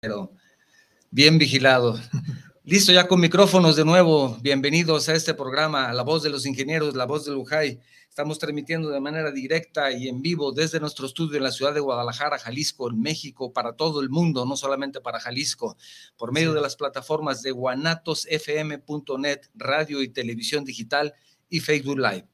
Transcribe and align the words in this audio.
pero 0.00 0.32
bien 1.10 1.36
vigilado. 1.36 2.00
Listo 2.64 2.90
ya 2.90 3.06
con 3.06 3.20
micrófonos 3.20 3.76
de 3.76 3.84
nuevo. 3.84 4.38
Bienvenidos 4.40 5.10
a 5.10 5.14
este 5.14 5.34
programa, 5.34 5.92
La 5.92 6.02
Voz 6.02 6.22
de 6.22 6.30
los 6.30 6.46
Ingenieros, 6.46 6.96
La 6.96 7.04
Voz 7.04 7.26
de 7.26 7.32
Lujay. 7.32 7.80
Estamos 8.08 8.38
transmitiendo 8.38 8.88
de 8.88 8.98
manera 8.98 9.30
directa 9.30 9.92
y 9.92 10.08
en 10.08 10.22
vivo 10.22 10.52
desde 10.52 10.80
nuestro 10.80 11.04
estudio 11.04 11.36
en 11.36 11.42
la 11.42 11.52
ciudad 11.52 11.74
de 11.74 11.80
Guadalajara, 11.80 12.38
Jalisco, 12.38 12.88
en 12.88 12.98
México, 12.98 13.52
para 13.52 13.74
todo 13.74 14.00
el 14.00 14.08
mundo, 14.08 14.46
no 14.46 14.56
solamente 14.56 15.02
para 15.02 15.20
Jalisco, 15.20 15.76
por 16.16 16.32
medio 16.32 16.54
de 16.54 16.62
las 16.62 16.76
plataformas 16.76 17.42
de 17.42 17.50
guanatosfm.net, 17.50 19.40
radio 19.54 20.02
y 20.02 20.08
televisión 20.08 20.64
digital 20.64 21.12
y 21.50 21.60
Facebook 21.60 21.98
Live. 21.98 22.26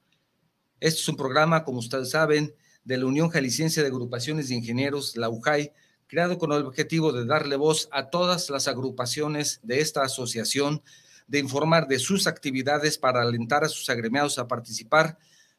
Este 0.79 1.01
es 1.01 1.09
un 1.09 1.17
programa, 1.17 1.65
como 1.65 1.81
ustedes 1.81 2.11
saben, 2.11 2.55
de 2.85 2.97
la 2.97 3.07
Unión 3.07 3.29
Jalisciense 3.29 3.81
de 3.83 3.89
Agrupaciones 3.89 4.51
de 4.51 4.55
Ingenieros, 4.55 5.17
la 5.17 5.29
UJAI, 5.29 5.73
creado 6.07 6.39
con 6.39 6.53
el 6.53 6.65
objetivo 6.65 7.13
de 7.13 7.27
darle 7.27 7.57
voz 7.57 7.89
a 7.93 8.11
todas 8.11 8.51
las 8.51 8.69
agrupaciones 8.69 9.61
de 9.63 9.81
esta 9.81 10.03
asociación, 10.03 10.83
de 11.27 11.41
informar 11.41 11.89
de 11.89 11.99
sus 11.99 12.27
actividades 12.27 12.99
para 12.99 13.23
alentar 13.23 13.65
a 13.65 13.69
sus 13.69 13.91
agremiados 13.91 14.39
a 14.39 14.47
participar, 14.47 15.19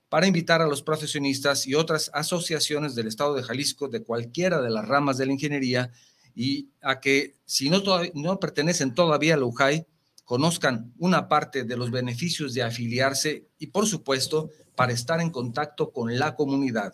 para 0.09 0.28
invitar 0.28 0.62
a 0.62 0.68
los 0.68 0.81
profesionistas 0.81 1.68
y 1.68 1.75
otras 1.75 2.09
asociaciones 2.14 2.95
del 2.95 3.08
Estado 3.08 3.36
de 3.36 3.44
Jalisco 3.44 3.90
de 3.90 4.03
cualquiera 4.03 4.62
de 4.62 4.70
las 4.70 4.88
ramas 4.88 5.18
de 5.18 5.25
la 5.25 5.34
ingeniería 5.34 5.92
y 6.34 6.70
a 6.81 7.00
que 7.02 7.36
si 7.45 7.70
no, 7.70 7.81
no 8.14 8.40
pertenecen 8.40 8.94
todavía 8.94 9.34
a 9.34 9.38
la 9.38 9.45
UJAI, 9.45 9.86
conozcan 10.23 10.94
una 10.98 11.28
parte 11.28 11.64
de 11.64 11.78
los 11.78 11.92
beneficios 11.92 12.53
de 12.53 12.64
afiliarse 12.64 13.48
y, 13.59 13.68
por 13.68 13.88
supuesto, 13.88 14.50
para 14.75 14.94
estar 14.94 15.20
en 15.20 15.30
contacto 15.30 15.92
con 15.92 16.18
la 16.20 16.36
comunidad. 16.36 16.94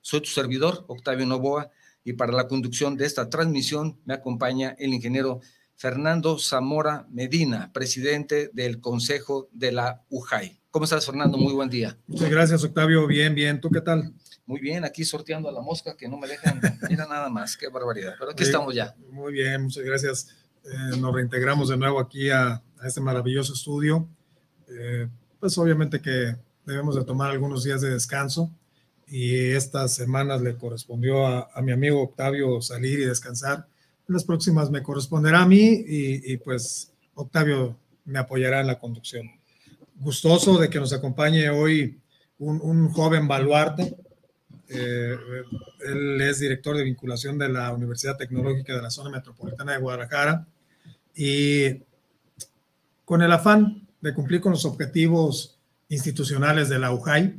Soy 0.00 0.20
tu 0.20 0.28
servidor, 0.28 0.84
Octavio 0.86 1.26
Novoa, 1.26 1.70
y 2.04 2.12
para 2.12 2.32
la 2.32 2.46
conducción 2.46 2.96
de 2.96 3.06
esta 3.06 3.30
transmisión 3.30 3.98
me 4.04 4.14
acompaña 4.14 4.76
el 4.78 4.92
ingeniero 4.92 5.40
Fernando 5.74 6.38
Zamora 6.38 7.06
Medina, 7.10 7.72
presidente 7.72 8.50
del 8.52 8.80
Consejo 8.80 9.48
de 9.52 9.72
la 9.72 10.04
UJAI. 10.10 10.60
¿Cómo 10.70 10.84
estás, 10.84 11.06
Fernando? 11.06 11.38
Muy 11.38 11.52
buen 11.52 11.70
día. 11.70 11.96
Muchas 12.06 12.30
gracias, 12.30 12.62
Octavio. 12.64 13.06
Bien, 13.06 13.34
bien. 13.34 13.60
¿Tú 13.60 13.70
qué 13.70 13.80
tal? 13.80 14.12
Muy 14.46 14.60
bien, 14.60 14.84
aquí 14.84 15.04
sorteando 15.04 15.48
a 15.48 15.52
la 15.52 15.62
mosca 15.62 15.96
que 15.96 16.08
no 16.08 16.18
me 16.18 16.28
dejan. 16.28 16.60
Mira 16.88 17.06
nada 17.06 17.30
más, 17.30 17.56
qué 17.56 17.68
barbaridad. 17.68 18.14
Pero 18.18 18.32
aquí 18.32 18.42
estamos 18.42 18.74
ya. 18.74 18.94
Muy 19.10 19.32
bien, 19.32 19.62
muchas 19.62 19.84
gracias. 19.84 20.28
Eh, 20.64 20.96
nos 20.98 21.14
reintegramos 21.14 21.68
de 21.68 21.76
nuevo 21.76 21.98
aquí 21.98 22.30
a, 22.30 22.62
este 22.84 23.00
maravilloso 23.00 23.54
estudio. 23.54 24.08
Eh, 24.68 25.08
pues 25.40 25.56
obviamente 25.56 26.00
que 26.02 26.36
debemos 26.66 26.96
de 26.96 27.04
tomar 27.04 27.30
algunos 27.30 27.64
días 27.64 27.80
de 27.80 27.90
descanso 27.90 28.50
y 29.08 29.50
estas 29.52 29.94
semanas 29.94 30.40
le 30.40 30.56
correspondió 30.56 31.26
a, 31.26 31.62
mi 31.62 31.72
amigo 31.72 32.02
Octavio 32.02 32.60
salir 32.60 33.00
y 33.00 33.04
descansar. 33.04 33.66
las 34.06 34.24
próximas 34.24 34.70
me 34.70 34.82
corresponderá 34.82 35.42
a 35.42 35.46
mí 35.46 35.84
y, 35.86 36.36
pues 36.38 36.92
Octavio 37.14 37.76
me 38.04 38.18
apoyará 38.18 38.60
en 38.60 38.66
la 38.66 38.78
conducción. 38.78 39.30
Gustoso 40.00 40.58
de 40.58 40.68
que 40.68 40.80
nos 40.80 40.92
acompañe 40.92 41.48
hoy 41.50 41.98
un, 42.38 42.88
joven 42.90 43.28
baluarte. 43.28 43.96
Eh, 44.68 45.16
él 45.86 46.20
es 46.20 46.40
director 46.40 46.76
de 46.76 46.84
vinculación 46.84 47.38
de 47.38 47.48
la 47.48 47.72
Universidad 47.72 48.16
Tecnológica 48.16 48.74
de 48.74 48.82
la 48.82 48.90
Zona 48.90 49.10
Metropolitana 49.10 49.72
de 49.72 49.78
Guadalajara 49.78 50.46
y 51.14 51.82
con 53.04 53.22
el 53.22 53.30
afán 53.30 53.86
de 54.00 54.14
cumplir 54.14 54.40
con 54.40 54.52
los 54.52 54.64
objetivos 54.64 55.58
institucionales 55.88 56.68
de 56.68 56.78
la 56.78 56.92
UJAI, 56.92 57.36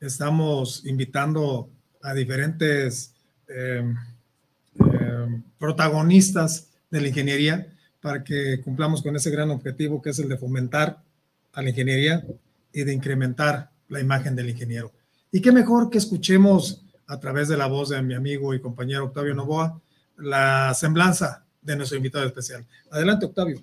estamos 0.00 0.84
invitando 0.86 1.70
a 2.02 2.12
diferentes 2.14 3.14
em, 3.48 3.94
em, 4.78 5.42
protagonistas 5.58 6.68
de 6.90 7.00
la 7.00 7.08
ingeniería 7.08 7.66
para 8.00 8.22
que 8.22 8.60
cumplamos 8.62 9.02
con 9.02 9.16
ese 9.16 9.30
gran 9.30 9.50
objetivo 9.50 10.02
que 10.02 10.10
es 10.10 10.18
el 10.18 10.28
de 10.28 10.36
fomentar 10.36 11.02
a 11.52 11.62
la 11.62 11.70
ingeniería 11.70 12.24
y 12.72 12.84
de 12.84 12.92
incrementar 12.92 13.70
la 13.88 14.00
imagen 14.00 14.36
del 14.36 14.50
ingeniero. 14.50 14.92
Y 15.32 15.40
qué 15.40 15.52
mejor 15.52 15.90
que 15.90 15.98
escuchemos 15.98 16.84
a 17.06 17.18
través 17.18 17.48
de 17.48 17.56
la 17.56 17.66
voz 17.66 17.88
de 17.88 18.02
mi 18.02 18.14
amigo 18.14 18.54
y 18.54 18.60
compañero 18.60 19.06
Octavio 19.06 19.34
Novoa 19.34 19.80
la 20.16 20.74
semblanza 20.74 21.44
de 21.62 21.76
nuestro 21.76 21.96
invitado 21.96 22.26
especial. 22.26 22.64
Adelante, 22.90 23.26
Octavio. 23.26 23.62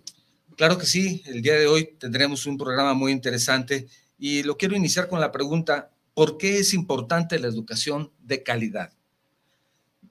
Claro 0.57 0.77
que 0.77 0.85
sí, 0.85 1.23
el 1.25 1.41
día 1.41 1.55
de 1.55 1.67
hoy 1.67 1.95
tendremos 1.97 2.45
un 2.45 2.57
programa 2.57 2.93
muy 2.93 3.11
interesante 3.11 3.87
y 4.19 4.43
lo 4.43 4.57
quiero 4.57 4.75
iniciar 4.75 5.07
con 5.07 5.19
la 5.19 5.31
pregunta, 5.31 5.90
¿Por 6.13 6.37
qué 6.37 6.59
es 6.59 6.73
importante 6.73 7.39
la 7.39 7.47
educación 7.47 8.11
de 8.19 8.43
calidad? 8.43 8.91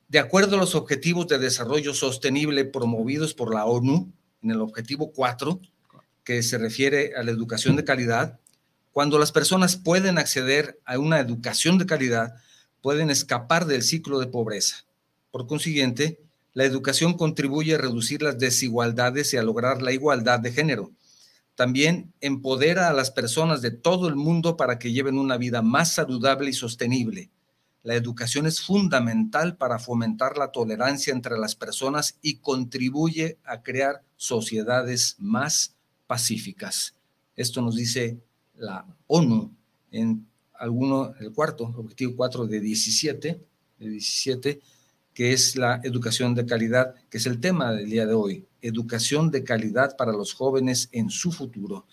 De 0.08 0.18
acuerdo 0.18 0.56
a 0.56 0.58
los 0.58 0.74
objetivos 0.74 1.28
de 1.28 1.38
desarrollo 1.38 1.92
sostenible 1.92 2.64
promovidos 2.64 3.34
por 3.34 3.54
la 3.54 3.66
ONU, 3.66 4.10
en 4.42 4.50
el 4.50 4.62
objetivo 4.62 5.12
4, 5.12 5.60
que 6.24 6.42
se 6.42 6.56
refiere 6.56 7.12
a 7.16 7.22
la 7.22 7.30
educación 7.30 7.76
de 7.76 7.84
calidad, 7.84 8.40
cuando 8.92 9.18
las 9.18 9.30
personas 9.30 9.76
pueden 9.76 10.16
acceder 10.16 10.80
a 10.86 10.98
una 10.98 11.20
educación 11.20 11.76
de 11.76 11.86
calidad, 11.86 12.34
pueden 12.80 13.10
escapar 13.10 13.66
del 13.66 13.82
ciclo 13.82 14.18
de 14.20 14.26
pobreza. 14.26 14.86
Por 15.30 15.46
consiguiente, 15.46 16.18
la 16.54 16.64
educación 16.64 17.12
contribuye 17.12 17.74
a 17.74 17.78
reducir 17.78 18.22
las 18.22 18.38
desigualdades 18.38 19.34
y 19.34 19.36
a 19.36 19.42
lograr 19.42 19.82
la 19.82 19.92
igualdad 19.92 20.40
de 20.40 20.50
género 20.50 20.90
también 21.60 22.14
empodera 22.22 22.88
a 22.88 22.94
las 22.94 23.10
personas 23.10 23.60
de 23.60 23.70
todo 23.70 24.08
el 24.08 24.16
mundo 24.16 24.56
para 24.56 24.78
que 24.78 24.92
lleven 24.92 25.18
una 25.18 25.36
vida 25.36 25.60
más 25.60 25.92
saludable 25.92 26.48
y 26.48 26.54
sostenible. 26.54 27.28
La 27.82 27.96
educación 27.96 28.46
es 28.46 28.62
fundamental 28.62 29.58
para 29.58 29.78
fomentar 29.78 30.38
la 30.38 30.52
tolerancia 30.52 31.12
entre 31.12 31.36
las 31.36 31.54
personas 31.54 32.16
y 32.22 32.36
contribuye 32.36 33.36
a 33.44 33.60
crear 33.60 34.00
sociedades 34.16 35.16
más 35.18 35.74
pacíficas. 36.06 36.94
Esto 37.36 37.60
nos 37.60 37.76
dice 37.76 38.22
la 38.56 38.86
ONU 39.06 39.54
en 39.90 40.26
alguno, 40.54 41.12
el 41.20 41.30
cuarto, 41.30 41.64
objetivo 41.76 42.16
4 42.16 42.46
de 42.46 42.58
17, 42.58 43.40
de 43.80 43.86
17, 43.86 44.62
que 45.12 45.34
es 45.34 45.56
la 45.56 45.78
educación 45.84 46.34
de 46.34 46.46
calidad, 46.46 46.94
que 47.10 47.18
es 47.18 47.26
el 47.26 47.38
tema 47.38 47.70
del 47.74 47.90
día 47.90 48.06
de 48.06 48.14
hoy 48.14 48.46
educación 48.62 49.30
de 49.30 49.44
calidad 49.44 49.96
para 49.96 50.12
los 50.12 50.32
jóvenes 50.32 50.88
en 50.92 51.10
su 51.10 51.32
futuro. 51.32 51.86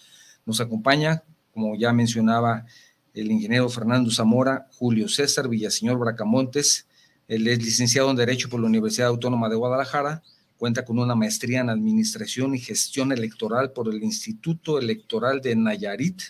Nos 0.45 0.61
acompaña, 0.61 1.23
como 1.53 1.75
ya 1.75 1.91
mencionaba 1.93 2.65
el 3.13 3.31
ingeniero 3.31 3.69
Fernando 3.69 4.11
Zamora, 4.11 4.67
Julio 4.77 5.07
César 5.09 5.47
Villaseñor 5.49 5.97
Bracamontes. 5.97 6.87
Él 7.27 7.47
es 7.47 7.63
licenciado 7.63 8.09
en 8.09 8.15
Derecho 8.15 8.49
por 8.49 8.59
la 8.59 8.67
Universidad 8.67 9.09
Autónoma 9.09 9.49
de 9.49 9.55
Guadalajara. 9.55 10.23
Cuenta 10.57 10.85
con 10.85 10.99
una 10.99 11.15
maestría 11.15 11.61
en 11.61 11.69
Administración 11.69 12.55
y 12.55 12.59
Gestión 12.59 13.11
Electoral 13.11 13.71
por 13.71 13.93
el 13.93 14.03
Instituto 14.03 14.79
Electoral 14.79 15.41
de 15.41 15.55
Nayarit, 15.55 16.21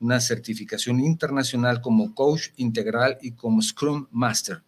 una 0.00 0.20
certificación 0.20 1.00
internacional 1.00 1.80
como 1.80 2.14
coach 2.14 2.48
integral 2.56 3.18
y 3.20 3.32
como 3.32 3.62
Scrum 3.62 4.06
Master 4.10 4.62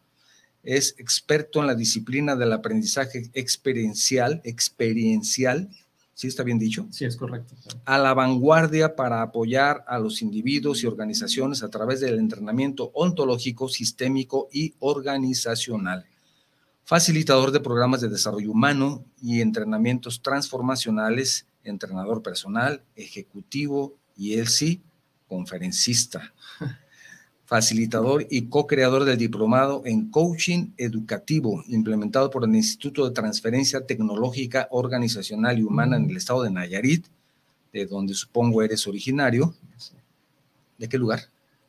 es 0.63 0.95
experto 0.99 1.61
en 1.61 1.67
la 1.67 1.75
disciplina 1.75 2.37
del 2.37 2.53
aprendizaje 2.53 3.31
experiencial, 3.35 4.41
experiencial, 4.45 5.69
¿sí 6.15 6.27
está 6.27 6.43
bien 6.43 6.59
dicho? 6.59 6.87
Sí, 6.91 7.05
es 7.05 7.17
correcto. 7.17 7.55
A 7.85 7.99
la 7.99 8.13
vanguardia 8.15 8.95
para 8.95 9.23
apoyar 9.23 9.85
a 9.89 9.99
los 9.99 10.21
individuos 10.23 10.83
y 10.83 10.87
organizaciones 10.87 11.63
a 11.63 11.71
través 11.71 12.01
del 12.01 12.19
entrenamiento 12.19 12.91
ontológico, 12.95 13.69
sistémico 13.69 14.49
y 14.53 14.75
organizacional. 14.81 16.07
Facilitador 16.85 17.53
de 17.53 17.61
programas 17.61 18.01
de 18.01 18.09
desarrollo 18.09 18.51
humano 18.51 19.05
y 19.23 19.41
entrenamientos 19.41 20.23
transformacionales, 20.23 21.47
entrenador 21.63 22.23
personal, 22.23 22.83
ejecutivo 22.97 23.95
y 24.17 24.35
él 24.35 24.49
sí, 24.49 24.83
conferencista 25.29 26.35
facilitador 27.51 28.29
y 28.31 28.43
co-creador 28.43 29.05
del 29.05 29.19
diplomado 29.19 29.83
en 29.85 30.09
coaching 30.09 30.69
educativo 30.77 31.65
implementado 31.67 32.31
por 32.31 32.45
el 32.45 32.55
Instituto 32.55 33.05
de 33.05 33.13
Transferencia 33.13 33.85
Tecnológica 33.85 34.69
Organizacional 34.71 35.59
y 35.59 35.65
Humana 35.65 35.97
en 35.97 36.09
el 36.09 36.17
estado 36.17 36.45
de 36.45 36.53
Nayarit, 36.53 37.07
de 37.73 37.87
donde 37.87 38.15
supongo 38.15 38.63
eres 38.63 38.87
originario. 38.87 39.53
¿De 40.79 40.89
qué 40.89 40.97
lugar? 40.97 41.23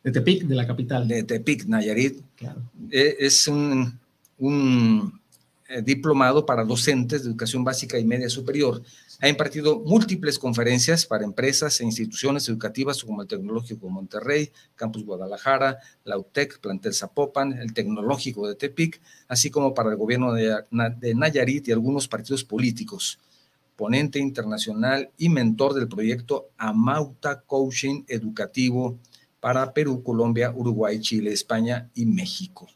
De 0.04 0.12
Tepic, 0.12 0.44
de 0.44 0.54
la 0.54 0.68
capital. 0.68 1.08
De 1.08 1.24
Tepic, 1.24 1.66
Nayarit. 1.66 2.22
Claro. 2.36 2.62
Eh, 2.92 3.16
es 3.18 3.48
un, 3.48 3.98
un 4.38 5.20
diplomado 5.84 6.46
para 6.46 6.66
docentes 6.66 7.24
de 7.24 7.30
educación 7.30 7.64
básica 7.64 7.98
y 7.98 8.06
media 8.06 8.30
superior 8.30 8.82
ha 9.22 9.30
impartido 9.30 9.80
múltiples 9.80 10.40
conferencias 10.40 11.06
para 11.06 11.24
empresas 11.24 11.80
e 11.80 11.86
instituciones 11.86 12.50
educativas 12.50 13.04
como 13.04 13.22
el 13.22 13.28
Tecnológico 13.28 13.86
de 13.86 13.94
Monterrey, 13.94 14.52
Campus 14.76 15.06
Guadalajara, 15.06 15.78
la 16.04 16.18
UTEC, 16.18 16.60
Plantel 16.60 16.96
Zapopan, 16.96 17.54
el 17.54 17.72
Tecnológico 17.74 18.48
de 18.48 18.56
Tepic, 18.56 19.00
así 19.28 19.52
como 19.52 19.76
para 19.76 19.92
el 19.92 19.98
gobierno 19.98 20.34
de, 20.34 20.66
Nayarit 20.72 21.68
y 21.68 21.72
algunos 21.72 22.08
partidos 22.08 22.44
políticos. 22.44 23.20
Ponente 23.76 24.18
internacional 24.18 25.12
y 25.18 25.30
mentor 25.30 25.76
del 25.76 25.88
proyecto 25.88 26.50
Amauta 26.58 27.42
Coaching 27.42 28.04
Educativo 28.08 28.98
para 29.40 29.72
Perú, 29.72 30.02
Colombia, 30.02 30.52
Uruguay, 30.56 31.00
Chile, 31.00 31.32
España 31.32 31.90
y 31.94 32.08
México. 32.08 32.68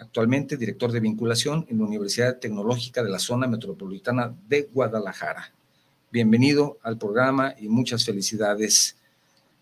Actualmente 0.00 0.56
director 0.56 0.90
de 0.90 1.00
vinculación 1.00 1.66
en 1.68 1.78
la 1.78 1.84
Universidad 1.84 2.38
Tecnológica 2.38 3.02
de 3.02 3.10
la 3.10 3.18
Zona 3.18 3.46
Metropolitana 3.46 4.34
de 4.48 4.68
Guadalajara. 4.72 5.52
Bienvenido 6.10 6.78
al 6.82 6.98
programa 6.98 7.54
y 7.58 7.68
muchas 7.68 8.04
felicidades, 8.04 8.96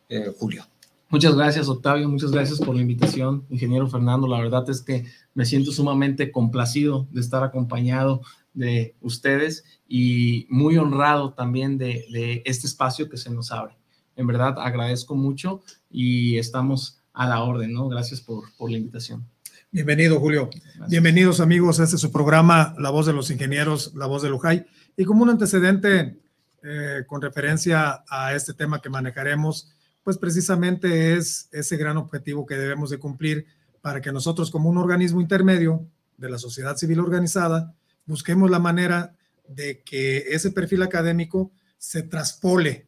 eh, 0.08 0.32
Julio. 0.38 0.64
Muchas 1.10 1.34
gracias, 1.34 1.68
Octavio. 1.68 2.08
Muchas 2.08 2.30
gracias 2.30 2.58
por 2.58 2.74
la 2.74 2.82
invitación, 2.82 3.44
ingeniero 3.50 3.88
Fernando. 3.88 4.28
La 4.28 4.40
verdad 4.40 4.68
es 4.70 4.82
que 4.82 5.06
me 5.34 5.44
siento 5.44 5.72
sumamente 5.72 6.30
complacido 6.30 7.08
de 7.10 7.20
estar 7.20 7.42
acompañado 7.42 8.20
de 8.54 8.94
ustedes 9.00 9.64
y 9.88 10.46
muy 10.50 10.76
honrado 10.76 11.32
también 11.32 11.78
de, 11.78 12.42
este 12.44 12.66
espacio 12.66 13.08
que 13.08 13.16
se 13.16 13.30
nos 13.30 13.50
abre. 13.50 13.76
En 14.16 14.26
verdad, 14.26 14.54
agradezco 14.58 15.14
mucho 15.14 15.62
y 15.90 16.36
estamos 16.38 17.00
a 17.12 17.26
la 17.26 17.42
orden, 17.42 17.72
¿no? 17.72 17.88
Gracias 17.88 18.20
por, 18.20 18.44
por 18.56 18.70
la 18.70 18.78
invitación. 18.78 19.26
Bienvenido, 19.70 20.18
Julio. 20.18 20.48
Bienvenidos, 20.88 21.40
amigos. 21.40 21.78
Este 21.78 21.96
es 21.96 22.00
su 22.00 22.10
programa, 22.10 22.74
La 22.78 22.88
Voz 22.88 23.04
de 23.04 23.12
los 23.12 23.30
Ingenieros, 23.30 23.92
La 23.94 24.06
Voz 24.06 24.22
de 24.22 24.30
Lujay. 24.30 24.64
Y 24.96 25.04
como 25.04 25.24
un 25.24 25.28
antecedente 25.28 26.16
eh, 26.62 27.04
con 27.06 27.20
referencia 27.20 28.02
a 28.08 28.34
este 28.34 28.54
tema 28.54 28.80
que 28.80 28.88
manejaremos, 28.88 29.74
pues 30.02 30.16
precisamente 30.16 31.16
es 31.16 31.50
ese 31.52 31.76
gran 31.76 31.98
objetivo 31.98 32.46
que 32.46 32.56
debemos 32.56 32.88
de 32.88 32.98
cumplir 32.98 33.46
para 33.82 34.00
que 34.00 34.10
nosotros 34.10 34.50
como 34.50 34.70
un 34.70 34.78
organismo 34.78 35.20
intermedio 35.20 35.86
de 36.16 36.30
la 36.30 36.38
sociedad 36.38 36.78
civil 36.78 37.00
organizada 37.00 37.74
busquemos 38.06 38.50
la 38.50 38.58
manera 38.58 39.14
de 39.48 39.82
que 39.82 40.28
ese 40.30 40.50
perfil 40.50 40.82
académico 40.82 41.52
se 41.76 42.02
traspole 42.02 42.86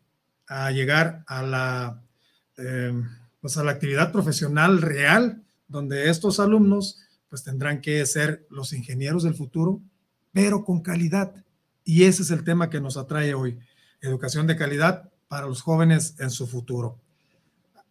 a 0.49 0.71
llegar 0.71 1.25
a 1.27 1.43
la, 1.43 2.03
eh, 2.57 2.95
pues 3.43 3.59
a 3.59 3.65
la 3.65 3.73
actividad 3.73 4.13
profesional 4.13 4.81
real, 4.81 5.43
donde 5.71 6.11
estos 6.11 6.41
alumnos 6.41 6.99
pues 7.29 7.45
tendrán 7.45 7.81
que 7.81 8.05
ser 8.05 8.45
los 8.51 8.73
ingenieros 8.73 9.23
del 9.23 9.35
futuro, 9.35 9.81
pero 10.33 10.65
con 10.65 10.81
calidad. 10.81 11.33
Y 11.85 12.05
ese 12.05 12.23
es 12.23 12.31
el 12.31 12.45
tema 12.45 12.69
que 12.69 12.81
nos 12.81 12.97
atrae 12.97 13.35
hoy, 13.35 13.59
educación 14.03 14.47
de 14.47 14.57
calidad 14.57 15.09
para 15.29 15.47
los 15.47 15.63
jóvenes 15.63 16.17
en 16.19 16.31
su 16.31 16.47
futuro. 16.49 16.99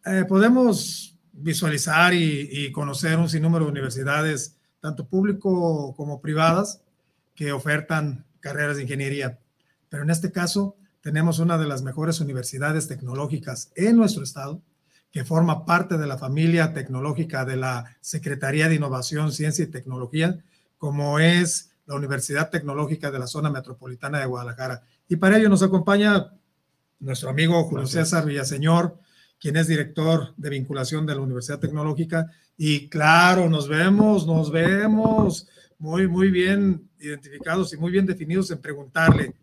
Eh, 0.04 0.24
podemos 0.28 1.16
visualizar 1.32 2.12
y, 2.12 2.70
conocer 2.72 3.18
un 3.18 3.30
sinnúmero 3.30 3.64
de 3.64 3.70
universidades, 3.70 4.56
tanto 4.80 5.06
público 5.06 5.94
como 5.96 6.20
privadas, 6.20 6.82
que 7.34 7.52
ofertan 7.52 8.26
carreras 8.40 8.76
de 8.76 8.82
ingeniería. 8.82 9.38
Pero 9.88 10.02
en 10.02 10.10
este 10.10 10.30
caso, 10.30 10.76
tenemos 11.00 11.38
una 11.38 11.56
de 11.56 11.66
las 11.66 11.82
mejores 11.82 12.20
universidades 12.20 12.88
tecnológicas 12.88 13.72
en 13.74 13.96
nuestro 13.96 14.22
estado, 14.22 14.60
que 15.10 15.24
forma 15.24 15.64
parte 15.64 15.98
de 15.98 16.06
la 16.06 16.18
familia 16.18 16.72
tecnológica 16.72 17.44
de 17.44 17.56
la 17.56 17.96
Secretaría 18.00 18.68
de 18.68 18.76
Innovación, 18.76 19.32
Ciencia 19.32 19.64
y 19.64 19.68
Tecnología, 19.68 20.38
como 20.78 21.18
es 21.18 21.72
la 21.86 21.96
Universidad 21.96 22.50
Tecnológica 22.50 23.10
de 23.10 23.18
la 23.18 23.26
Zona 23.26 23.50
Metropolitana 23.50 24.20
de 24.20 24.26
Guadalajara. 24.26 24.82
Y 25.08 25.16
para 25.16 25.36
ello 25.36 25.48
nos 25.48 25.62
acompaña 25.62 26.32
nuestro 27.00 27.30
amigo 27.30 27.64
Julio 27.64 27.86
César 27.86 28.24
Villaseñor, 28.24 28.98
quien 29.40 29.56
es 29.56 29.66
director 29.66 30.34
de 30.36 30.50
vinculación 30.50 31.06
de 31.06 31.14
la 31.14 31.22
Universidad 31.22 31.58
Tecnológica. 31.58 32.30
Y 32.56 32.88
claro, 32.88 33.48
nos 33.48 33.66
vemos, 33.66 34.26
nos 34.26 34.52
vemos 34.52 35.48
muy, 35.78 36.06
muy 36.06 36.30
bien 36.30 36.88
identificados 37.00 37.72
y 37.72 37.78
muy 37.78 37.90
bien 37.90 38.06
definidos 38.06 38.50
en 38.50 38.58
preguntarle, 38.58 39.34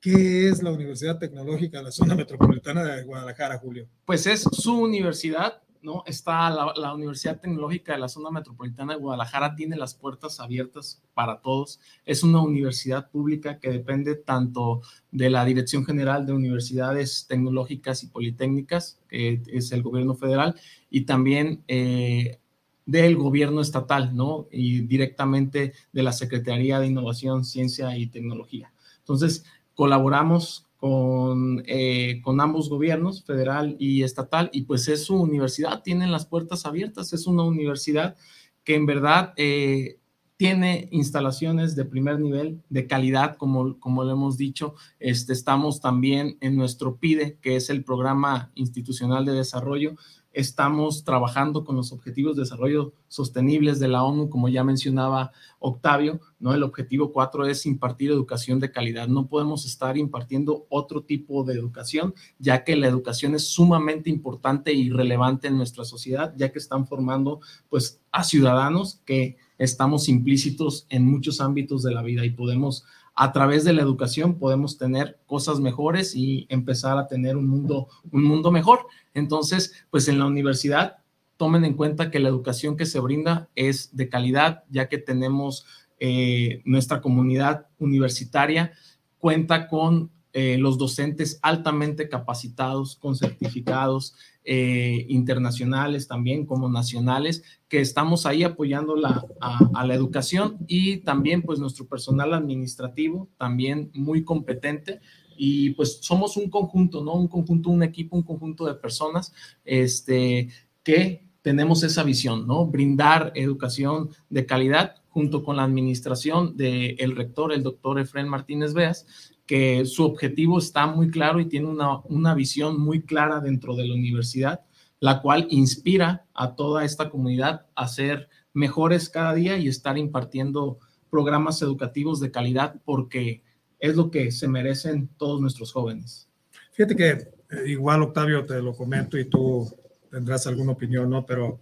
¿qué 0.00 0.48
es 0.48 0.62
la 0.62 0.70
Universidad 0.70 1.18
Tecnológica 1.18 1.78
de 1.78 1.84
la 1.84 1.90
Zona 1.90 2.14
Metropolitana 2.14 2.84
de 2.84 3.04
Guadalajara, 3.04 3.58
Julio? 3.58 3.88
Pues 4.04 4.26
es 4.26 4.42
su 4.42 4.80
universidad 4.80 5.62
¿no? 5.82 6.02
Está 6.06 6.50
la, 6.50 6.94
Universidad 6.94 7.40
Tecnológica 7.40 7.92
de 7.92 7.98
la 7.98 8.08
Zona 8.08 8.30
Metropolitana 8.30 8.94
de 8.94 9.00
Guadalajara, 9.00 9.54
tiene 9.54 9.76
las 9.76 9.94
puertas 9.94 10.40
abiertas 10.40 11.02
para 11.14 11.40
todos. 11.40 11.80
Es 12.04 12.22
una 12.22 12.42
universidad 12.42 13.10
pública 13.10 13.58
que 13.58 13.70
depende 13.70 14.16
tanto 14.16 14.82
de 15.10 15.30
la 15.30 15.44
Dirección 15.44 15.84
General 15.84 16.26
de 16.26 16.32
Universidades 16.32 17.26
Tecnológicas 17.28 18.02
y 18.02 18.08
Politécnicas, 18.08 19.00
que 19.08 19.42
es 19.46 19.72
el 19.72 19.82
gobierno 19.82 20.14
federal, 20.14 20.54
y 20.90 21.02
también 21.02 21.62
eh, 21.68 22.38
del 22.86 23.16
gobierno 23.16 23.60
estatal, 23.60 24.16
¿no? 24.16 24.48
Y 24.50 24.80
directamente 24.80 25.74
de 25.92 26.02
la 26.02 26.12
Secretaría 26.12 26.80
de 26.80 26.86
Innovación, 26.86 27.44
Ciencia 27.44 27.96
y 27.96 28.06
Tecnología. 28.08 28.72
Entonces, 28.98 29.44
colaboramos 29.78 30.66
con, 30.76 31.62
eh, 31.68 32.20
con 32.24 32.40
ambos 32.40 32.68
gobiernos, 32.68 33.22
federal 33.22 33.76
y 33.78 34.02
estatal, 34.02 34.50
y 34.52 34.62
pues 34.62 34.88
es 34.88 35.04
su 35.04 35.14
universidad, 35.14 35.82
tienen 35.84 36.10
las 36.10 36.26
puertas 36.26 36.66
abiertas, 36.66 37.12
es 37.12 37.28
una 37.28 37.44
universidad 37.44 38.16
que 38.64 38.74
en 38.74 38.86
verdad 38.86 39.34
eh, 39.36 40.00
tiene 40.36 40.88
instalaciones 40.90 41.76
de 41.76 41.84
primer 41.84 42.18
nivel, 42.18 42.60
de 42.68 42.88
calidad, 42.88 43.36
como, 43.36 43.78
como 43.78 44.02
lo 44.02 44.10
hemos 44.10 44.36
dicho. 44.36 44.74
Este, 44.98 45.32
estamos 45.32 45.80
también 45.80 46.38
en 46.40 46.56
nuestro 46.56 46.96
PIDE, 46.96 47.38
que 47.40 47.54
es 47.54 47.70
el 47.70 47.84
Programa 47.84 48.50
Institucional 48.56 49.24
de 49.24 49.32
Desarrollo, 49.32 49.94
Estamos 50.38 51.02
trabajando 51.02 51.64
con 51.64 51.74
los 51.74 51.90
objetivos 51.90 52.36
de 52.36 52.42
desarrollo 52.42 52.92
sostenibles 53.08 53.80
de 53.80 53.88
la 53.88 54.04
ONU, 54.04 54.30
como 54.30 54.48
ya 54.48 54.62
mencionaba 54.62 55.32
Octavio, 55.58 56.20
¿no? 56.38 56.54
El 56.54 56.62
objetivo 56.62 57.12
4 57.12 57.48
es 57.48 57.66
impartir 57.66 58.12
educación 58.12 58.60
de 58.60 58.70
calidad. 58.70 59.08
No 59.08 59.26
podemos 59.26 59.66
estar 59.66 59.98
impartiendo 59.98 60.64
otro 60.68 61.02
tipo 61.02 61.42
de 61.42 61.54
educación, 61.54 62.14
ya 62.38 62.62
que 62.62 62.76
la 62.76 62.86
educación 62.86 63.34
es 63.34 63.48
sumamente 63.48 64.10
importante 64.10 64.72
y 64.72 64.90
relevante 64.90 65.48
en 65.48 65.56
nuestra 65.56 65.84
sociedad, 65.84 66.32
ya 66.36 66.52
que 66.52 66.60
están 66.60 66.86
formando 66.86 67.40
pues 67.68 68.00
a 68.12 68.22
ciudadanos 68.22 69.00
que 69.04 69.38
estamos 69.58 70.08
implícitos 70.08 70.86
en 70.88 71.04
muchos 71.04 71.40
ámbitos 71.40 71.82
de 71.82 71.90
la 71.90 72.02
vida 72.02 72.24
y 72.24 72.30
podemos 72.30 72.84
a 73.20 73.32
través 73.32 73.64
de 73.64 73.72
la 73.72 73.82
educación 73.82 74.38
podemos 74.38 74.78
tener 74.78 75.18
cosas 75.26 75.58
mejores 75.58 76.14
y 76.14 76.46
empezar 76.50 76.96
a 76.98 77.08
tener 77.08 77.36
un 77.36 77.48
mundo, 77.48 77.88
un 78.12 78.22
mundo 78.22 78.52
mejor. 78.52 78.86
Entonces, 79.12 79.72
pues 79.90 80.06
en 80.06 80.20
la 80.20 80.26
universidad 80.26 80.98
tomen 81.36 81.64
en 81.64 81.74
cuenta 81.74 82.12
que 82.12 82.20
la 82.20 82.28
educación 82.28 82.76
que 82.76 82.86
se 82.86 83.00
brinda 83.00 83.48
es 83.56 83.96
de 83.96 84.08
calidad, 84.08 84.62
ya 84.70 84.88
que 84.88 84.98
tenemos 84.98 85.66
eh, 85.98 86.62
nuestra 86.64 87.00
comunidad 87.00 87.66
universitaria 87.80 88.72
cuenta 89.18 89.66
con 89.66 90.12
eh, 90.32 90.56
los 90.56 90.78
docentes 90.78 91.40
altamente 91.42 92.08
capacitados, 92.08 92.94
con 92.94 93.16
certificados 93.16 94.14
eh, 94.50 95.04
internacionales 95.10 96.08
también 96.08 96.46
como 96.46 96.70
nacionales, 96.70 97.42
que 97.68 97.80
estamos 97.80 98.24
ahí 98.24 98.44
apoyando 98.44 98.94
a, 99.42 99.84
la 99.84 99.94
educación 99.94 100.56
y 100.66 100.98
también 100.98 101.42
pues 101.42 101.58
nuestro 101.58 101.86
personal 101.86 102.32
administrativo 102.32 103.28
también 103.36 103.90
muy 103.92 104.24
competente 104.24 105.00
y 105.36 105.72
pues 105.72 105.98
somos 106.00 106.38
un 106.38 106.48
conjunto, 106.48 107.04
¿no? 107.04 107.12
Un 107.12 107.28
conjunto, 107.28 107.68
un 107.68 107.82
equipo, 107.82 108.16
un 108.16 108.22
conjunto 108.22 108.64
de 108.64 108.72
personas 108.72 109.34
este, 109.66 110.48
que 110.82 111.28
tenemos 111.42 111.82
esa 111.82 112.02
visión, 112.02 112.46
¿no? 112.46 112.64
Brindar 112.64 113.32
educación 113.34 114.08
de 114.30 114.46
calidad 114.46 114.94
junto 115.10 115.44
con 115.44 115.56
la 115.56 115.64
administración 115.64 116.56
del 116.56 117.14
rector, 117.14 117.52
el 117.52 117.62
doctor 117.62 118.00
Efren 118.00 118.26
Martínez 118.26 118.72
Beas, 118.72 119.36
que 119.48 119.86
su 119.86 120.04
objetivo 120.04 120.58
está 120.58 120.86
muy 120.86 121.10
claro 121.10 121.40
y 121.40 121.46
tiene 121.46 121.68
una, 121.68 122.00
una 122.04 122.34
visión 122.34 122.78
muy 122.78 123.00
clara 123.00 123.40
dentro 123.40 123.74
de 123.74 123.88
la 123.88 123.94
universidad, 123.94 124.60
la 125.00 125.22
cual 125.22 125.48
inspira 125.48 126.26
a 126.34 126.54
toda 126.54 126.84
esta 126.84 127.08
comunidad 127.08 127.66
a 127.74 127.88
ser 127.88 128.28
mejores 128.52 129.08
cada 129.08 129.32
día 129.32 129.56
y 129.56 129.66
estar 129.66 129.96
impartiendo 129.96 130.78
programas 131.08 131.62
educativos 131.62 132.20
de 132.20 132.30
calidad 132.30 132.76
porque 132.84 133.42
es 133.80 133.96
lo 133.96 134.10
que 134.10 134.30
se 134.32 134.48
merecen 134.48 135.08
todos 135.16 135.40
nuestros 135.40 135.72
jóvenes. 135.72 136.28
Fíjate 136.72 136.94
que 136.94 137.10
eh, 137.10 137.68
igual, 137.68 138.02
Octavio, 138.02 138.44
te 138.44 138.60
lo 138.60 138.74
comento 138.74 139.16
y 139.16 139.24
tú 139.24 139.66
tendrás 140.10 140.46
alguna 140.46 140.72
opinión, 140.72 141.08
¿no? 141.08 141.24
Pero 141.24 141.58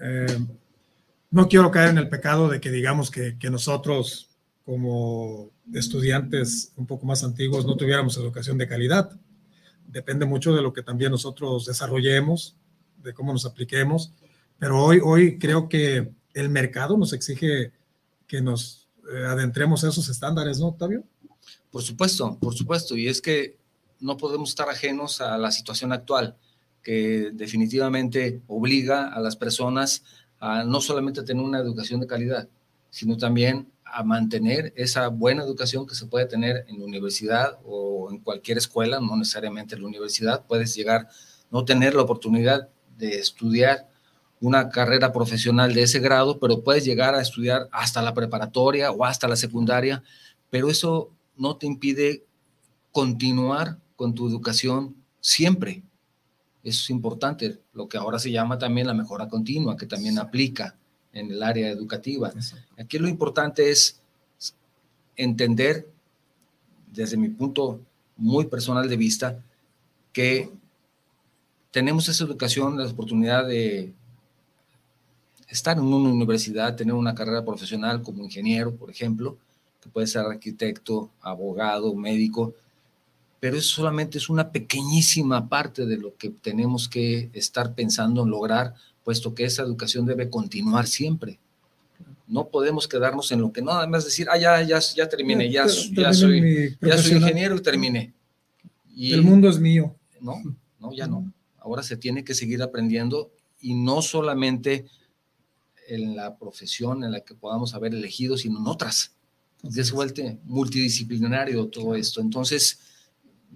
eh, 0.00 0.38
no 1.30 1.46
quiero 1.46 1.70
caer 1.70 1.90
en 1.90 1.98
el 1.98 2.08
pecado 2.08 2.48
de 2.48 2.58
que 2.58 2.70
digamos 2.70 3.10
que, 3.10 3.36
que 3.38 3.50
nosotros 3.50 4.30
como 4.68 5.50
estudiantes 5.72 6.72
un 6.76 6.86
poco 6.86 7.06
más 7.06 7.24
antiguos 7.24 7.64
no 7.64 7.74
tuviéramos 7.74 8.18
educación 8.18 8.58
de 8.58 8.68
calidad. 8.68 9.18
Depende 9.86 10.26
mucho 10.26 10.54
de 10.54 10.60
lo 10.60 10.74
que 10.74 10.82
también 10.82 11.10
nosotros 11.10 11.64
desarrollemos, 11.64 12.54
de 13.02 13.14
cómo 13.14 13.32
nos 13.32 13.46
apliquemos, 13.46 14.12
pero 14.58 14.84
hoy, 14.84 15.00
hoy 15.02 15.38
creo 15.38 15.70
que 15.70 16.12
el 16.34 16.50
mercado 16.50 16.98
nos 16.98 17.14
exige 17.14 17.72
que 18.26 18.42
nos 18.42 18.90
eh, 19.10 19.24
adentremos 19.24 19.84
a 19.84 19.88
esos 19.88 20.06
estándares, 20.10 20.60
¿no, 20.60 20.66
Octavio? 20.66 21.02
Por 21.70 21.80
supuesto, 21.80 22.36
por 22.38 22.54
supuesto, 22.54 22.94
y 22.94 23.08
es 23.08 23.22
que 23.22 23.56
no 24.00 24.18
podemos 24.18 24.50
estar 24.50 24.68
ajenos 24.68 25.22
a 25.22 25.38
la 25.38 25.50
situación 25.50 25.94
actual, 25.94 26.36
que 26.82 27.30
definitivamente 27.32 28.42
obliga 28.48 29.14
a 29.14 29.20
las 29.20 29.34
personas 29.34 30.04
a 30.40 30.62
no 30.64 30.82
solamente 30.82 31.22
tener 31.22 31.42
una 31.42 31.58
educación 31.58 32.00
de 32.00 32.06
calidad, 32.06 32.50
sino 32.90 33.16
también 33.16 33.72
a 33.92 34.02
mantener 34.04 34.72
esa 34.76 35.08
buena 35.08 35.42
educación 35.42 35.86
que 35.86 35.94
se 35.94 36.06
puede 36.06 36.26
tener 36.26 36.64
en 36.68 36.78
la 36.78 36.84
universidad 36.84 37.58
o 37.64 38.10
en 38.10 38.18
cualquier 38.18 38.58
escuela, 38.58 39.00
no 39.00 39.16
necesariamente 39.16 39.74
en 39.74 39.82
la 39.82 39.88
universidad, 39.88 40.46
puedes 40.46 40.74
llegar, 40.74 41.08
no 41.50 41.64
tener 41.64 41.94
la 41.94 42.02
oportunidad 42.02 42.68
de 42.96 43.18
estudiar 43.18 43.88
una 44.40 44.68
carrera 44.68 45.12
profesional 45.12 45.74
de 45.74 45.82
ese 45.82 45.98
grado, 45.98 46.38
pero 46.38 46.62
puedes 46.62 46.84
llegar 46.84 47.14
a 47.14 47.20
estudiar 47.20 47.68
hasta 47.72 48.02
la 48.02 48.14
preparatoria 48.14 48.90
o 48.92 49.04
hasta 49.04 49.28
la 49.28 49.36
secundaria, 49.36 50.02
pero 50.50 50.70
eso 50.70 51.10
no 51.36 51.56
te 51.56 51.66
impide 51.66 52.24
continuar 52.92 53.78
con 53.96 54.14
tu 54.14 54.28
educación 54.28 54.96
siempre. 55.20 55.82
Es 56.62 56.90
importante, 56.90 57.60
lo 57.72 57.88
que 57.88 57.98
ahora 57.98 58.18
se 58.18 58.30
llama 58.30 58.58
también 58.58 58.86
la 58.86 58.94
mejora 58.94 59.28
continua, 59.28 59.76
que 59.76 59.86
también 59.86 60.18
aplica 60.18 60.76
en 61.18 61.30
el 61.30 61.42
área 61.42 61.68
educativa. 61.68 62.32
Aquí 62.78 62.98
lo 62.98 63.08
importante 63.08 63.70
es 63.70 64.00
entender, 65.16 65.88
desde 66.92 67.16
mi 67.16 67.28
punto 67.28 67.80
muy 68.16 68.46
personal 68.46 68.88
de 68.88 68.96
vista, 68.96 69.42
que 70.12 70.50
tenemos 71.70 72.08
esa 72.08 72.24
educación, 72.24 72.78
la 72.78 72.86
oportunidad 72.86 73.46
de 73.46 73.92
estar 75.48 75.76
en 75.76 75.84
una 75.84 76.10
universidad, 76.10 76.76
tener 76.76 76.94
una 76.94 77.14
carrera 77.14 77.44
profesional 77.44 78.02
como 78.02 78.24
ingeniero, 78.24 78.74
por 78.74 78.90
ejemplo, 78.90 79.36
que 79.80 79.88
puede 79.88 80.06
ser 80.06 80.24
arquitecto, 80.26 81.10
abogado, 81.20 81.94
médico, 81.94 82.54
pero 83.40 83.56
eso 83.56 83.76
solamente 83.76 84.18
es 84.18 84.28
una 84.28 84.50
pequeñísima 84.50 85.48
parte 85.48 85.86
de 85.86 85.96
lo 85.96 86.16
que 86.16 86.30
tenemos 86.30 86.88
que 86.88 87.30
estar 87.32 87.74
pensando 87.74 88.22
en 88.24 88.30
lograr, 88.30 88.74
puesto 89.08 89.34
que 89.34 89.46
esa 89.46 89.62
educación 89.62 90.04
debe 90.04 90.28
continuar 90.28 90.86
siempre. 90.86 91.38
No 92.26 92.48
podemos 92.48 92.86
quedarnos 92.86 93.32
en 93.32 93.40
lo 93.40 93.50
que 93.50 93.62
nada 93.62 93.86
más 93.86 94.04
decir, 94.04 94.28
ah, 94.30 94.36
ya, 94.36 94.60
ya, 94.60 94.78
ya 94.80 95.08
terminé, 95.08 95.50
ya, 95.50 95.66
ya, 95.92 96.12
soy, 96.12 96.76
ya 96.78 96.98
soy 96.98 97.16
ingeniero 97.16 97.56
y 97.56 97.62
terminé. 97.62 98.12
Y, 98.94 99.14
El 99.14 99.22
mundo 99.22 99.48
es 99.48 99.58
mío. 99.58 99.96
No, 100.20 100.34
no, 100.78 100.92
ya 100.92 101.06
no. 101.06 101.32
Ahora 101.58 101.82
se 101.82 101.96
tiene 101.96 102.22
que 102.22 102.34
seguir 102.34 102.60
aprendiendo 102.60 103.30
y 103.62 103.72
no 103.72 104.02
solamente 104.02 104.84
en 105.88 106.14
la 106.14 106.36
profesión 106.36 107.02
en 107.02 107.12
la 107.12 107.20
que 107.20 107.34
podamos 107.34 107.72
haber 107.72 107.94
elegido, 107.94 108.36
sino 108.36 108.58
en 108.58 108.66
otras. 108.66 109.14
Es 109.74 109.94
multidisciplinario 110.44 111.66
todo 111.68 111.94
esto. 111.94 112.20
Entonces, 112.20 112.78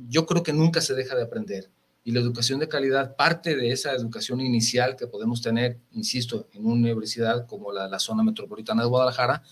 yo 0.09 0.25
creo 0.25 0.43
que 0.43 0.55
nunca 0.55 0.81
se 0.81 0.95
deja 0.95 1.15
de 1.15 1.25
aprender. 1.25 1.69
Y 2.05 2.13
la 2.13 2.21
educación 2.21 2.59
de 2.59 2.69
calidad 2.69 3.15
parte 3.17 3.57
de 3.57 3.71
esa 3.71 3.93
educación 3.93 4.41
inicial 4.41 4.97
que 4.97 5.07
podemos 5.07 5.41
tener, 5.41 5.79
insisto, 5.93 6.49
en 6.53 6.67
una 6.67 6.75
universidad 6.75 7.47
como 7.47 7.73
la, 7.73 7.89
la 7.89 7.99
zona 7.99 8.23
metropolitana 8.23 8.83
de 8.83 8.89
Guadalajara, 8.89 9.43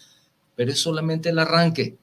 pero 0.57 0.73
es 0.73 0.81
solamente 0.81 1.29
el 1.29 1.39
arranque. 1.39 1.97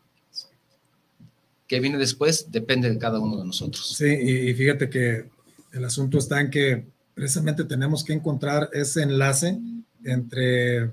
¿Qué 1.68 1.80
viene 1.82 1.98
después? 1.98 2.50
Depende 2.50 2.90
de 2.90 2.98
cada 2.98 3.20
uno 3.20 3.38
de 3.38 3.46
nosotros. 3.46 3.96
Sí, 3.98 4.06
y 4.06 4.54
fíjate 4.54 4.90
que 4.90 5.30
el 5.74 5.84
asunto 5.84 6.18
está 6.18 6.40
en 6.40 6.50
que 6.50 6.86
precisamente 7.14 7.66
tenemos 7.66 8.04
que 8.04 8.14
encontrar 8.14 8.70
ese 8.74 9.02
enlace 9.02 9.60
entre 10.04 10.92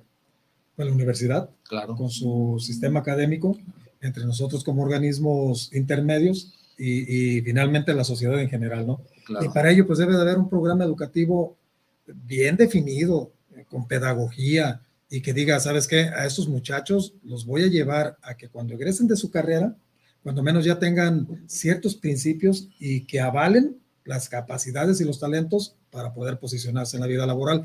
pues, 0.75 0.88
la 0.88 0.92
universidad, 0.92 1.50
claro. 1.62 1.94
con 1.94 2.11
su 2.11 2.56
sistema 2.61 3.00
académico, 3.00 3.58
entre 4.00 4.25
nosotros 4.25 4.64
como 4.64 4.82
organismos 4.82 5.70
intermedios 5.73 6.54
y, 6.76 7.40
finalmente 7.42 7.94
la 7.94 8.04
sociedad 8.04 8.40
en 8.40 8.50
general, 8.50 8.87
¿no? 8.87 9.00
Y 9.28 9.49
para 9.49 9.71
ello, 9.71 9.87
pues 9.87 9.99
debe 9.99 10.14
de 10.14 10.23
haber 10.23 10.38
un 10.38 10.49
programa 10.49 10.85
educativo 10.85 11.57
bien 12.07 12.57
definido, 12.57 13.33
con 13.69 13.87
pedagogía, 13.87 14.81
y 15.09 15.21
que 15.21 15.33
diga, 15.33 15.61
¿sabes 15.61 15.87
qué? 15.87 16.00
A 16.09 16.26
estos 16.26 16.49
muchachos 16.49 17.14
los 17.23 17.47
voy 17.47 17.62
a 17.62 17.69
llevar 17.69 18.19
a 18.23 18.37
que 18.37 18.49
cuando 18.49 18.75
egresen 18.75 19.07
de 19.07 19.16
su 19.16 19.31
carrera, 19.31 19.76
cuando 20.23 20.43
menos 20.43 20.64
ya 20.64 20.78
tengan 20.78 21.45
ciertos 21.47 21.95
principios 21.95 22.69
y 22.78 23.02
que 23.02 23.21
avalen 23.21 23.76
las 24.04 24.28
capacidades 24.28 25.00
y 25.00 25.04
los 25.04 25.21
talentos 25.21 25.76
para 25.90 26.12
poder 26.12 26.38
posicionarse 26.38 26.97
en 26.97 27.02
la 27.02 27.07
vida 27.07 27.26
laboral. 27.26 27.64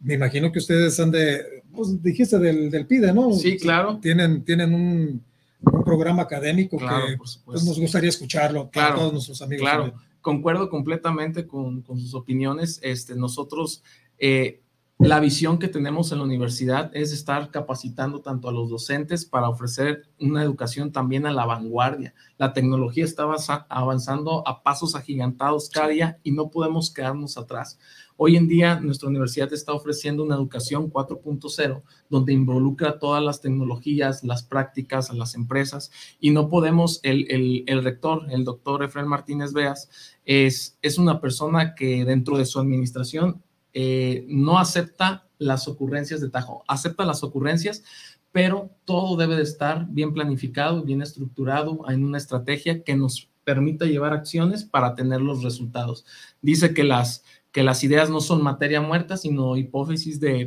Me 0.00 0.14
imagino 0.14 0.52
que 0.52 0.58
ustedes 0.58 0.98
han 1.00 1.10
de, 1.10 1.62
pues 1.74 2.02
dijiste 2.02 2.38
del, 2.38 2.70
del 2.70 2.86
PIDE, 2.86 3.12
¿no? 3.12 3.32
Sí, 3.32 3.58
claro. 3.58 3.98
Tienen, 4.00 4.44
tienen 4.44 4.72
un, 4.72 5.22
un 5.60 5.84
programa 5.84 6.22
académico 6.22 6.78
que 6.78 7.16
pues, 7.18 7.64
nos 7.64 7.78
gustaría 7.78 8.10
escucharlo 8.10 8.70
claro, 8.70 8.96
todos 8.96 9.12
nuestros 9.12 9.42
amigos. 9.42 9.62
Claro, 9.62 9.94
concuerdo 10.26 10.68
completamente 10.68 11.46
con, 11.46 11.82
con, 11.82 12.00
sus 12.00 12.12
opiniones. 12.12 12.80
Este, 12.82 13.14
nosotros, 13.14 13.84
eh, 14.18 14.60
la 14.98 15.20
visión 15.20 15.60
que 15.60 15.68
tenemos 15.68 16.10
en 16.10 16.18
la 16.18 16.24
universidad 16.24 16.90
es 16.96 17.12
estar 17.12 17.52
capacitando 17.52 18.22
tanto 18.22 18.48
a 18.48 18.52
los 18.52 18.68
docentes 18.68 19.24
para 19.24 19.48
ofrecer 19.48 20.08
una 20.18 20.42
educación 20.42 20.90
también 20.90 21.26
a 21.26 21.32
la 21.32 21.46
vanguardia. 21.46 22.12
La 22.38 22.52
tecnología 22.52 23.04
está 23.04 23.22
avanzando 23.68 24.42
a 24.48 24.64
pasos 24.64 24.96
agigantados 24.96 25.70
cada 25.70 25.86
día 25.86 26.18
y 26.24 26.32
no 26.32 26.50
podemos 26.50 26.92
quedarnos 26.92 27.38
atrás. 27.38 27.78
Hoy 28.18 28.36
en 28.36 28.48
día 28.48 28.80
nuestra 28.80 29.08
universidad 29.08 29.52
está 29.52 29.72
ofreciendo 29.72 30.24
una 30.24 30.36
educación 30.36 30.90
4.0 30.90 31.82
donde 32.08 32.32
involucra 32.32 32.98
todas 32.98 33.22
las 33.22 33.42
tecnologías, 33.42 34.24
las 34.24 34.42
prácticas 34.42 35.12
las 35.12 35.34
empresas 35.34 35.90
y 36.18 36.30
no 36.30 36.48
podemos, 36.48 37.00
el, 37.02 37.26
el, 37.66 37.84
rector, 37.84 38.26
el 38.30 38.44
doctor 38.44 38.82
Efraín 38.82 39.08
Martínez 39.08 39.52
Beas, 39.52 39.90
es, 40.24 40.78
es 40.80 40.96
una 40.98 41.20
persona 41.20 41.74
que 41.74 42.04
dentro 42.04 42.38
de 42.38 42.46
su 42.46 42.58
administración 42.58 43.42
eh, 43.74 44.24
no 44.28 44.58
acepta 44.58 45.28
las 45.38 45.68
ocurrencias 45.68 46.22
de 46.22 46.30
Tajo, 46.30 46.64
acepta 46.66 47.04
las 47.04 47.22
ocurrencias, 47.22 47.84
pero 48.32 48.70
todo 48.86 49.16
debe 49.16 49.36
de 49.36 49.42
estar 49.42 49.86
bien 49.90 50.14
planificado, 50.14 50.82
bien 50.82 51.02
estructurado 51.02 51.84
en 51.88 52.04
una 52.04 52.18
estrategia 52.18 52.82
que 52.82 52.96
nos 52.96 53.28
permita 53.44 53.84
llevar 53.84 54.12
acciones 54.12 54.64
para 54.64 54.94
tener 54.94 55.20
los 55.20 55.44
resultados. 55.44 56.04
Dice 56.42 56.74
que 56.74 56.82
las 56.82 57.24
que 57.56 57.62
las 57.62 57.82
ideas 57.82 58.10
no 58.10 58.20
son 58.20 58.42
materia 58.42 58.82
muerta, 58.82 59.16
sino 59.16 59.56
hipótesis 59.56 60.20
de 60.20 60.44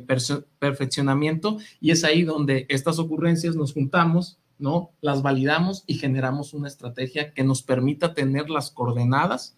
perfeccionamiento, 0.59 1.57
y 1.81 1.89
es 1.89 2.03
ahí 2.03 2.21
donde 2.21 2.67
estas 2.69 2.99
ocurrencias 2.99 3.55
nos 3.55 3.73
juntamos, 3.73 4.37
¿no? 4.59 4.91
Las 5.01 5.23
validamos 5.23 5.83
y 5.87 5.95
generamos 5.95 6.53
una 6.53 6.67
estrategia 6.67 7.33
que 7.33 7.43
nos 7.43 7.63
permita 7.63 8.13
tener 8.13 8.51
las 8.51 8.69
coordenadas 8.69 9.57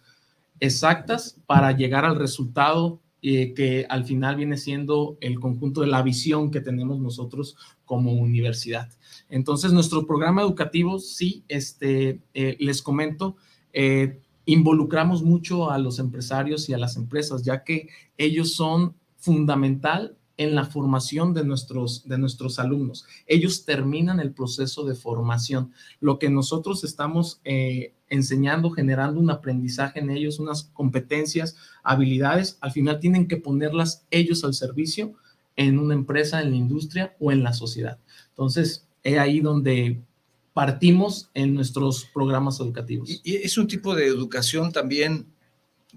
exactas 0.62 1.42
para 1.46 1.74
llegar 1.74 2.06
al 2.06 2.16
resultado 2.16 3.02
eh, 3.22 3.54
que 3.54 3.86
al 3.90 4.06
final 4.06 4.38
viene 4.38 4.56
siendo 4.56 5.18
el 5.20 5.38
conjunto 5.42 5.82
de 5.82 5.88
la 5.88 6.04
visión 6.04 6.52
que 6.52 6.62
tenemos 6.62 7.02
nosotros 7.02 7.58
como 7.84 8.14
universidad. 8.14 8.88
Entonces, 9.28 9.74
nuestro 9.74 10.08
programa 10.08 10.42
educativo, 10.42 11.00
sí, 11.00 11.44
este, 11.50 12.22
eh, 12.34 12.56
les 12.62 12.82
comento, 12.82 13.36
eh, 13.74 14.22
involucramos 14.46 15.24
mucho 15.24 15.70
a 15.72 15.78
los 15.78 16.00
empresarios 16.00 16.70
y 16.70 16.74
a 16.74 16.78
las 16.78 16.98
empresas, 16.98 17.44
ya 17.44 17.64
que 17.64 17.90
ellos 18.18 18.54
son 18.54 18.96
fundamental 19.18 20.18
en 20.38 20.56
la 20.56 20.66
formación 20.66 21.34
de 21.34 21.46
nuestros, 21.46 22.08
de 22.08 22.18
nuestros 22.18 22.58
alumnos. 22.58 23.06
Ellos 23.28 23.64
terminan 23.64 24.20
el 24.20 24.34
proceso 24.34 24.84
de 24.84 24.96
formación. 24.96 25.72
Lo 26.00 26.18
que 26.18 26.30
nosotros 26.30 26.84
estamos 26.84 27.40
eh, 27.44 27.94
enseñando, 28.10 28.72
generando 28.72 29.20
un 29.20 29.30
aprendizaje 29.30 30.00
en 30.00 30.10
ellos, 30.10 30.40
unas 30.40 30.64
competencias, 30.74 31.58
habilidades, 31.84 32.58
al 32.62 32.72
final 32.72 33.00
tienen 33.00 33.28
que 33.28 33.38
ponerlas 33.38 34.06
ellos 34.10 34.44
al 34.44 34.56
servicio 34.56 35.14
en 35.56 35.78
una 35.78 35.94
empresa, 35.94 36.42
en 36.42 36.52
la 36.52 36.58
industria 36.58 37.16
o 37.20 37.32
en 37.32 37.44
la 37.44 37.54
sociedad. 37.54 38.00
Entonces, 38.30 38.88
es 39.04 39.18
ahí 39.20 39.42
donde 39.42 40.02
partimos 40.54 41.30
en 41.34 41.54
nuestros 41.54 42.06
programas 42.06 42.60
educativos. 42.60 43.10
Y, 43.24 43.36
es 43.36 43.58
un 43.58 43.68
tipo 43.68 43.96
de 43.96 44.08
educación 44.08 44.72
también 44.72 45.28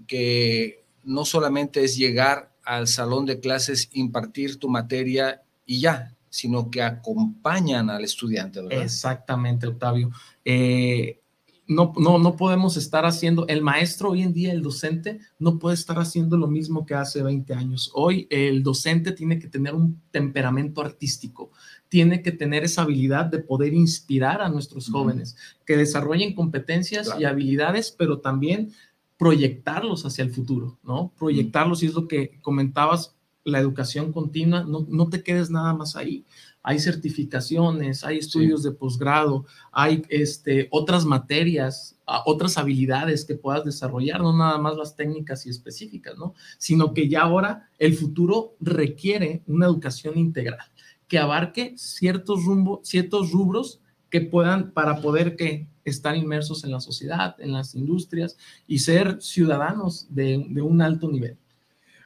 que 0.07 0.85
no 1.03 1.25
solamente 1.25 1.83
es 1.83 1.97
llegar 1.97 2.53
al 2.63 2.87
salón 2.87 3.25
de 3.25 3.39
clases, 3.39 3.89
impartir 3.93 4.57
tu 4.57 4.69
materia 4.69 5.43
y 5.65 5.81
ya, 5.81 6.15
sino 6.29 6.69
que 6.71 6.81
acompañan 6.81 7.89
al 7.89 8.03
estudiante, 8.03 8.61
¿verdad? 8.61 8.81
Exactamente, 8.81 9.67
Octavio. 9.67 10.11
Eh, 10.43 11.19
no, 11.67 11.93
no, 11.97 12.19
no 12.19 12.35
podemos 12.35 12.77
estar 12.77 13.05
haciendo, 13.05 13.47
el 13.47 13.61
maestro 13.61 14.11
hoy 14.11 14.21
en 14.21 14.33
día, 14.33 14.51
el 14.51 14.61
docente, 14.61 15.19
no 15.39 15.57
puede 15.57 15.75
estar 15.75 15.97
haciendo 15.97 16.37
lo 16.37 16.47
mismo 16.47 16.85
que 16.85 16.93
hace 16.93 17.23
20 17.23 17.53
años. 17.53 17.91
Hoy 17.93 18.27
el 18.29 18.61
docente 18.61 19.11
tiene 19.11 19.39
que 19.39 19.47
tener 19.47 19.73
un 19.73 20.01
temperamento 20.11 20.81
artístico, 20.81 21.51
tiene 21.95 22.21
que 22.21 22.33
tener 22.33 22.65
esa 22.65 22.81
habilidad 22.81 23.27
de 23.27 23.39
poder 23.39 23.73
inspirar 23.73 24.41
a 24.41 24.49
nuestros 24.49 24.89
jóvenes, 24.89 25.37
que 25.65 25.77
desarrollen 25.77 26.35
competencias 26.35 27.09
y 27.17 27.23
habilidades, 27.23 27.95
pero 27.97 28.19
también 28.19 28.73
proyectarlos 29.17 30.05
hacia 30.05 30.25
el 30.25 30.31
futuro, 30.31 30.77
¿no? 30.83 31.13
Proyectarlos, 31.17 31.83
y 31.83 31.85
es 31.85 31.93
lo 31.93 32.05
que 32.09 32.37
comentabas, 32.41 33.15
la 33.45 33.59
educación 33.59 34.11
continua, 34.11 34.65
no, 34.65 34.85
no 34.89 35.07
te 35.07 35.23
quedes 35.23 35.49
nada 35.49 35.73
más 35.73 35.95
ahí. 35.95 36.25
Hay 36.63 36.79
certificaciones, 36.79 38.03
hay 38.03 38.17
estudios 38.17 38.61
de 38.61 38.71
posgrado, 38.73 39.45
hay 39.71 40.03
este, 40.09 40.67
otras 40.71 41.05
materias, 41.05 41.95
otras 42.25 42.57
habilidades 42.57 43.23
que 43.23 43.35
puedas 43.35 43.63
desarrollar, 43.63 44.19
no 44.19 44.35
nada 44.35 44.57
más 44.57 44.75
las 44.75 44.97
técnicas 44.97 45.45
y 45.45 45.49
específicas, 45.49 46.17
¿no? 46.17 46.33
Sino 46.57 46.93
que 46.93 47.07
ya 47.07 47.21
ahora 47.21 47.69
el 47.79 47.93
futuro 47.93 48.57
requiere 48.59 49.43
una 49.47 49.67
educación 49.67 50.17
integral 50.17 50.67
que 51.07 51.17
abarque 51.17 51.73
ciertos, 51.77 52.45
rumbo, 52.45 52.81
ciertos 52.83 53.31
rubros 53.31 53.79
que 54.09 54.21
puedan, 54.21 54.71
para 54.71 55.01
poder 55.01 55.35
que 55.35 55.67
estar 55.83 56.15
inmersos 56.15 56.63
en 56.63 56.71
la 56.71 56.79
sociedad, 56.79 57.35
en 57.39 57.51
las 57.51 57.75
industrias 57.75 58.37
y 58.67 58.79
ser 58.79 59.21
ciudadanos 59.21 60.07
de, 60.09 60.37
un 60.37 60.81
alto 60.81 61.09
nivel. 61.09 61.37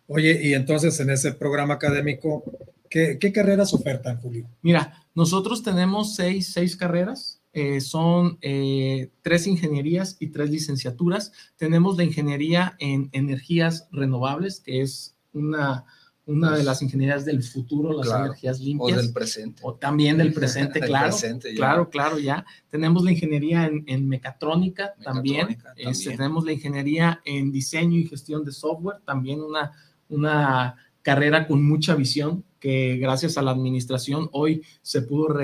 Oye, 0.08 0.40
y 0.44 0.54
entonces 0.54 1.00
en 1.00 1.12
ese 1.12 1.34
programa 1.34 1.76
académico, 1.76 2.44
¿qué, 2.90 3.18
qué 3.20 3.32
carreras 3.32 3.74
ofertan, 3.74 4.20
Julio? 4.20 4.48
Mira, 4.62 5.06
nosotros 5.16 5.64
tenemos 5.64 6.16
seis, 6.16 6.52
seis 6.52 6.76
carreras. 6.76 7.42
Eh, 7.52 7.82
son 7.82 8.38
eh, 8.42 9.10
tres 9.22 9.48
ingenierías 9.48 10.18
y 10.20 10.28
tres 10.28 10.50
licenciaturas. 10.50 11.32
Tenemos 11.58 11.98
la 11.98 12.04
ingeniería 12.04 12.76
en 12.80 13.10
energías 13.12 13.88
renovables, 13.92 14.60
que 14.60 14.82
es 14.82 15.16
una, 15.34 15.86
una 16.30 16.56
de 16.56 16.64
las 16.64 16.82
ingenierías 16.82 17.26
del 17.26 17.42
futuro, 17.44 17.92
las 17.92 18.08
energías 18.08 18.60
limpias. 18.60 19.00
O 19.00 19.02
del 19.02 19.12
presente. 19.12 19.62
O 19.66 19.74
también 19.74 20.18
del 20.18 20.32
presente, 20.34 20.80
claro. 20.80 21.16
claro, 21.56 21.90
claro, 21.90 22.20
ya. 22.20 22.46
Tenemos 22.70 23.04
la 23.04 23.12
ingeniería 23.12 23.70
en, 23.86 24.08
mecatrónica, 24.08 24.94
también. 25.04 25.58
Este, 25.76 26.12
tenemos 26.12 26.46
la 26.46 26.54
ingeniería 26.54 27.22
en 27.26 27.52
diseño 27.52 27.98
y 27.98 28.06
gestión 28.06 28.46
de 28.46 28.52
software, 28.52 28.98
también 29.06 29.42
una, 29.42 29.72
una 30.08 30.76
carrera 31.02 31.48
con 31.48 31.64
mucha 31.64 31.96
visión 31.96 32.46
que 32.60 32.98
gracias 32.98 33.38
a 33.38 33.42
la 33.42 33.52
administración 33.52 34.30
hoy 34.32 34.62
se 34.82 35.02
pudo 35.02 35.36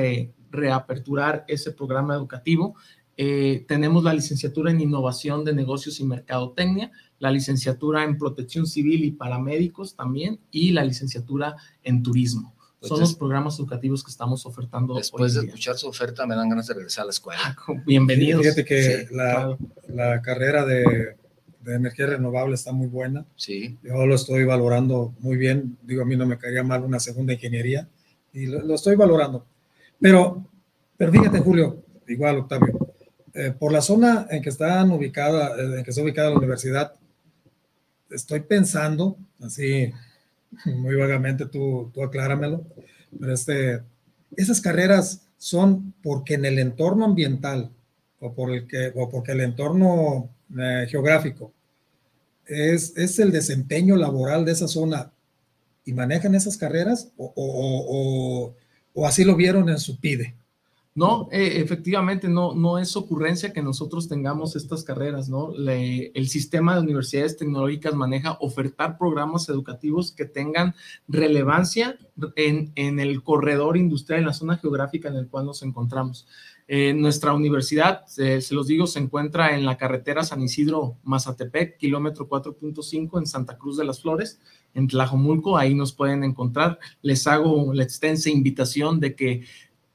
reaperturar 0.52 1.46
ese 1.48 1.72
programa 1.72 2.14
educativo. 2.14 2.76
Eh, 3.18 3.66
tenemos 3.68 4.04
la 4.04 4.14
licenciatura 4.14 4.72
en 4.72 4.82
innovación 4.82 5.46
de 5.46 5.54
negocios 5.54 6.00
y 6.00 6.06
mercadotecnia, 6.06 6.92
la 7.20 7.32
licenciatura 7.32 8.04
en 8.04 8.18
protección 8.18 8.68
civil 8.68 9.06
y 9.06 9.12
paramédicos 9.12 9.96
también, 9.96 10.40
y 10.52 10.72
la 10.72 10.84
licenciatura 10.84 11.56
en 11.84 12.04
turismo. 12.04 12.54
Pues 12.80 12.90
Son 12.90 13.00
los 13.00 13.16
programas 13.16 13.58
educativos 13.58 14.04
que 14.04 14.12
estamos 14.12 14.46
ofertando. 14.46 14.96
Después 14.96 15.34
de 15.34 15.46
escuchar 15.46 15.78
su 15.78 15.88
oferta, 15.88 16.28
me 16.28 16.36
dan 16.36 16.50
ganas 16.50 16.68
de 16.68 16.74
regresar 16.74 17.04
a 17.04 17.06
la 17.06 17.12
escuela. 17.12 17.40
Ah, 17.46 17.74
bienvenidos. 17.86 18.42
Fíjate 18.42 18.66
que 18.66 19.08
la, 19.12 19.58
la, 19.88 20.22
carrera 20.22 20.66
de, 20.66 21.16
de, 21.62 21.74
energía 21.74 22.08
renovable 22.08 22.56
está 22.56 22.74
muy 22.74 22.88
buena. 22.88 23.26
Sí. 23.38 23.78
Yo 23.82 24.06
lo 24.06 24.14
estoy 24.14 24.44
valorando 24.44 25.16
muy 25.20 25.38
bien. 25.38 25.78
Digo, 25.84 26.02
a 26.02 26.06
mí 26.06 26.16
no 26.16 26.28
me 26.28 26.38
caería 26.38 26.64
mal 26.64 26.84
una 26.84 27.00
segunda 27.00 27.34
ingeniería 27.34 27.88
y 28.34 28.46
lo, 28.46 28.62
lo 28.62 28.76
estoy 28.76 28.96
valorando. 28.96 29.46
Pero, 30.00 30.46
pero 30.98 31.12
fíjate, 31.12 31.40
Julio, 31.40 31.82
igual, 32.08 32.40
Octavio, 32.40 32.95
eh, 33.36 33.52
por 33.52 33.74
la 33.74 33.82
zona 33.82 34.28
en 34.30 34.42
que 34.42 34.48
están 34.48 34.92
ubicada, 34.92 35.62
en 35.62 35.84
que 35.84 35.90
está 35.90 36.02
ubicada 36.02 36.30
la 36.30 36.38
universidad, 36.38 36.94
estoy 38.10 38.40
pensando, 38.40 39.18
así 39.42 39.92
muy 40.66 40.96
vagamente, 40.96 41.46
tú, 41.46 41.92
tú 41.94 42.02
acláramelo, 42.02 42.66
pero 43.20 43.34
este, 43.34 43.82
esas 44.38 44.62
carreras 44.62 45.28
son 45.38 45.94
porque 46.02 46.36
en 46.36 46.46
el 46.46 46.60
entorno 46.60 47.04
ambiental 47.04 47.72
o, 48.22 48.34
por 48.34 48.52
el 48.52 48.68
que, 48.68 48.94
o 48.96 49.10
porque 49.10 49.34
el 49.34 49.42
entorno 49.42 50.30
eh, 50.58 50.88
geográfico 50.90 51.52
es, 52.46 52.96
es, 52.96 53.20
el 53.20 53.34
desempeño 53.34 53.98
laboral 53.98 54.46
de 54.46 54.54
esa 54.54 54.70
zona 54.70 55.12
y 55.84 55.92
manejan 55.92 56.36
esas 56.36 56.56
carreras 56.56 57.12
o, 57.18 57.34
o, 57.36 58.56
o 58.94 59.06
así 59.06 59.26
lo 59.26 59.36
vieron 59.36 59.68
en 59.68 59.78
su 59.78 60.00
PIDE. 60.00 60.36
No, 60.98 61.28
eh, 61.30 61.60
efectivamente, 61.62 62.30
no, 62.30 62.56
no 62.56 62.80
es 62.80 62.96
ocurrencia 62.96 63.52
que 63.52 63.62
nosotros 63.62 64.08
tengamos 64.08 64.56
estas 64.56 64.86
carreras, 64.86 65.28
¿no? 65.28 65.52
el 65.54 66.28
sistema 66.30 66.74
de 66.74 66.84
universidades 66.84 67.36
tecnológicas 67.36 67.94
maneja 67.94 68.38
ofertar 68.40 68.98
programas 68.98 69.50
educativos 69.50 70.14
que 70.14 70.24
tengan 70.24 70.74
relevancia 71.10 72.00
en, 72.38 72.72
el 72.78 73.24
corredor 73.24 73.76
industrial, 73.76 74.22
en 74.22 74.28
la 74.28 74.34
zona 74.34 74.56
geográfica 74.56 75.10
en 75.10 75.18
el 75.18 75.28
cual 75.28 75.46
nos 75.48 75.64
encontramos. 75.64 76.30
Eh, 76.66 76.94
nuestra 76.94 77.34
universidad, 77.34 78.06
se 78.08 78.42
los 78.52 78.68
digo, 78.68 78.88
se 78.88 79.00
encuentra 79.00 79.54
en 79.54 79.66
la 79.66 79.76
carretera 79.76 80.24
San 80.24 80.42
Isidro-Mazatepec, 80.42 81.78
kilómetro 81.78 82.30
4.5 82.30 83.20
en 83.20 83.28
Santa 83.28 83.58
Cruz 83.58 83.76
de 83.76 83.84
las 83.84 84.02
Flores, 84.02 84.40
en 84.74 84.88
Tlajomulco, 84.88 85.58
ahí 85.58 85.76
nos 85.76 85.92
pueden 85.92 86.24
encontrar. 86.24 86.80
Les 87.02 87.28
hago 87.28 87.74
la 87.74 87.84
extensa 87.84 88.30
invitación 88.30 89.02
de 89.02 89.16
que 89.16 89.44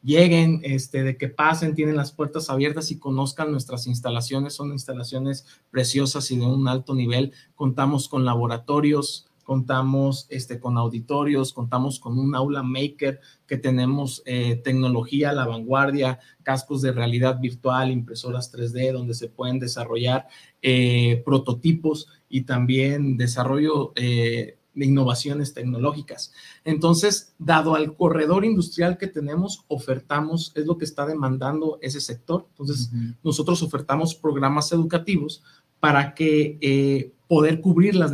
lleguen, 0.02 0.60
este, 0.62 1.02
de 1.02 1.16
que 1.16 1.28
pasen, 1.28 1.74
tienen 1.74 1.96
las 1.96 2.12
puertas 2.12 2.50
abiertas 2.50 2.90
y 2.90 2.98
conozcan 2.98 3.50
nuestras 3.50 3.86
instalaciones. 3.86 4.54
Son 4.54 4.72
instalaciones 4.72 5.46
preciosas 5.70 6.30
y 6.30 6.36
de 6.38 6.46
un 6.46 6.68
alto 6.68 6.94
nivel. 6.94 7.32
Contamos 7.54 8.08
con 8.08 8.24
laboratorios, 8.24 9.30
contamos 9.50 10.26
este, 10.30 10.60
con 10.60 10.78
auditorios, 10.78 11.52
contamos 11.52 11.98
con 11.98 12.16
un 12.16 12.36
aula 12.36 12.62
maker 12.62 13.18
que 13.48 13.56
tenemos 13.56 14.22
eh, 14.24 14.54
tecnología 14.62 15.30
a 15.30 15.32
la 15.32 15.44
vanguardia, 15.44 16.20
cascos 16.44 16.82
de 16.82 16.92
realidad 16.92 17.40
virtual, 17.40 17.90
impresoras 17.90 18.52
3D, 18.54 18.92
donde 18.92 19.12
se 19.12 19.26
pueden 19.28 19.58
desarrollar 19.58 20.28
eh, 20.62 21.20
prototipos 21.24 22.06
y 22.28 22.42
también 22.42 23.16
desarrollo 23.16 23.92
eh, 23.96 24.59
innovaciones 24.86 25.54
tecnológicas. 25.54 26.32
Entonces, 26.64 27.34
dado 27.38 27.74
al 27.74 27.94
corredor 27.96 28.44
industrial 28.44 28.98
que 28.98 29.06
tenemos, 29.06 29.64
ofertamos, 29.68 30.52
es 30.54 30.66
lo 30.66 30.78
que 30.78 30.84
está 30.84 31.06
demandando 31.06 31.78
ese 31.82 32.00
sector. 32.00 32.46
Entonces, 32.50 32.90
nosotros 33.22 33.62
ofertamos 33.62 34.14
programas 34.14 34.72
educativos 34.72 35.42
para 35.80 36.14
que 36.14 36.58
eh, 36.60 37.12
poder 37.26 37.60
cubrir 37.60 37.94
las, 37.94 38.12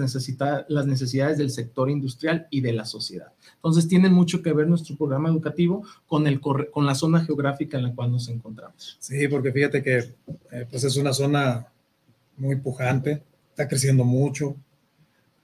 las 0.68 0.86
necesidades 0.86 1.38
del 1.38 1.50
sector 1.50 1.90
industrial 1.90 2.46
y 2.50 2.60
de 2.60 2.72
la 2.72 2.84
sociedad. 2.84 3.32
Entonces, 3.54 3.88
tiene 3.88 4.08
mucho 4.10 4.42
que 4.42 4.52
ver 4.52 4.68
nuestro 4.68 4.96
programa 4.96 5.28
educativo 5.28 5.84
con, 6.06 6.26
el, 6.26 6.40
con 6.40 6.86
la 6.86 6.94
zona 6.94 7.24
geográfica 7.24 7.78
en 7.78 7.84
la 7.84 7.94
cual 7.94 8.12
nos 8.12 8.28
encontramos. 8.28 8.96
Sí, 9.00 9.26
porque 9.28 9.52
fíjate 9.52 9.82
que 9.82 9.98
eh, 10.50 10.66
pues 10.70 10.84
es 10.84 10.96
una 10.96 11.12
zona 11.12 11.66
muy 12.36 12.56
pujante, 12.56 13.22
está 13.50 13.66
creciendo 13.66 14.04
mucho. 14.04 14.54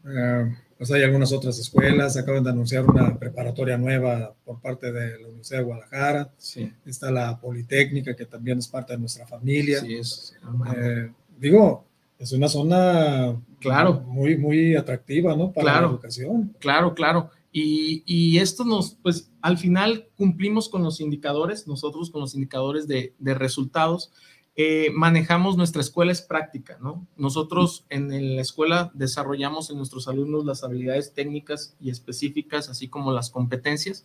Eh, 0.05 0.55
pues 0.83 0.91
hay 0.91 1.05
algunas 1.05 1.31
otras 1.33 1.61
escuelas, 1.61 2.17
acaban 2.17 2.43
de 2.43 2.51
anunciar 2.51 2.85
una 2.85 3.17
preparatoria 3.17 3.79
nueva 3.79 4.35
por 4.45 4.61
parte 4.61 4.91
de 4.91 5.17
la 5.17 5.29
Universidad 5.29 5.61
de 5.61 5.65
Guadalajara, 5.65 6.35
sí. 6.39 6.73
está 6.85 7.13
la 7.13 7.39
Politécnica, 7.39 8.17
que 8.17 8.27
también 8.27 8.59
es 8.59 8.67
parte 8.67 8.95
de 8.95 8.99
nuestra 8.99 9.25
familia. 9.25 9.79
Sí, 9.79 9.95
es, 9.95 10.35
eh, 10.77 11.09
digo, 11.39 11.85
es 12.19 12.33
una 12.33 12.49
zona 12.49 13.41
claro. 13.61 14.01
muy, 14.09 14.37
muy 14.37 14.75
atractiva, 14.75 15.37
¿no? 15.37 15.53
Para 15.53 15.83
la 15.83 15.87
educación. 15.87 16.53
Claro, 16.59 16.95
claro. 16.95 17.31
Y, 17.53 18.03
y, 18.05 18.39
esto 18.39 18.65
nos, 18.65 18.97
pues 19.05 19.31
al 19.41 19.59
final 19.59 20.09
cumplimos 20.17 20.69
con 20.69 20.83
los 20.83 21.01
indicadores, 21.01 21.69
nosotros 21.69 22.11
con 22.11 22.23
los 22.23 22.35
indicadores 22.35 22.89
de, 22.89 23.15
de 23.21 23.35
resultados 23.35 24.11
eh, 24.55 24.91
manejamos 24.95 25.57
nuestra 25.57 25.81
escuela 25.81 26.13
es 26.13 26.21
práctica, 26.21 26.79
¿no? 26.81 27.07
Nosotros 27.17 27.87
en 27.89 28.37
la 28.37 28.43
escuela 28.43 28.91
desarrollamos 28.95 29.71
en 29.71 29.79
nuestros 29.79 30.09
alumnos 30.09 30.45
las 30.45 30.63
habilidades 30.63 31.15
técnicas 31.15 31.75
y 31.81 31.91
específicas, 31.91 32.69
así 32.69 32.89
como 32.89 33.13
las 33.13 33.31
competencias. 33.31 34.05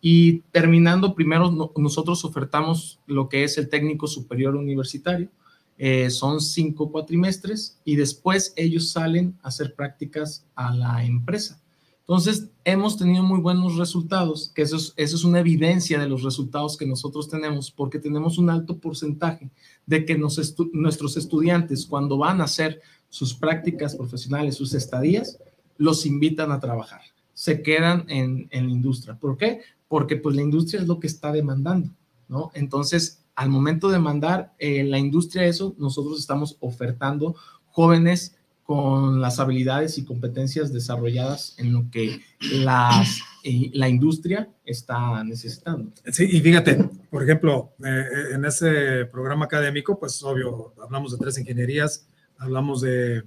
Y 0.00 0.40
terminando, 0.52 1.16
primero 1.16 1.72
nosotros 1.76 2.24
ofertamos 2.24 3.00
lo 3.06 3.28
que 3.28 3.42
es 3.42 3.58
el 3.58 3.68
técnico 3.68 4.06
superior 4.06 4.54
universitario. 4.54 5.30
Eh, 5.76 6.10
son 6.10 6.40
cinco 6.40 6.90
cuatrimestres 6.90 7.80
y 7.84 7.96
después 7.96 8.52
ellos 8.56 8.90
salen 8.90 9.38
a 9.42 9.48
hacer 9.48 9.74
prácticas 9.74 10.46
a 10.54 10.74
la 10.74 11.04
empresa. 11.04 11.60
Entonces, 12.08 12.48
hemos 12.64 12.96
tenido 12.96 13.22
muy 13.22 13.38
buenos 13.38 13.76
resultados, 13.76 14.50
que 14.54 14.62
eso 14.62 14.76
es, 14.76 14.94
eso 14.96 15.14
es 15.14 15.24
una 15.24 15.40
evidencia 15.40 15.98
de 15.98 16.08
los 16.08 16.22
resultados 16.22 16.78
que 16.78 16.86
nosotros 16.86 17.28
tenemos, 17.28 17.70
porque 17.70 17.98
tenemos 17.98 18.38
un 18.38 18.48
alto 18.48 18.78
porcentaje 18.78 19.50
de 19.84 20.06
que 20.06 20.16
nuestros 20.16 21.18
estudiantes, 21.18 21.84
cuando 21.84 22.16
van 22.16 22.40
a 22.40 22.44
hacer 22.44 22.80
sus 23.10 23.34
prácticas 23.34 23.94
profesionales, 23.94 24.56
sus 24.56 24.72
estadías, 24.72 25.38
los 25.76 26.06
invitan 26.06 26.50
a 26.50 26.60
trabajar, 26.60 27.02
se 27.34 27.60
quedan 27.60 28.06
en, 28.08 28.48
en 28.52 28.68
la 28.68 28.72
industria. 28.72 29.14
¿Por 29.14 29.36
qué? 29.36 29.60
Porque 29.86 30.16
pues 30.16 30.34
la 30.34 30.40
industria 30.40 30.80
es 30.80 30.88
lo 30.88 31.00
que 31.00 31.08
está 31.08 31.30
demandando, 31.30 31.90
¿no? 32.26 32.50
Entonces, 32.54 33.22
al 33.34 33.50
momento 33.50 33.90
de 33.90 33.98
mandar 33.98 34.54
eh, 34.58 34.82
la 34.82 34.98
industria 34.98 35.44
eso, 35.44 35.74
nosotros 35.76 36.18
estamos 36.18 36.56
ofertando 36.60 37.36
jóvenes 37.66 38.37
con 38.68 39.22
las 39.22 39.40
habilidades 39.40 39.96
y 39.96 40.04
competencias 40.04 40.74
desarrolladas 40.74 41.54
en 41.56 41.72
lo 41.72 41.90
que 41.90 42.20
las, 42.52 43.18
eh, 43.42 43.70
la 43.72 43.88
industria 43.88 44.46
está 44.62 45.24
necesitando. 45.24 45.90
Sí, 46.12 46.28
y 46.30 46.38
fíjate, 46.42 46.74
por 47.10 47.22
ejemplo, 47.22 47.72
eh, 47.82 48.34
en 48.34 48.44
ese 48.44 49.06
programa 49.06 49.46
académico, 49.46 49.98
pues 49.98 50.22
obvio, 50.22 50.74
hablamos 50.82 51.12
de 51.12 51.16
tres 51.16 51.38
ingenierías, 51.38 52.06
hablamos 52.36 52.82
de 52.82 53.24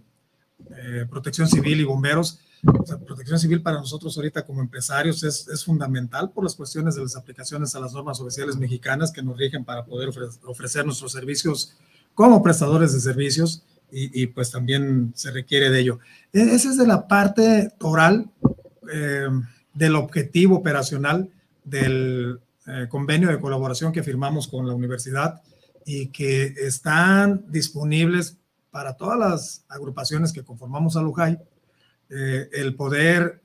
eh, 0.78 1.08
protección 1.10 1.48
civil 1.48 1.80
y 1.80 1.86
bomberos. 1.86 2.40
protección 3.08 3.40
civil 3.40 3.64
para 3.64 3.80
nosotros 3.80 4.16
ahorita 4.18 4.46
como 4.46 4.62
empresarios 4.62 5.24
es, 5.24 5.48
es, 5.48 5.66
fundamental 5.66 6.30
por 6.30 6.44
las 6.44 6.54
cuestiones 6.54 6.94
de 6.94 7.02
las 7.02 7.16
aplicaciones 7.16 7.74
a 7.74 7.80
las 7.80 7.94
normas 7.94 8.22
oficiales 8.22 8.58
mexicanas 8.58 9.12
que 9.12 9.24
nos 9.24 9.36
rigen 9.40 9.66
para 9.66 9.86
poder 9.86 10.10
ofrecer 10.46 10.86
nuestros 10.86 11.12
servicios 11.12 11.76
como 12.14 12.44
prestadores 12.44 12.94
de 12.94 13.00
servicios 13.00 13.64
y, 13.92 14.28
pues 14.28 14.52
también 14.52 15.12
se 15.16 15.32
requiere 15.32 15.70
de 15.70 15.80
ello. 15.80 16.00
E, 16.32 16.42
esa 16.42 16.70
es 16.70 16.78
de 16.78 16.88
la 16.88 17.08
parte 17.08 17.72
oral 17.82 18.30
eh, 18.92 19.28
del 19.74 19.96
objetivo 19.96 20.58
operacional 20.58 21.30
del 21.64 22.40
eh, 22.68 22.88
convenio 22.90 23.30
de 23.30 23.40
colaboración 23.40 23.92
que 23.92 24.04
firmamos 24.04 24.48
con 24.48 24.68
la 24.68 24.74
universidad 24.74 25.42
y 25.86 26.08
que 26.08 26.54
están 26.58 27.46
disponibles 27.50 28.38
para 28.70 28.96
todas 28.96 29.20
las 29.20 29.66
agrupaciones 29.68 30.32
que 30.32 30.44
conformamos 30.44 30.96
a 30.96 31.02
Lujay 31.02 31.38
eh, 32.10 32.50
el 32.54 32.76
poder 32.76 33.42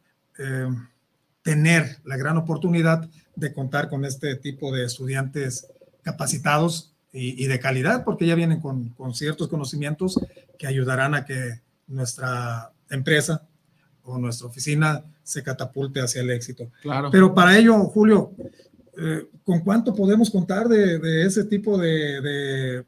tener 1.40 1.96
la 2.04 2.18
gran 2.18 2.36
oportunidad 2.36 3.08
de 3.34 3.54
contar 3.54 3.88
con 3.88 4.04
este 4.04 4.36
tipo 4.36 4.70
de 4.70 4.84
estudiantes 4.84 5.66
capacitados 6.02 6.94
y, 7.18 7.46
de 7.46 7.58
calidad, 7.58 8.04
porque 8.04 8.26
ya 8.26 8.34
vienen 8.34 8.60
con, 8.60 8.90
con, 8.90 9.14
ciertos 9.14 9.48
conocimientos 9.48 10.20
que 10.58 10.66
ayudarán 10.66 11.14
a 11.14 11.24
que 11.24 11.60
nuestra 11.86 12.72
empresa 12.90 13.46
o 14.02 14.18
nuestra 14.18 14.46
oficina 14.46 15.02
se 15.22 15.42
catapulte 15.42 16.00
hacia 16.00 16.22
el 16.22 16.30
éxito. 16.30 16.70
Claro. 16.82 17.10
Pero 17.10 17.34
para 17.34 17.56
ello, 17.56 17.78
Julio, 17.84 18.32
eh, 18.98 19.26
¿con 19.44 19.60
cuánto 19.60 19.94
podemos 19.94 20.30
contar 20.30 20.68
de, 20.68 20.98
de 20.98 21.26
ese 21.26 21.44
tipo 21.44 21.78
de, 21.78 22.20
de, 22.20 22.84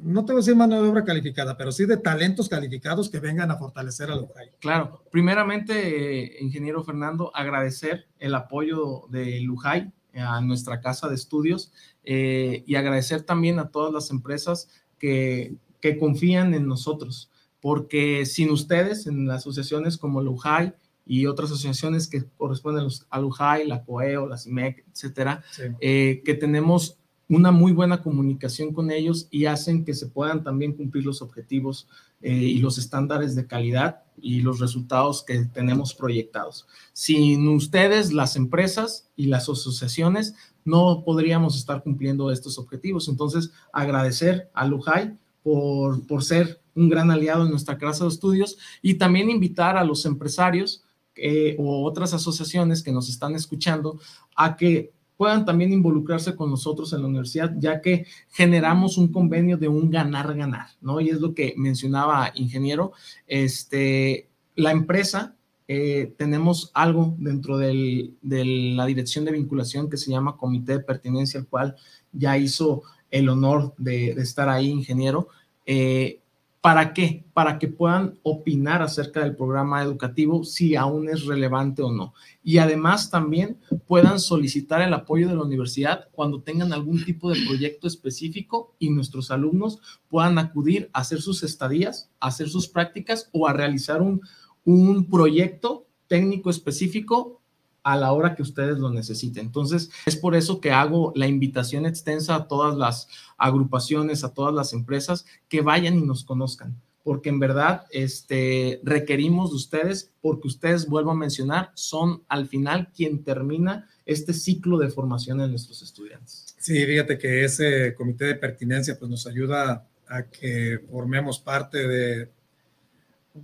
no 0.00 0.24
te 0.24 0.32
voy 0.32 0.40
a 0.40 0.42
decir 0.42 0.56
mano 0.56 0.82
de 0.82 0.88
obra 0.88 1.04
calificada, 1.04 1.56
pero 1.56 1.72
sí 1.72 1.84
de 1.84 1.96
talentos 1.96 2.48
calificados 2.48 3.10
que 3.10 3.20
vengan 3.20 3.50
a 3.50 3.56
fortalecer 3.56 4.10
a 4.10 4.16
UJAI? 4.16 4.50
Claro, 4.60 5.02
primeramente, 5.10 6.24
eh, 6.24 6.36
ingeniero 6.40 6.82
Fernando, 6.84 7.30
agradecer 7.34 8.06
el 8.18 8.34
apoyo 8.34 9.04
de 9.10 9.40
Lujay 9.40 9.92
a 10.14 10.40
nuestra 10.40 10.80
casa 10.80 11.08
de 11.08 11.14
estudios 11.14 11.72
eh, 12.04 12.64
y 12.66 12.74
agradecer 12.74 13.22
también 13.22 13.58
a 13.58 13.70
todas 13.70 13.92
las 13.92 14.10
empresas 14.10 14.68
que, 14.98 15.54
que 15.80 15.98
confían 15.98 16.54
en 16.54 16.66
nosotros, 16.66 17.30
porque 17.60 18.26
sin 18.26 18.50
ustedes, 18.50 19.06
en 19.06 19.30
asociaciones 19.30 19.98
como 19.98 20.22
Lujay 20.22 20.72
y 21.04 21.26
otras 21.26 21.50
asociaciones 21.50 22.08
que 22.08 22.24
corresponden 22.36 22.86
a 23.10 23.20
Lujay, 23.20 23.66
la 23.66 23.84
COEO, 23.84 24.26
la 24.26 24.38
CIMEC, 24.38 24.84
etcétera, 24.92 25.42
sí. 25.50 25.64
eh, 25.80 26.22
que 26.24 26.34
tenemos 26.34 26.98
una 27.28 27.50
muy 27.50 27.72
buena 27.72 28.02
comunicación 28.02 28.72
con 28.72 28.90
ellos 28.90 29.28
y 29.30 29.46
hacen 29.46 29.84
que 29.84 29.94
se 29.94 30.06
puedan 30.06 30.42
también 30.44 30.74
cumplir 30.74 31.04
los 31.04 31.22
objetivos 31.22 31.88
eh, 32.20 32.32
y 32.32 32.58
los 32.58 32.78
estándares 32.78 33.34
de 33.34 33.46
calidad 33.46 34.02
y 34.20 34.40
los 34.40 34.60
resultados 34.60 35.24
que 35.24 35.44
tenemos 35.46 35.94
proyectados. 35.94 36.66
Sin 36.92 37.48
ustedes, 37.48 38.12
las 38.12 38.36
empresas 38.36 39.08
y 39.16 39.26
las 39.26 39.48
asociaciones, 39.48 40.34
no 40.64 41.02
podríamos 41.04 41.56
estar 41.56 41.82
cumpliendo 41.82 42.30
estos 42.30 42.58
objetivos. 42.58 43.08
Entonces, 43.08 43.50
agradecer 43.72 44.50
a 44.54 44.66
Lujay 44.66 45.16
por, 45.42 46.06
por 46.06 46.22
ser 46.22 46.60
un 46.74 46.88
gran 46.88 47.10
aliado 47.10 47.44
en 47.44 47.50
nuestra 47.50 47.78
casa 47.78 48.04
de 48.04 48.10
estudios 48.10 48.56
y 48.80 48.94
también 48.94 49.30
invitar 49.30 49.76
a 49.76 49.84
los 49.84 50.06
empresarios 50.06 50.84
eh, 51.14 51.56
o 51.58 51.84
otras 51.84 52.14
asociaciones 52.14 52.82
que 52.82 52.92
nos 52.92 53.08
están 53.08 53.34
escuchando 53.34 54.00
a 54.34 54.56
que 54.56 54.92
puedan 55.22 55.44
también 55.44 55.72
involucrarse 55.72 56.34
con 56.34 56.50
nosotros 56.50 56.92
en 56.92 57.02
la 57.02 57.06
universidad, 57.06 57.54
ya 57.56 57.80
que 57.80 58.06
generamos 58.30 58.98
un 58.98 59.12
convenio 59.12 59.56
de 59.56 59.68
un 59.68 59.88
ganar-ganar, 59.88 60.70
¿no? 60.80 61.00
Y 61.00 61.10
es 61.10 61.20
lo 61.20 61.32
que 61.32 61.54
mencionaba 61.56 62.32
ingeniero, 62.34 62.90
este, 63.28 64.28
la 64.56 64.72
empresa, 64.72 65.36
eh, 65.68 66.12
tenemos 66.18 66.72
algo 66.74 67.14
dentro 67.18 67.56
de 67.56 68.10
la 68.20 68.84
dirección 68.84 69.24
de 69.24 69.30
vinculación 69.30 69.88
que 69.88 69.96
se 69.96 70.10
llama 70.10 70.36
Comité 70.36 70.72
de 70.72 70.80
Pertinencia, 70.80 71.38
el 71.38 71.46
cual 71.46 71.76
ya 72.10 72.36
hizo 72.36 72.82
el 73.08 73.28
honor 73.28 73.74
de, 73.78 74.16
de 74.16 74.22
estar 74.22 74.48
ahí, 74.48 74.70
ingeniero. 74.70 75.28
Eh, 75.66 76.21
¿Para 76.62 76.94
qué? 76.94 77.24
Para 77.32 77.58
que 77.58 77.66
puedan 77.66 78.20
opinar 78.22 78.82
acerca 78.82 79.18
del 79.18 79.34
programa 79.34 79.82
educativo, 79.82 80.44
si 80.44 80.76
aún 80.76 81.08
es 81.08 81.26
relevante 81.26 81.82
o 81.82 81.90
no. 81.90 82.14
Y 82.44 82.58
además 82.58 83.10
también 83.10 83.58
puedan 83.88 84.20
solicitar 84.20 84.80
el 84.80 84.94
apoyo 84.94 85.28
de 85.28 85.34
la 85.34 85.42
universidad 85.42 86.08
cuando 86.12 86.40
tengan 86.40 86.72
algún 86.72 87.04
tipo 87.04 87.30
de 87.30 87.44
proyecto 87.48 87.88
específico 87.88 88.76
y 88.78 88.90
nuestros 88.90 89.32
alumnos 89.32 89.80
puedan 90.08 90.38
acudir 90.38 90.88
a 90.92 91.00
hacer 91.00 91.20
sus 91.20 91.42
estadías, 91.42 92.12
a 92.20 92.28
hacer 92.28 92.48
sus 92.48 92.68
prácticas 92.68 93.28
o 93.32 93.48
a 93.48 93.52
realizar 93.52 94.00
un, 94.00 94.20
un 94.64 95.10
proyecto 95.10 95.88
técnico 96.06 96.48
específico 96.48 97.41
a 97.82 97.96
la 97.96 98.12
hora 98.12 98.34
que 98.34 98.42
ustedes 98.42 98.78
lo 98.78 98.90
necesiten. 98.90 99.46
Entonces, 99.46 99.90
es 100.06 100.16
por 100.16 100.34
eso 100.34 100.60
que 100.60 100.70
hago 100.70 101.12
la 101.16 101.26
invitación 101.26 101.86
extensa 101.86 102.34
a 102.34 102.48
todas 102.48 102.76
las 102.76 103.08
agrupaciones, 103.36 104.24
a 104.24 104.32
todas 104.32 104.54
las 104.54 104.72
empresas 104.72 105.26
que 105.48 105.60
vayan 105.60 105.98
y 105.98 106.02
nos 106.02 106.24
conozcan, 106.24 106.80
porque 107.02 107.28
en 107.28 107.40
verdad 107.40 107.86
este, 107.90 108.80
requerimos 108.84 109.50
de 109.50 109.56
ustedes, 109.56 110.12
porque 110.20 110.48
ustedes, 110.48 110.88
vuelvo 110.88 111.10
a 111.10 111.16
mencionar, 111.16 111.72
son 111.74 112.22
al 112.28 112.46
final 112.46 112.90
quien 112.94 113.24
termina 113.24 113.88
este 114.06 114.32
ciclo 114.32 114.78
de 114.78 114.90
formación 114.90 115.40
en 115.40 115.50
nuestros 115.50 115.82
estudiantes. 115.82 116.54
Sí, 116.58 116.84
fíjate 116.84 117.18
que 117.18 117.44
ese 117.44 117.94
comité 117.94 118.26
de 118.26 118.34
pertinencia 118.36 118.98
pues 118.98 119.10
nos 119.10 119.26
ayuda 119.26 119.86
a 120.08 120.22
que 120.24 120.80
formemos 120.90 121.40
parte 121.40 121.88
de, 121.88 122.30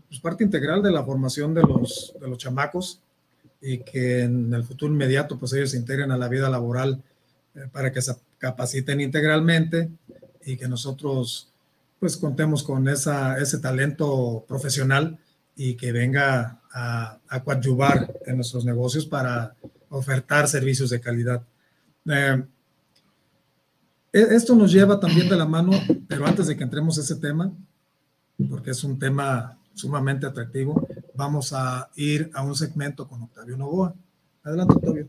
pues, 0.09 0.21
parte 0.21 0.45
integral 0.45 0.83
de 0.83 0.93
la 0.93 1.05
formación 1.05 1.55
de 1.55 1.63
los, 1.63 2.15
de 2.21 2.29
los 2.29 2.39
chamacos 2.39 3.01
y 3.61 3.79
que 3.79 4.23
en 4.23 4.53
el 4.55 4.65
futuro 4.65 4.93
inmediato 4.93 5.39
pues 5.39 5.53
ellos 5.53 5.71
se 5.71 5.77
integren 5.77 6.11
a 6.11 6.19
la 6.19 6.29
vida 6.29 6.49
laboral 6.49 7.03
eh, 7.55 7.69
para 7.73 7.93
que 7.93 8.03
se 8.03 8.15
capaciten 8.39 9.01
integralmente 9.01 9.91
y 10.45 10.57
que 10.57 10.69
nosotros 10.69 11.53
pues 11.99 12.17
contemos 12.17 12.63
con 12.63 12.89
esa, 12.89 13.39
ese 13.39 13.59
talento 13.59 14.45
profesional 14.47 15.19
y 15.57 15.75
que 15.75 15.91
venga 15.91 16.61
a, 16.73 17.19
a 17.29 17.43
coadyuvar 17.43 18.15
en 18.27 18.37
nuestros 18.37 18.65
negocios 18.65 19.05
para 19.07 19.57
ofertar 19.89 20.47
servicios 20.49 20.91
de 20.91 21.01
calidad. 21.01 21.43
Eh, 22.07 22.45
esto 24.13 24.55
nos 24.55 24.73
lleva 24.73 24.99
también 24.99 25.29
de 25.29 25.37
la 25.37 25.47
mano, 25.47 25.73
pero 26.07 26.27
antes 26.27 26.47
de 26.47 26.57
que 26.57 26.65
entremos 26.65 26.99
a 26.99 27.03
ese 27.03 27.17
tema, 27.17 27.53
porque 28.49 28.71
es 28.71 28.85
un 28.85 28.99
tema 28.99 29.58
sumamente 29.79 30.27
atractivo, 30.27 30.87
vamos 31.15 31.53
a 31.53 31.89
ir 31.95 32.31
a 32.35 32.43
un 32.43 32.55
segmento 32.55 33.07
con 33.07 33.23
Octavio 33.23 33.57
Novoa. 33.57 33.95
Adelante, 34.43 34.75
Octavio. 34.75 35.09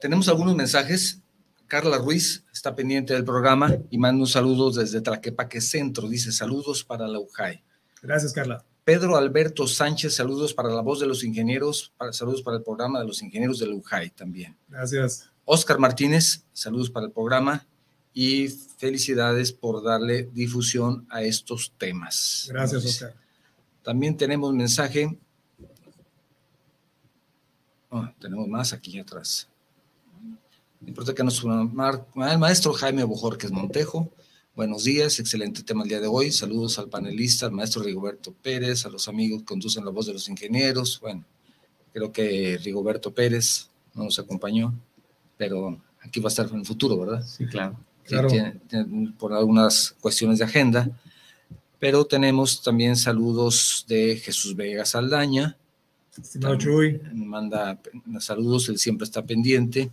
Tenemos 0.00 0.28
algunos 0.28 0.54
mensajes. 0.54 1.20
Carla 1.66 1.98
Ruiz 1.98 2.44
está 2.52 2.76
pendiente 2.76 3.14
del 3.14 3.24
programa 3.24 3.74
y 3.90 3.98
manda 3.98 4.20
un 4.20 4.28
saludos 4.28 4.76
desde 4.76 5.00
Tlaquepaque 5.00 5.60
Centro. 5.60 6.08
Dice 6.08 6.30
saludos 6.30 6.84
para 6.84 7.08
la 7.08 7.18
UJAI. 7.18 7.62
Gracias, 8.02 8.32
Carla. 8.32 8.64
Pedro 8.84 9.16
Alberto 9.16 9.66
Sánchez, 9.66 10.14
saludos 10.14 10.54
para 10.54 10.68
la 10.68 10.82
voz 10.82 11.00
de 11.00 11.06
los 11.06 11.24
ingenieros, 11.24 11.92
para, 11.96 12.12
saludos 12.12 12.42
para 12.42 12.58
el 12.58 12.62
programa 12.62 13.00
de 13.00 13.06
los 13.06 13.22
ingenieros 13.22 13.58
de 13.58 13.66
la 13.66 13.74
UJAI 13.74 14.10
también. 14.10 14.56
Gracias. 14.68 15.30
Oscar 15.44 15.78
Martínez, 15.78 16.44
saludos 16.52 16.90
para 16.90 17.06
el 17.06 17.12
programa 17.12 17.66
y 18.12 18.48
felicidades 18.48 19.52
por 19.52 19.82
darle 19.82 20.28
difusión 20.32 21.06
a 21.10 21.22
estos 21.22 21.72
temas. 21.78 22.46
Gracias, 22.50 22.84
Oscar. 22.84 23.21
También 23.82 24.16
tenemos 24.16 24.54
mensaje. 24.54 25.18
Oh, 27.90 28.08
tenemos 28.20 28.46
más 28.46 28.72
aquí 28.72 28.98
atrás. 28.98 29.48
No 30.80 30.88
importa 30.88 31.14
que 31.14 31.24
nos 31.24 31.42
el 31.44 32.38
maestro 32.38 32.72
Jaime 32.72 33.04
Bojorquez 33.04 33.50
Montejo. 33.50 34.08
Buenos 34.54 34.84
días, 34.84 35.18
excelente 35.18 35.62
tema 35.62 35.82
el 35.82 35.88
día 35.88 36.00
de 36.00 36.06
hoy. 36.06 36.30
Saludos 36.30 36.78
al 36.78 36.88
panelista, 36.88 37.46
al 37.46 37.52
maestro 37.52 37.82
Rigoberto 37.82 38.32
Pérez, 38.32 38.86
a 38.86 38.88
los 38.88 39.08
amigos 39.08 39.40
que 39.40 39.46
conducen 39.46 39.84
la 39.84 39.90
voz 39.90 40.06
de 40.06 40.12
los 40.12 40.28
ingenieros. 40.28 41.00
Bueno, 41.00 41.24
creo 41.92 42.12
que 42.12 42.58
Rigoberto 42.62 43.12
Pérez 43.12 43.68
no 43.94 44.04
nos 44.04 44.18
acompañó, 44.18 44.74
pero 45.36 45.80
aquí 46.00 46.20
va 46.20 46.26
a 46.26 46.28
estar 46.28 46.48
en 46.48 46.60
el 46.60 46.66
futuro, 46.66 46.98
¿verdad? 46.98 47.24
Sí, 47.24 47.46
claro. 47.46 47.78
claro. 48.04 48.28
Tiene, 48.28 48.60
tiene, 48.68 49.12
por 49.18 49.32
algunas 49.32 49.96
cuestiones 50.00 50.38
de 50.38 50.44
agenda 50.44 50.90
pero 51.82 52.04
tenemos 52.04 52.62
también 52.62 52.94
saludos 52.94 53.84
de 53.88 54.16
Jesús 54.16 54.54
Vega 54.54 54.84
Saldaña. 54.84 55.58
Estimado 56.16 56.54
Chuy. 56.56 57.00
Manda 57.12 57.76
saludos, 58.20 58.68
él 58.68 58.78
siempre 58.78 59.04
está 59.04 59.26
pendiente. 59.26 59.90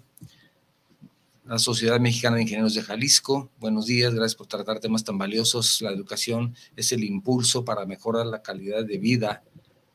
La 1.46 1.58
Sociedad 1.58 2.00
Mexicana 2.00 2.36
de 2.36 2.44
Ingenieros 2.44 2.76
de 2.76 2.84
Jalisco, 2.84 3.50
buenos 3.60 3.88
días, 3.88 4.14
gracias 4.14 4.36
por 4.36 4.46
tratar 4.46 4.80
temas 4.80 5.04
tan 5.04 5.18
valiosos. 5.18 5.82
La 5.82 5.90
educación 5.90 6.54
es 6.76 6.92
el 6.92 7.04
impulso 7.04 7.66
para 7.66 7.88
mejorar 7.88 8.28
la 8.28 8.44
calidad 8.44 8.86
de 8.86 9.00
vida 9.00 9.42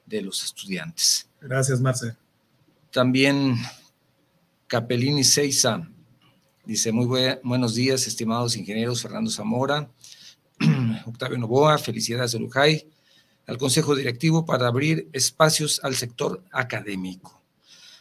de 0.04 0.20
los 0.20 0.42
estudiantes. 0.42 1.28
Gracias, 1.40 1.80
Marce. 1.80 2.16
También 2.90 3.54
Capelini 4.66 5.22
Seiza 5.22 5.88
dice, 6.66 6.90
muy 6.90 7.06
buen, 7.06 7.38
buenos 7.44 7.76
días, 7.76 8.08
estimados 8.08 8.56
ingenieros, 8.56 9.00
Fernando 9.00 9.30
Zamora. 9.30 9.88
Octavio 11.06 11.38
Novoa, 11.38 11.78
felicidades 11.78 12.32
de 12.32 12.40
Lujay, 12.40 12.88
al 13.46 13.58
Consejo 13.58 13.94
Directivo 13.94 14.46
para 14.46 14.66
abrir 14.66 15.08
espacios 15.12 15.80
al 15.82 15.94
sector 15.94 16.42
académico. 16.52 17.42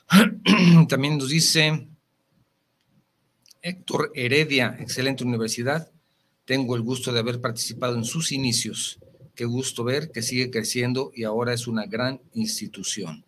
También 0.88 1.18
nos 1.18 1.30
dice 1.30 1.88
Héctor 3.62 4.12
Heredia, 4.16 4.78
excelente 4.80 5.24
universidad. 5.24 5.90
Tengo 6.46 6.76
el 6.76 6.82
gusto 6.82 7.14
de 7.14 7.20
haber 7.20 7.40
participado 7.40 7.96
en 7.96 8.04
sus 8.04 8.32
inicios. 8.32 9.00
Qué 9.36 9.46
gusto 9.46 9.84
ver 9.84 10.12
que 10.12 10.22
sigue 10.22 10.52
creciendo 10.52 11.12
y 11.16 11.24
ahora 11.24 11.54
es 11.54 11.68
una 11.68 11.86
gran 11.86 12.22
institución. 12.34 13.24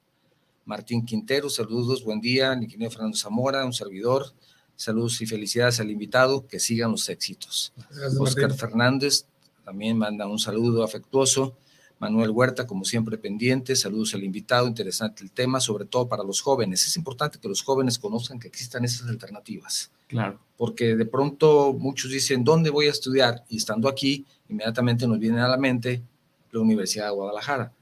Martín 0.65 1.05
Quintero, 1.05 1.49
saludos, 1.49 2.03
buen 2.03 2.21
día. 2.21 2.53
Ingeniero 2.53 2.91
Fernando 2.91 3.17
Zamora, 3.17 3.65
un 3.65 3.73
servidor. 3.73 4.33
Saludos 4.75 5.21
y 5.21 5.25
felicidades 5.25 5.79
al 5.79 5.89
invitado, 5.89 6.47
que 6.47 6.59
sigan 6.59 6.91
los 6.91 7.07
éxitos. 7.09 7.73
Gracias, 7.77 8.19
Oscar 8.19 8.49
Martín. 8.49 8.59
Fernández 8.59 9.25
también 9.63 9.97
manda 9.97 10.27
un 10.27 10.39
saludo 10.39 10.83
afectuoso. 10.83 11.55
Manuel 11.97 12.31
Huerta, 12.31 12.67
como 12.67 12.83
siempre, 12.83 13.17
pendiente. 13.17 13.75
Saludos 13.75 14.13
al 14.13 14.23
invitado. 14.23 14.67
Interesante 14.67 15.23
el 15.23 15.31
tema, 15.31 15.59
sobre 15.59 15.85
todo 15.85 16.07
para 16.07 16.23
los 16.23 16.41
jóvenes. 16.41 16.85
Es 16.85 16.97
importante 16.97 17.39
que 17.39 17.47
los 17.47 17.63
jóvenes 17.63 17.97
conozcan 17.97 18.39
que 18.39 18.47
existan 18.47 18.83
esas 18.83 19.07
alternativas. 19.07 19.91
Claro. 20.07 20.39
Porque 20.57 20.95
de 20.95 21.05
pronto 21.05 21.73
muchos 21.73 22.11
dicen, 22.11 22.43
¿dónde 22.43 22.69
voy 22.69 22.87
a 22.87 22.91
estudiar? 22.91 23.43
Y 23.49 23.57
estando 23.57 23.87
aquí, 23.87 24.25
inmediatamente 24.49 25.07
nos 25.07 25.19
viene 25.19 25.39
a 25.39 25.47
la 25.47 25.57
mente 25.57 26.03
la 26.51 26.59
Universidad 26.59 27.05
de 27.05 27.11
Guadalajara, 27.11 27.73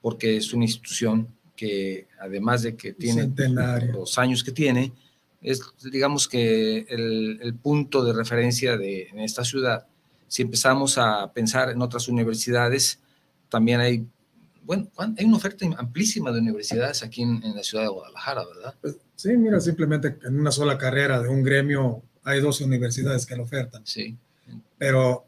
porque 0.00 0.36
es 0.36 0.52
una 0.52 0.64
institución 0.64 1.28
que, 1.56 2.06
además 2.20 2.62
de 2.62 2.76
que 2.76 2.92
tiene 2.92 3.22
Centenario. 3.22 3.92
los 3.92 4.18
años 4.18 4.42
que 4.44 4.52
tiene, 4.52 4.92
es, 5.44 5.60
digamos 5.92 6.26
que 6.26 6.78
el, 6.88 7.38
el 7.40 7.54
punto 7.54 8.04
de 8.04 8.12
referencia 8.12 8.76
de 8.76 9.08
en 9.10 9.20
esta 9.20 9.44
ciudad. 9.44 9.86
Si 10.26 10.42
empezamos 10.42 10.98
a 10.98 11.32
pensar 11.32 11.70
en 11.70 11.80
otras 11.82 12.08
universidades, 12.08 12.98
también 13.48 13.78
hay, 13.80 14.04
bueno, 14.64 14.88
¿cuán- 14.94 15.14
hay 15.16 15.24
una 15.26 15.36
oferta 15.36 15.64
amplísima 15.76 16.32
de 16.32 16.40
universidades 16.40 17.02
aquí 17.04 17.22
en, 17.22 17.40
en 17.44 17.54
la 17.54 17.62
ciudad 17.62 17.84
de 17.84 17.90
Guadalajara, 17.90 18.42
¿verdad? 18.56 18.74
Pues, 18.80 18.96
sí, 19.14 19.36
mira, 19.36 19.60
simplemente 19.60 20.16
en 20.24 20.40
una 20.40 20.50
sola 20.50 20.76
carrera 20.76 21.20
de 21.22 21.28
un 21.28 21.42
gremio 21.44 22.02
hay 22.24 22.40
12 22.40 22.64
universidades 22.64 23.26
que 23.26 23.36
lo 23.36 23.44
ofertan. 23.44 23.82
Sí. 23.86 24.16
Pero 24.78 25.24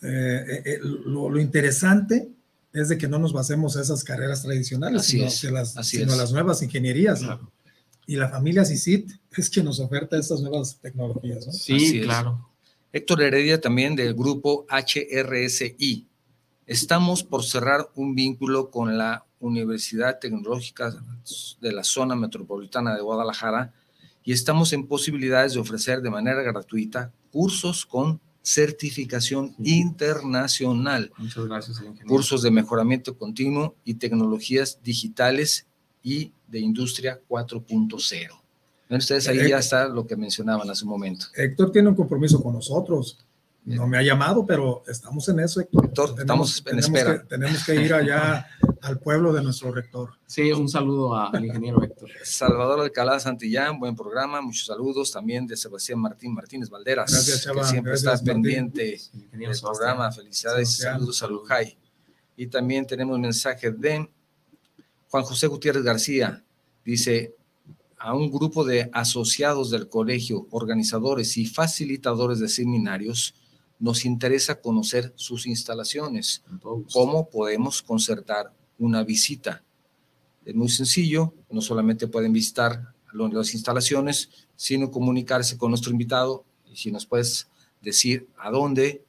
eh, 0.00 0.44
eh, 0.48 0.62
eh, 0.64 0.78
lo, 0.82 1.28
lo 1.28 1.40
interesante 1.40 2.28
es 2.72 2.88
de 2.88 2.98
que 2.98 3.08
no 3.08 3.18
nos 3.18 3.32
basemos 3.32 3.76
a 3.76 3.82
esas 3.82 4.02
carreras 4.04 4.42
tradicionales, 4.42 5.00
Así 5.02 5.12
sino, 5.12 5.26
es, 5.26 5.40
que 5.40 5.50
las, 5.50 5.76
así 5.76 5.98
sino 5.98 6.12
es. 6.12 6.18
las 6.18 6.32
nuevas 6.32 6.62
ingenierías. 6.62 7.20
Claro. 7.20 7.50
Y 8.06 8.16
la 8.16 8.28
familia 8.28 8.64
CICIT 8.64 9.10
es 9.36 9.50
que 9.50 9.62
nos 9.62 9.80
oferta 9.80 10.18
estas 10.18 10.40
nuevas 10.40 10.78
tecnologías. 10.80 11.46
¿no? 11.46 11.52
Sí, 11.52 11.74
Así 11.76 11.98
es. 12.00 12.04
claro. 12.04 12.48
Héctor 12.92 13.22
Heredia 13.22 13.60
también 13.60 13.96
del 13.96 14.14
grupo 14.14 14.66
HRSI. 14.70 16.06
Estamos 16.66 17.22
por 17.22 17.42
cerrar 17.44 17.90
un 17.94 18.14
vínculo 18.14 18.70
con 18.70 18.96
la 18.96 19.24
Universidad 19.40 20.18
Tecnológica 20.18 20.94
de 21.60 21.72
la 21.72 21.84
Zona 21.84 22.14
Metropolitana 22.14 22.94
de 22.94 23.02
Guadalajara 23.02 23.72
y 24.22 24.32
estamos 24.32 24.72
en 24.72 24.86
posibilidades 24.86 25.54
de 25.54 25.60
ofrecer 25.60 26.00
de 26.00 26.10
manera 26.10 26.40
gratuita 26.42 27.12
cursos 27.30 27.84
con 27.84 28.20
certificación 28.42 29.54
internacional, 29.58 31.10
Muchas 31.18 31.44
gracias, 31.46 31.78
ingeniero. 31.78 32.06
cursos 32.06 32.42
de 32.42 32.50
mejoramiento 32.50 33.16
continuo 33.16 33.74
y 33.84 33.94
tecnologías 33.94 34.78
digitales 34.82 35.66
y 36.02 36.32
de 36.54 36.60
industria 36.60 37.20
4.0. 37.28 38.28
Ven 38.88 38.98
Ustedes 38.98 39.26
ahí 39.26 39.48
ya 39.48 39.58
está 39.58 39.88
lo 39.88 40.06
que 40.06 40.14
mencionaban 40.14 40.70
hace 40.70 40.84
un 40.84 40.90
momento. 40.90 41.26
Héctor 41.34 41.72
tiene 41.72 41.88
un 41.88 41.96
compromiso 41.96 42.40
con 42.40 42.54
nosotros. 42.54 43.18
No 43.64 43.88
me 43.88 43.98
ha 43.98 44.02
llamado, 44.02 44.46
pero 44.46 44.84
estamos 44.86 45.28
en 45.30 45.40
eso, 45.40 45.60
Héctor. 45.60 45.86
Héctor, 45.86 46.14
estamos 46.16 46.58
en 46.58 46.64
tenemos 46.64 46.84
espera. 46.84 47.18
Que, 47.18 47.26
tenemos 47.26 47.64
que 47.64 47.74
ir 47.74 47.92
allá 47.92 48.46
al 48.82 49.00
pueblo 49.00 49.32
de 49.32 49.42
nuestro 49.42 49.72
rector. 49.72 50.10
Sí, 50.26 50.52
un 50.52 50.68
saludo 50.68 51.16
al 51.16 51.44
ingeniero 51.44 51.82
Héctor. 51.82 52.10
Salvador 52.22 52.80
Alcalá 52.80 53.18
Santillán, 53.18 53.80
buen 53.80 53.96
programa, 53.96 54.40
muchos 54.40 54.66
saludos 54.66 55.10
también 55.10 55.48
de 55.48 55.56
Sebastián 55.56 55.98
Martín 55.98 56.34
Martínez 56.34 56.70
Valderas, 56.70 57.10
Gracias, 57.10 57.42
Chava, 57.42 57.62
que 57.62 57.68
siempre 57.68 57.90
gracias, 57.92 58.14
está 58.14 58.32
Martín. 58.32 58.42
pendiente 58.42 59.00
del 59.32 59.60
programa. 59.60 60.12
Felicidades 60.12 60.68
y 60.68 60.72
Sebastián. 60.72 60.94
saludos 60.94 61.22
a 61.22 61.26
Lujay. 61.26 61.78
Y 62.36 62.46
también 62.46 62.86
tenemos 62.86 63.18
mensaje 63.18 63.72
de 63.72 64.08
Juan 65.14 65.26
José 65.26 65.46
Gutiérrez 65.46 65.84
García. 65.84 66.42
Dice, 66.84 67.36
a 67.98 68.16
un 68.16 68.32
grupo 68.32 68.64
de 68.64 68.90
asociados 68.92 69.70
del 69.70 69.88
colegio, 69.88 70.48
organizadores 70.50 71.36
y 71.36 71.46
facilitadores 71.46 72.40
de 72.40 72.48
seminarios, 72.48 73.36
nos 73.78 74.06
interesa 74.06 74.60
conocer 74.60 75.12
sus 75.14 75.46
instalaciones. 75.46 76.42
¿Cómo 76.92 77.30
podemos 77.30 77.80
concertar 77.80 78.52
una 78.76 79.04
visita? 79.04 79.62
Es 80.44 80.56
muy 80.56 80.68
sencillo, 80.68 81.32
no 81.48 81.60
solamente 81.60 82.08
pueden 82.08 82.32
visitar 82.32 82.92
las 83.12 83.54
instalaciones, 83.54 84.30
sino 84.56 84.90
comunicarse 84.90 85.56
con 85.56 85.70
nuestro 85.70 85.92
invitado 85.92 86.44
y 86.68 86.74
si 86.74 86.90
nos 86.90 87.06
puedes 87.06 87.46
decir 87.80 88.26
a 88.36 88.50
dónde, 88.50 89.04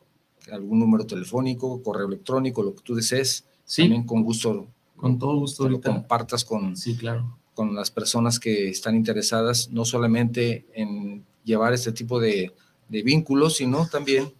algún 0.51 0.77
número 0.77 1.07
telefónico, 1.07 1.81
correo 1.81 2.05
electrónico, 2.05 2.61
lo 2.61 2.75
que 2.75 2.83
tú 2.83 2.93
desees, 2.93 3.45
Sí, 3.65 3.81
también 3.81 4.03
con 4.03 4.23
gusto 4.23 4.67
con 4.95 5.19
todo 5.19 5.37
gusto 5.39 5.63
que 5.63 5.69
lo 5.69 5.75
ahorita. 5.77 5.91
compartas 5.91 6.43
con, 6.45 6.75
Sí, 6.75 6.95
claro. 6.97 7.37
con 7.53 7.75
las 7.75 7.91
personas 7.91 8.39
que 8.39 8.69
están 8.69 8.95
interesadas, 8.95 9.69
no 9.71 9.85
solamente 9.85 10.65
en 10.73 11.23
llevar 11.43 11.73
este 11.73 11.91
tipo 11.91 12.19
de, 12.19 12.51
de 12.89 13.03
vínculos, 13.03 13.57
sino 13.57 13.87
también 13.87 14.31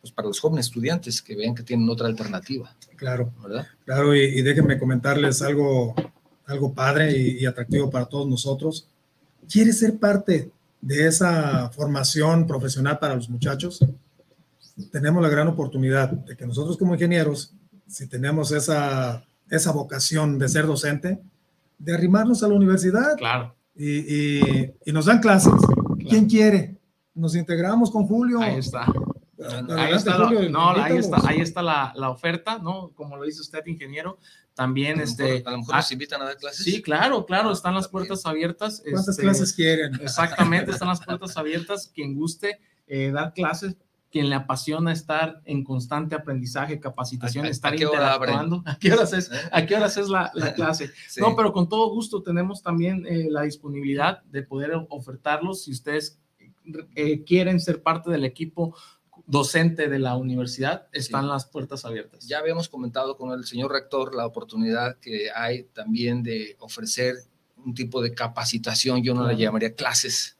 pues, 0.00 0.12
para 0.12 0.28
los 0.28 0.40
jóvenes 0.40 0.66
estudiantes 0.66 1.20
que 1.22 1.34
vean 1.36 1.54
que 1.54 1.62
tienen 1.62 1.88
otra 1.88 2.06
alternativa, 2.06 2.74
Claro, 2.96 3.32
¿verdad? 3.42 3.66
claro. 3.86 4.14
Y, 4.14 4.20
y 4.20 4.42
déjenme 4.42 4.78
comentarles 4.78 5.40
algo, 5.42 5.94
algo 6.46 6.72
padre 6.74 7.16
y, 7.16 7.38
y 7.38 7.46
atractivo 7.46 7.88
para 7.90 8.04
todos 8.06 8.28
nosotros. 8.28 8.86
¿Quieres 9.50 9.78
ser 9.78 9.98
parte 9.98 10.50
de 10.82 11.06
esa 11.06 11.70
formación 11.70 12.46
profesional 12.46 12.98
para 12.98 13.14
los 13.14 13.28
muchachos? 13.30 13.80
Tenemos 14.92 15.22
la 15.22 15.28
gran 15.30 15.48
oportunidad 15.48 16.10
de 16.10 16.36
que 16.36 16.46
nosotros 16.46 16.76
como 16.76 16.94
ingenieros, 16.94 17.52
si 17.86 18.06
tenemos 18.06 18.52
esa, 18.52 19.24
esa 19.50 19.72
vocación 19.72 20.38
de 20.38 20.48
ser 20.48 20.66
docente, 20.66 21.20
de 21.78 21.94
arrimarnos 21.94 22.42
a 22.42 22.48
la 22.48 22.54
universidad 22.54 23.16
Claro. 23.16 23.54
y, 23.74 23.98
y- 23.98 24.70
y 24.86 24.92
nos 24.92 25.06
dan 25.06 25.20
clases. 25.20 25.52
¿Quién 26.08 26.26
quiere? 26.26 26.76
Nos 27.14 27.34
integramos 27.34 27.90
con 27.90 28.06
Julio. 28.06 28.40
Ahí 28.40 28.56
está. 28.58 28.86
Adelante, 29.42 29.72
Ahí 29.72 29.94
está, 29.94 30.18
la- 30.18 30.26
Julio, 30.26 30.50
no, 30.50 30.70
ahí 30.70 30.98
está, 30.98 31.16
ahí 31.26 31.40
está 31.40 31.62
la, 31.62 31.92
la 31.96 32.10
oferta, 32.10 32.58
¿no? 32.58 32.90
Como 32.94 33.16
lo 33.16 33.24
dice 33.24 33.40
usted, 33.40 33.60
ingeniero. 33.66 34.18
También, 34.54 34.94
A 34.94 34.96
lo 34.98 35.04
este. 35.04 35.22
mejor, 35.22 35.48
a 35.48 35.50
lo 35.52 35.58
mejor 35.58 35.74
ah, 35.74 35.78
nos 35.78 35.92
invitan 35.92 36.20
a 36.20 36.24
dar 36.26 36.36
clases. 36.36 36.64
sí, 36.64 36.82
claro, 36.82 37.24
claro, 37.24 37.50
están 37.50 37.74
las 37.74 37.84
También. 37.84 38.08
puertas 38.08 38.26
abiertas. 38.26 38.82
¿Cuántas 38.84 39.08
este, 39.08 39.22
clases 39.22 39.52
quieren? 39.54 39.94
Exactamente, 40.02 40.70
están 40.72 40.88
las 40.88 41.00
puertas 41.00 41.36
abiertas. 41.38 41.90
Quien 41.94 42.14
guste 42.14 42.58
eh, 42.86 43.10
dar 43.12 43.32
clases, 43.32 43.76
quien 44.10 44.28
le 44.28 44.34
apasiona 44.34 44.92
estar 44.92 45.40
en 45.44 45.62
constante 45.62 46.14
aprendizaje, 46.16 46.80
capacitación, 46.80 47.44
¿A- 47.44 47.48
a- 47.48 47.50
estar 47.50 47.72
a 47.72 47.76
qué 47.76 47.86
hora 47.86 48.12
abren? 48.12 48.34
interactuando. 48.34 48.62
¿A 48.70 48.78
qué 48.78 48.92
horas 48.92 49.12
es, 49.12 49.30
¿Eh? 49.30 49.36
a 49.52 49.66
qué 49.66 49.76
horas 49.76 49.96
es 49.96 50.08
la, 50.08 50.30
la 50.34 50.52
clase? 50.54 50.90
Sí. 51.08 51.20
No, 51.20 51.36
pero 51.36 51.52
con 51.52 51.68
todo 51.68 51.88
gusto 51.90 52.22
tenemos 52.22 52.62
también 52.62 53.06
eh, 53.06 53.28
la 53.30 53.42
disponibilidad 53.42 54.22
de 54.24 54.42
poder 54.42 54.72
ofertarlos 54.88 55.62
si 55.62 55.70
ustedes 55.70 56.18
eh, 56.96 57.22
quieren 57.24 57.60
ser 57.60 57.82
parte 57.82 58.10
del 58.10 58.24
equipo 58.24 58.74
docente 59.26 59.88
de 59.88 59.98
la 60.00 60.16
universidad, 60.16 60.88
están 60.92 61.22
Sí. 61.22 61.28
las 61.28 61.44
puertas 61.46 61.84
abiertas. 61.84 62.26
Ya 62.26 62.38
habíamos 62.38 62.68
comentado 62.68 63.16
con 63.16 63.30
el 63.32 63.44
señor 63.44 63.70
rector 63.70 64.14
la 64.14 64.26
oportunidad 64.26 64.96
que 64.98 65.28
hay 65.32 65.64
también 65.72 66.24
de 66.24 66.56
ofrecer 66.58 67.14
un 67.64 67.74
tipo 67.74 68.02
de 68.02 68.12
capacitación, 68.12 69.02
yo 69.04 69.14
no 69.14 69.20
la 69.20 69.28
Claro. 69.28 69.38
llamaría 69.40 69.74
clases, 69.74 70.36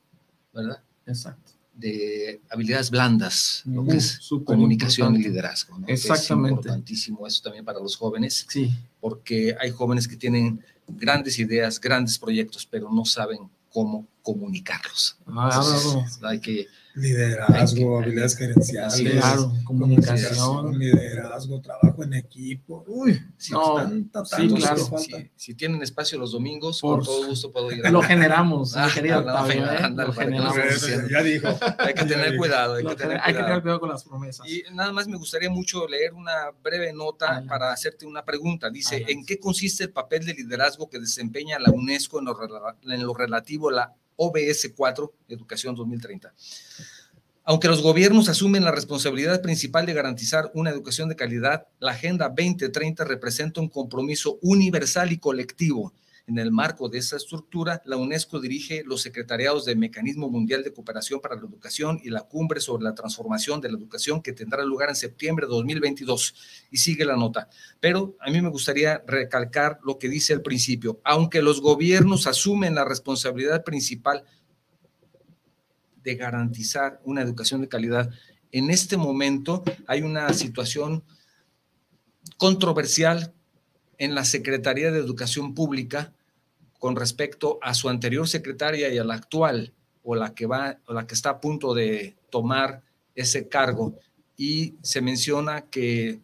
¿verdad? 0.52 0.82
Exacto. 1.06 1.49
De 1.80 2.40
habilidades 2.50 2.90
blandas, 2.90 3.62
lo 3.64 3.84
que 3.86 3.96
es 3.96 4.18
súper 4.20 4.56
comunicación 4.56 5.16
y 5.16 5.22
liderazgo. 5.24 5.78
¿no? 5.78 5.86
Que 5.86 5.94
Es 5.94 6.04
Exactamente. 6.04 6.50
importantísimo 6.50 7.26
eso 7.26 7.42
también 7.42 7.64
para 7.64 7.80
los 7.80 7.96
jóvenes, 7.96 8.46
Sí, 8.48 8.70
porque 9.00 9.56
hay 9.60 9.70
jóvenes 9.70 10.06
que 10.06 10.16
tienen 10.16 10.62
grandes 10.86 11.38
ideas, 11.38 11.80
grandes 11.80 12.18
proyectos, 12.18 12.66
pero 12.66 12.90
no 12.92 13.04
saben 13.04 13.38
cómo 13.70 14.06
comunicarlos. 14.22 15.16
Ah, 15.26 15.50
Entonces, 15.54 16.18
hay 16.22 16.40
que 16.40 16.66
Liderazgo, 17.00 17.98
que- 17.98 18.04
habilidades 18.04 18.36
gerenciales. 18.36 19.12
Claro, 19.12 19.52
comunicación. 19.64 20.78
Liderazgo, 20.78 21.60
trabajo 21.60 22.02
en 22.04 22.14
equipo. 22.14 22.84
Uy, 22.86 23.20
si, 23.36 23.52
No, 23.52 23.74
tanta, 23.76 24.24
sí, 24.24 24.30
tanta 24.30 24.42
entonces, 24.42 24.68
claro. 24.70 24.84
si, 24.98 25.10
falta. 25.12 25.28
si 25.36 25.54
tienen 25.54 25.82
espacio 25.82 26.18
los 26.18 26.32
domingos, 26.32 26.80
Por- 26.80 26.98
con 26.98 27.06
todo 27.06 27.26
gusto 27.26 27.50
puedo 27.52 27.72
ir. 27.72 27.86
a- 27.86 27.90
Lo 27.90 28.02
generamos, 28.02 28.76
Ah, 28.76 28.86
mi 28.86 28.92
querido 28.92 29.20
no, 29.22 29.26
no, 29.26 29.32
Octavio, 29.40 29.64
¿eh? 29.72 29.90
Lo 29.90 30.12
que 30.12 30.20
generamos. 30.20 30.56
diciendo. 30.70 31.08
ya 31.08 31.22
dijo. 31.22 31.48
Hay 31.78 31.94
que 31.94 32.04
tener 32.04 32.36
cuidado, 32.36 32.74
hay 32.74 32.84
que 32.84 32.94
tener 32.96 33.20
hay 33.22 33.34
que 33.34 33.40
tener 33.42 33.62
cuidado. 33.62 33.80
con 33.80 33.88
las 33.90 34.04
promesas. 34.04 34.46
Y 34.48 34.62
nada 34.72 34.92
más 34.92 35.08
me 35.08 35.16
gustaría 35.16 35.50
mucho 35.50 35.86
leer 35.88 36.14
una 36.14 36.50
breve 36.62 36.92
nota 36.92 37.26
Adelante. 37.26 37.48
para 37.48 37.72
hacerte 37.72 38.06
una 38.06 38.24
pregunta. 38.24 38.70
Dice, 38.70 38.96
Adelante. 38.96 39.12
¿en 39.12 39.26
qué 39.26 39.38
consiste 39.38 39.84
el 39.84 39.90
papel 39.90 40.24
de 40.26 40.34
liderazgo 40.34 40.88
que 40.88 40.98
desempeña 40.98 41.58
la 41.58 41.70
UNESCO 41.70 42.18
en 42.18 42.26
lo, 42.26 42.36
en 42.82 43.02
lo 43.02 43.14
relativo 43.14 43.68
a 43.68 43.72
la 43.72 43.94
OBS 44.22 44.72
4, 44.76 45.12
Educación 45.28 45.74
2030? 45.74 46.34
Aunque 47.44 47.68
los 47.68 47.80
gobiernos 47.80 48.28
asumen 48.28 48.64
la 48.64 48.70
responsabilidad 48.70 49.40
principal 49.40 49.86
de 49.86 49.94
garantizar 49.94 50.50
una 50.54 50.68
educación 50.68 51.08
de 51.08 51.16
calidad, 51.16 51.66
la 51.78 51.92
Agenda 51.92 52.28
2030 52.28 53.02
representa 53.04 53.62
un 53.62 53.70
compromiso 53.70 54.38
universal 54.42 55.10
y 55.10 55.18
colectivo. 55.18 55.94
En 56.26 56.38
el 56.38 56.52
marco 56.52 56.88
de 56.88 56.98
esa 56.98 57.16
estructura, 57.16 57.82
la 57.84 57.96
UNESCO 57.96 58.40
dirige 58.40 58.82
los 58.84 59.02
secretariados 59.02 59.64
del 59.64 59.78
Mecanismo 59.78 60.28
Mundial 60.28 60.62
de 60.62 60.72
Cooperación 60.72 61.20
para 61.20 61.34
la 61.34 61.42
Educación 61.42 62.00
y 62.02 62.10
la 62.10 62.22
Cumbre 62.22 62.60
sobre 62.60 62.84
la 62.84 62.94
Transformación 62.94 63.60
de 63.60 63.70
la 63.70 63.78
Educación 63.78 64.22
que 64.22 64.32
tendrá 64.32 64.62
lugar 64.64 64.90
en 64.90 64.96
septiembre 64.96 65.46
de 65.46 65.52
2022. 65.52 66.34
Y 66.70 66.76
sigue 66.76 67.04
la 67.04 67.16
nota. 67.16 67.48
Pero 67.80 68.16
a 68.20 68.30
mí 68.30 68.40
me 68.40 68.48
gustaría 68.48 69.02
recalcar 69.06 69.80
lo 69.84 69.98
que 69.98 70.08
dice 70.08 70.32
al 70.32 70.42
principio. 70.42 71.00
Aunque 71.04 71.42
los 71.42 71.60
gobiernos 71.60 72.26
asumen 72.26 72.74
la 72.74 72.84
responsabilidad 72.84 73.64
principal 73.64 74.24
de 76.02 76.14
garantizar 76.14 77.00
una 77.04 77.22
educación 77.22 77.60
de 77.60 77.68
calidad, 77.68 78.10
en 78.52 78.70
este 78.70 78.96
momento 78.96 79.62
hay 79.86 80.02
una 80.02 80.32
situación 80.32 81.04
controversial 82.36 83.34
en 84.00 84.14
la 84.14 84.24
Secretaría 84.24 84.90
de 84.90 84.98
Educación 84.98 85.54
Pública 85.54 86.12
con 86.78 86.96
respecto 86.96 87.58
a 87.62 87.74
su 87.74 87.90
anterior 87.90 88.26
secretaria 88.26 88.88
y 88.88 88.98
a 88.98 89.04
la 89.04 89.14
actual 89.14 89.74
o 90.02 90.16
la 90.16 90.34
que 90.34 90.46
va 90.46 90.78
o 90.86 90.94
la 90.94 91.06
que 91.06 91.14
está 91.14 91.30
a 91.30 91.40
punto 91.40 91.74
de 91.74 92.16
tomar 92.30 92.82
ese 93.14 93.46
cargo 93.48 93.94
y 94.38 94.74
se 94.82 95.02
menciona 95.02 95.60
que 95.66 96.18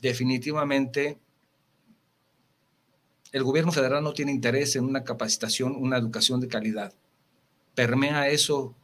definitivamente 0.00 1.18
el 3.30 3.42
gobierno 3.44 3.72
federal 3.72 4.02
no 4.02 4.14
tiene 4.14 4.32
interés 4.32 4.74
en 4.76 4.86
una 4.86 5.04
capacitación, 5.04 5.76
una 5.76 5.98
educación 5.98 6.40
de 6.40 6.48
calidad. 6.48 6.94
¿Permea 7.74 8.30
eso 8.30 8.74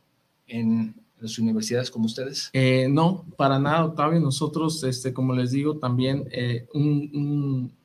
en 0.47 0.95
las 1.21 1.39
universidades 1.39 1.91
como 1.91 2.07
ustedes? 2.07 2.51
Eh, 2.53 2.89
no, 2.91 3.25
para 3.37 3.59
nada, 3.59 3.85
Octavio. 3.85 4.21
Nosotros, 4.21 4.83
este, 4.85 5.13
como 5.13 5.35
les 5.35 5.51
digo, 5.53 5.79
también 5.79 6.29
eh, 6.31 6.67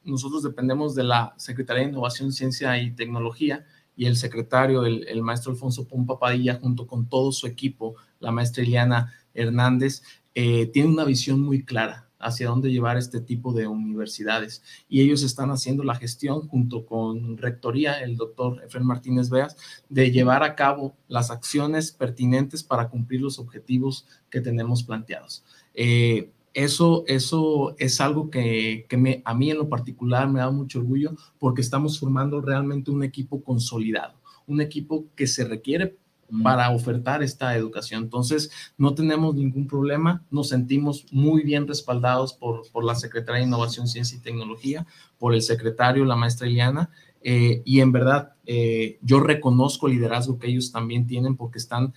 nosotros 0.03 0.43
dependemos 0.43 0.95
de 0.95 1.03
la 1.03 1.33
Secretaría 1.37 1.83
de 1.83 1.89
Innovación, 1.89 2.31
Ciencia 2.31 2.81
y 2.81 2.91
Tecnología 2.91 3.65
y 3.95 4.05
el 4.05 4.15
secretario, 4.15 4.85
el, 4.85 5.07
el 5.07 5.21
maestro 5.21 5.51
Alfonso 5.51 5.87
Pompa 5.87 6.17
Padilla, 6.19 6.59
junto 6.61 6.87
con 6.87 7.07
todo 7.07 7.31
su 7.31 7.47
equipo, 7.47 7.95
la 8.19 8.31
maestra 8.31 8.63
Eliana 8.63 9.13
Hernández, 9.33 10.03
eh, 10.35 10.67
tiene 10.67 10.89
una 10.89 11.05
visión 11.05 11.41
muy 11.41 11.63
clara 11.63 12.08
hacia 12.19 12.49
dónde 12.49 12.71
llevar 12.71 12.97
este 12.97 13.21
tipo 13.21 13.53
de 13.53 13.67
universidades. 13.67 14.61
Y 14.87 15.01
ellos 15.01 15.23
están 15.23 15.49
haciendo 15.51 15.83
la 15.83 15.95
gestión 15.95 16.47
junto 16.47 16.85
con 16.85 17.37
Rectoría, 17.37 18.01
el 18.01 18.17
doctor 18.17 18.61
Efren 18.63 18.85
Martínez 18.85 19.29
Beas, 19.29 19.55
de 19.89 20.11
llevar 20.11 20.43
a 20.43 20.55
cabo 20.55 20.95
las 21.07 21.31
acciones 21.31 21.91
pertinentes 21.91 22.63
para 22.63 22.89
cumplir 22.89 23.21
los 23.21 23.39
objetivos 23.39 24.05
que 24.29 24.41
tenemos 24.41 24.83
planteados. 24.83 25.43
Eh, 25.73 26.31
eso, 26.53 27.03
eso 27.07 27.75
es 27.77 28.01
algo 28.01 28.29
que, 28.29 28.85
que 28.89 28.97
me, 28.97 29.21
a 29.23 29.33
mí 29.33 29.51
en 29.51 29.59
lo 29.59 29.69
particular 29.69 30.27
me 30.27 30.39
da 30.39 30.51
mucho 30.51 30.79
orgullo 30.79 31.15
porque 31.37 31.61
estamos 31.61 31.99
formando 31.99 32.41
realmente 32.41 32.91
un 32.91 33.03
equipo 33.03 33.43
consolidado, 33.43 34.15
un 34.47 34.59
equipo 34.59 35.05
que 35.15 35.27
se 35.27 35.45
requiere 35.45 35.95
para 36.43 36.69
ofertar 36.69 37.23
esta 37.23 37.55
educación. 37.55 38.03
Entonces, 38.03 38.51
no 38.77 38.93
tenemos 38.93 39.35
ningún 39.35 39.67
problema, 39.67 40.23
nos 40.31 40.49
sentimos 40.49 41.05
muy 41.11 41.43
bien 41.43 41.67
respaldados 41.67 42.33
por, 42.33 42.69
por 42.71 42.83
la 42.83 42.95
Secretaría 42.95 43.41
de 43.41 43.47
Innovación, 43.47 43.87
Ciencia 43.87 44.17
y 44.17 44.21
Tecnología, 44.21 44.85
por 45.17 45.33
el 45.33 45.41
secretario, 45.41 46.05
la 46.05 46.15
maestra 46.15 46.47
Eliana, 46.47 46.89
eh, 47.21 47.61
y 47.65 47.81
en 47.81 47.91
verdad 47.91 48.33
eh, 48.45 48.97
yo 49.01 49.19
reconozco 49.19 49.87
el 49.87 49.93
liderazgo 49.93 50.39
que 50.39 50.47
ellos 50.47 50.71
también 50.71 51.05
tienen 51.05 51.35
porque 51.35 51.57
están 51.57 51.93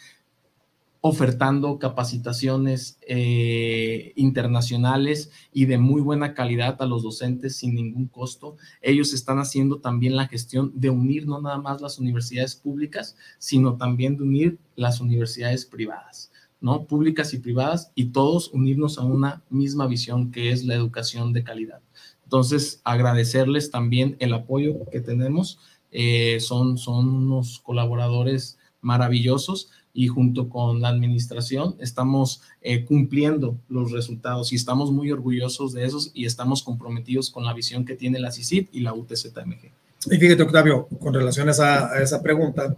ofertando 1.04 1.80
capacitaciones 1.80 2.96
eh, 3.08 4.12
internacionales 4.14 5.32
y 5.52 5.66
de 5.66 5.76
muy 5.76 6.00
buena 6.00 6.32
calidad 6.32 6.80
a 6.80 6.86
los 6.86 7.02
docentes 7.02 7.56
sin 7.56 7.74
ningún 7.74 8.06
costo. 8.06 8.56
Ellos 8.80 9.12
están 9.12 9.40
haciendo 9.40 9.80
también 9.80 10.14
la 10.14 10.28
gestión 10.28 10.70
de 10.76 10.90
unir 10.90 11.26
no 11.26 11.40
nada 11.40 11.58
más 11.58 11.80
las 11.80 11.98
universidades 11.98 12.54
públicas, 12.54 13.16
sino 13.38 13.76
también 13.76 14.16
de 14.16 14.22
unir 14.22 14.58
las 14.76 15.00
universidades 15.00 15.66
privadas, 15.66 16.30
¿no? 16.60 16.84
Públicas 16.84 17.34
y 17.34 17.38
privadas 17.38 17.90
y 17.96 18.06
todos 18.06 18.52
unirnos 18.52 18.96
a 18.98 19.02
una 19.02 19.42
misma 19.50 19.88
visión 19.88 20.30
que 20.30 20.52
es 20.52 20.64
la 20.64 20.76
educación 20.76 21.32
de 21.32 21.42
calidad. 21.42 21.80
Entonces, 22.22 22.80
agradecerles 22.84 23.72
también 23.72 24.16
el 24.20 24.32
apoyo 24.34 24.88
que 24.92 25.00
tenemos. 25.00 25.58
Eh, 25.90 26.38
son, 26.38 26.78
son 26.78 27.08
unos 27.08 27.58
colaboradores 27.58 28.56
maravillosos 28.80 29.70
y 29.94 30.08
junto 30.08 30.48
con 30.48 30.80
la 30.80 30.88
administración 30.88 31.76
estamos 31.78 32.42
eh, 32.62 32.84
cumpliendo 32.84 33.56
los 33.68 33.92
resultados 33.92 34.52
y 34.52 34.56
estamos 34.56 34.90
muy 34.90 35.10
orgullosos 35.10 35.72
de 35.72 35.84
esos 35.84 36.10
y 36.14 36.24
estamos 36.24 36.62
comprometidos 36.62 37.30
con 37.30 37.44
la 37.44 37.52
visión 37.52 37.84
que 37.84 37.94
tiene 37.94 38.18
la 38.18 38.32
CICIT 38.32 38.68
y 38.72 38.80
la 38.80 38.94
UTZMG. 38.94 39.70
Y 40.10 40.16
fíjate, 40.16 40.42
Octavio, 40.42 40.88
con 41.00 41.14
relación 41.14 41.48
a 41.48 41.52
esa, 42.00 42.22
pregunta, 42.22 42.76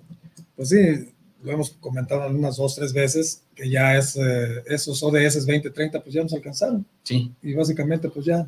pues 0.56 0.68
sí, 0.68 1.08
lo 1.42 1.52
hemos 1.52 1.70
comentado 1.70 2.28
unas 2.28 2.56
dos, 2.56 2.74
tres 2.74 2.92
veces, 2.92 3.42
que 3.54 3.70
ya 3.70 3.96
es, 3.96 4.16
eh, 4.16 4.62
esos 4.66 5.02
ODS 5.02 5.34
2030, 5.46 6.02
pues 6.02 6.14
ya 6.14 6.22
nos 6.22 6.34
alcanzaron. 6.34 6.84
Sí. 7.02 7.32
Y 7.42 7.54
básicamente, 7.54 8.08
pues 8.10 8.26
ya 8.26 8.46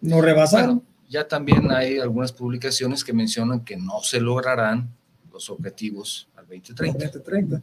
no 0.00 0.20
rebasaron. 0.20 0.82
ya 1.08 1.26
también 1.26 1.70
hay 1.70 1.98
algunas 1.98 2.30
publicaciones 2.32 3.02
que 3.02 3.12
mencionan 3.12 3.64
que 3.64 3.76
no 3.76 4.00
se 4.02 4.20
lograrán 4.20 4.88
los 5.32 5.50
objetivos 5.50 6.28
al 6.36 6.46
2030. 6.46 6.98
2030. 6.98 7.62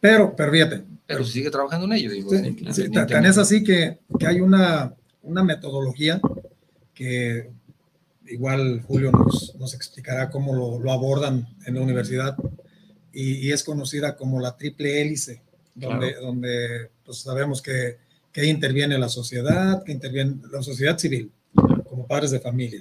Pero, 0.00 0.34
pero 0.34 0.50
fíjate. 0.50 0.82
Pero 1.06 1.24
sigue 1.24 1.50
trabajando 1.50 1.86
en 1.86 1.92
ello. 1.92 2.10
Digo, 2.10 2.30
tan 3.08 3.26
es 3.26 3.38
así 3.38 3.62
que, 3.62 3.98
que 4.18 4.26
hay 4.26 4.40
una, 4.40 4.94
una, 5.22 5.42
metodología 5.44 6.20
que 6.94 7.50
igual 8.26 8.82
Julio 8.82 9.10
nos, 9.10 9.54
nos 9.56 9.74
explicará 9.74 10.30
cómo 10.30 10.54
lo, 10.54 10.78
lo, 10.78 10.92
abordan 10.92 11.48
en 11.66 11.74
la 11.74 11.80
universidad 11.80 12.36
y, 13.12 13.50
es 13.50 13.64
conocida 13.64 14.16
como 14.16 14.40
la 14.40 14.56
triple 14.56 15.00
hélice, 15.00 15.42
donde, 15.74 16.14
donde 16.14 16.90
pues 17.04 17.18
sabemos 17.18 17.60
que, 17.60 17.98
que 18.32 18.46
interviene 18.46 18.98
la 18.98 19.08
sociedad, 19.08 19.82
que 19.82 19.92
interviene 19.92 20.36
la 20.52 20.62
sociedad 20.62 20.96
civil, 20.96 21.32
como 21.88 22.06
padres 22.06 22.30
de 22.30 22.40
familia, 22.40 22.80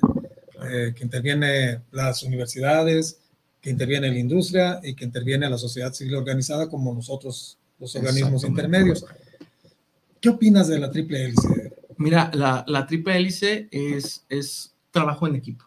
eh, 0.70 0.94
que 0.96 1.04
interviene 1.04 1.82
las 1.92 2.22
universidades, 2.22 3.20
que 3.62 3.70
interviene 3.70 4.10
la 4.10 4.18
industria 4.18 4.80
y 4.84 4.96
que 4.96 5.06
interviene 5.06 5.50
la 5.50 5.58
sociedad 5.58 5.94
civil 5.94 6.16
organizada 6.16 6.70
como 6.70 6.94
nosotros, 6.94 7.58
los 7.80 7.96
organismos 7.96 8.44
intermedios. 8.44 9.06
¿Qué 10.22 10.30
opinas 10.30 10.68
de 10.68 10.80
la 10.80 10.92
triple 10.92 11.26
hélice? 11.26 11.74
Mira, 11.98 12.32
la, 12.34 12.64
la 12.68 12.88
triple 12.88 13.18
hélice 13.18 13.68
es, 13.72 14.26
es 14.30 14.74
trabajo 14.92 15.28
en 15.28 15.36
equipo 15.36 15.66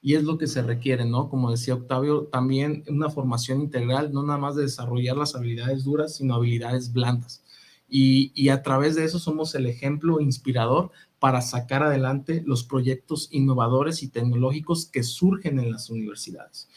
y 0.00 0.14
es 0.14 0.22
lo 0.22 0.38
que 0.38 0.46
se 0.46 0.62
requiere, 0.62 1.04
¿no? 1.04 1.28
Como 1.28 1.50
decía 1.50 1.74
Octavio, 1.74 2.24
también 2.24 2.84
una 2.88 3.10
formación 3.10 3.60
integral, 3.60 4.12
no 4.12 4.22
nada 4.22 4.38
más 4.38 4.56
de 4.56 4.62
desarrollar 4.62 5.16
las 5.16 5.34
habilidades 5.34 5.84
duras, 5.84 6.16
sino 6.16 6.34
habilidades 6.34 6.92
blandas. 6.92 7.42
Y, 7.88 8.32
y, 8.34 8.50
a 8.50 8.62
través 8.62 8.96
de 8.96 9.04
eso 9.04 9.18
somos 9.18 9.54
el 9.54 9.64
ejemplo 9.64 10.20
inspirador 10.20 10.90
para 11.18 11.40
sacar 11.40 11.82
adelante 11.82 12.42
los 12.44 12.62
proyectos 12.62 13.28
innovadores 13.32 14.02
y 14.02 14.08
tecnológicos 14.08 14.86
que 14.86 15.02
surgen 15.02 15.58
en 15.58 15.72
las 15.72 15.88
universidades. 15.88 16.68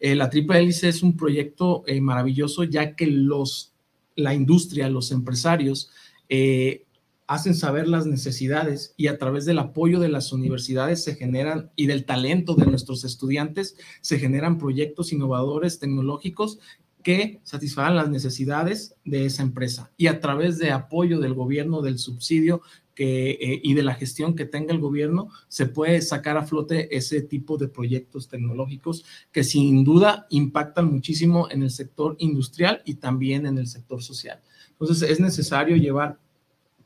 Eh, 0.00 0.14
la 0.16 0.30
triple 0.30 0.58
hélice 0.58 0.88
es 0.88 1.02
un 1.02 1.16
proyecto 1.16 1.84
eh, 1.86 2.00
maravilloso 2.00 2.64
ya 2.64 2.96
que 2.96 3.06
los, 3.06 3.74
la 4.16 4.34
industria, 4.34 4.88
los 4.88 5.12
empresarios, 5.12 5.90
eh, 6.28 6.84
hacen 7.26 7.54
saber 7.54 7.86
las 7.86 8.06
necesidades 8.06 8.92
y 8.96 9.06
a 9.06 9.18
través 9.18 9.44
del 9.44 9.60
apoyo 9.60 10.00
de 10.00 10.08
las 10.08 10.32
universidades 10.32 11.04
se 11.04 11.14
generan 11.14 11.70
y 11.76 11.86
del 11.86 12.04
talento 12.04 12.54
de 12.54 12.66
nuestros 12.66 13.04
estudiantes 13.04 13.76
se 14.00 14.18
generan 14.18 14.58
proyectos 14.58 15.12
innovadores 15.12 15.78
tecnológicos 15.78 16.58
que 17.04 17.40
satisfagan 17.44 17.96
las 17.96 18.10
necesidades 18.10 18.96
de 19.04 19.26
esa 19.26 19.42
empresa. 19.42 19.92
Y 19.96 20.08
a 20.08 20.20
través 20.20 20.58
de 20.58 20.72
apoyo 20.72 21.20
del 21.20 21.34
gobierno, 21.34 21.82
del 21.82 21.98
subsidio, 21.98 22.62
eh, 23.02 23.60
y 23.62 23.72
de 23.72 23.82
la 23.82 23.94
gestión 23.94 24.34
que 24.34 24.44
tenga 24.44 24.74
el 24.74 24.78
gobierno, 24.78 25.30
se 25.48 25.64
puede 25.64 26.02
sacar 26.02 26.36
a 26.36 26.42
flote 26.42 26.94
ese 26.94 27.22
tipo 27.22 27.56
de 27.56 27.68
proyectos 27.68 28.28
tecnológicos 28.28 29.06
que 29.32 29.42
sin 29.42 29.84
duda 29.84 30.26
impactan 30.28 30.92
muchísimo 30.92 31.48
en 31.50 31.62
el 31.62 31.70
sector 31.70 32.16
industrial 32.18 32.82
y 32.84 32.96
también 32.96 33.46
en 33.46 33.56
el 33.56 33.68
sector 33.68 34.02
social. 34.02 34.40
Entonces 34.72 35.08
es 35.08 35.18
necesario 35.18 35.76
llevar, 35.76 36.18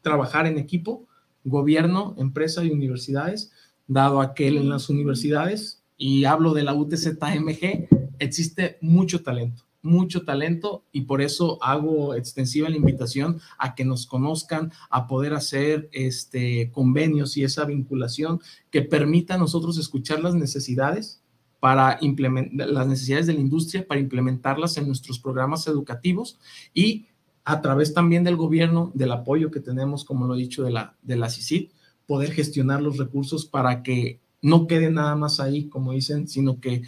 trabajar 0.03 0.47
en 0.47 0.57
equipo, 0.57 1.05
gobierno, 1.43 2.15
empresa 2.17 2.62
y 2.62 2.71
universidades, 2.71 3.51
dado 3.89 4.21
a 4.21 4.35
que 4.35 4.47
en 4.47 4.69
las 4.69 4.89
universidades, 4.89 5.83
y 5.97 6.27
hablo 6.27 6.55
de 6.55 6.62
la 6.62 6.75
UTZMG, 6.75 7.89
existe 8.21 8.79
mucho 8.81 9.23
talento 9.23 9.64
mucho 9.85 10.24
talento 10.24 10.85
y 10.91 11.03
por 11.03 11.22
eso 11.22 11.62
hago 11.62 12.14
extensiva 12.14 12.68
la 12.68 12.76
invitación 12.76 13.41
a 13.59 13.74
que 13.74 13.85
nos 13.85 14.07
conozcan, 14.07 14.72
a 14.91 15.07
poder 15.07 15.35
hacer 15.35 15.89
este 15.93 16.70
convenios 16.72 17.37
y 17.37 17.45
esa 17.45 17.64
vinculación 17.64 18.41
que 18.70 18.82
permita 18.82 19.35
a 19.35 19.39
nosotros 19.39 19.78
escuchar 19.78 20.20
las 20.20 20.35
necesidades 20.35 21.20
para 21.61 21.99
implementar 22.01 22.68
las 22.68 22.87
necesidades 22.87 23.26
de 23.26 23.35
la 23.35 23.41
industria 23.41 23.87
para 23.87 24.01
implementarlas 24.01 24.76
en 24.76 24.87
nuestros 24.87 25.18
programas 25.18 25.66
educativos 25.66 26.39
y 26.72 27.07
a 27.45 27.61
través 27.61 27.93
también 27.93 28.24
del 28.24 28.37
gobierno, 28.37 28.91
del 28.95 29.12
apoyo 29.12 29.51
que 29.51 29.61
tenemos, 29.61 30.05
como 30.05 30.26
lo 30.26 30.35
he 30.35 30.39
dicho, 30.39 30.64
de 30.64 30.70
la, 30.70 30.97
de 31.03 31.16
la 31.16 31.28
CICID, 31.28 31.70
poder 32.07 32.32
gestionar 32.32 32.82
los 32.82 32.97
recursos 32.97 33.45
para 33.45 33.82
que 33.82 34.20
no 34.41 34.66
quede 34.66 34.91
nada 34.91 35.16
más 35.16 35.41
ahí, 35.41 35.68
como 35.68 35.93
dicen, 35.93 36.28
sino 36.28 36.61
que 36.61 36.82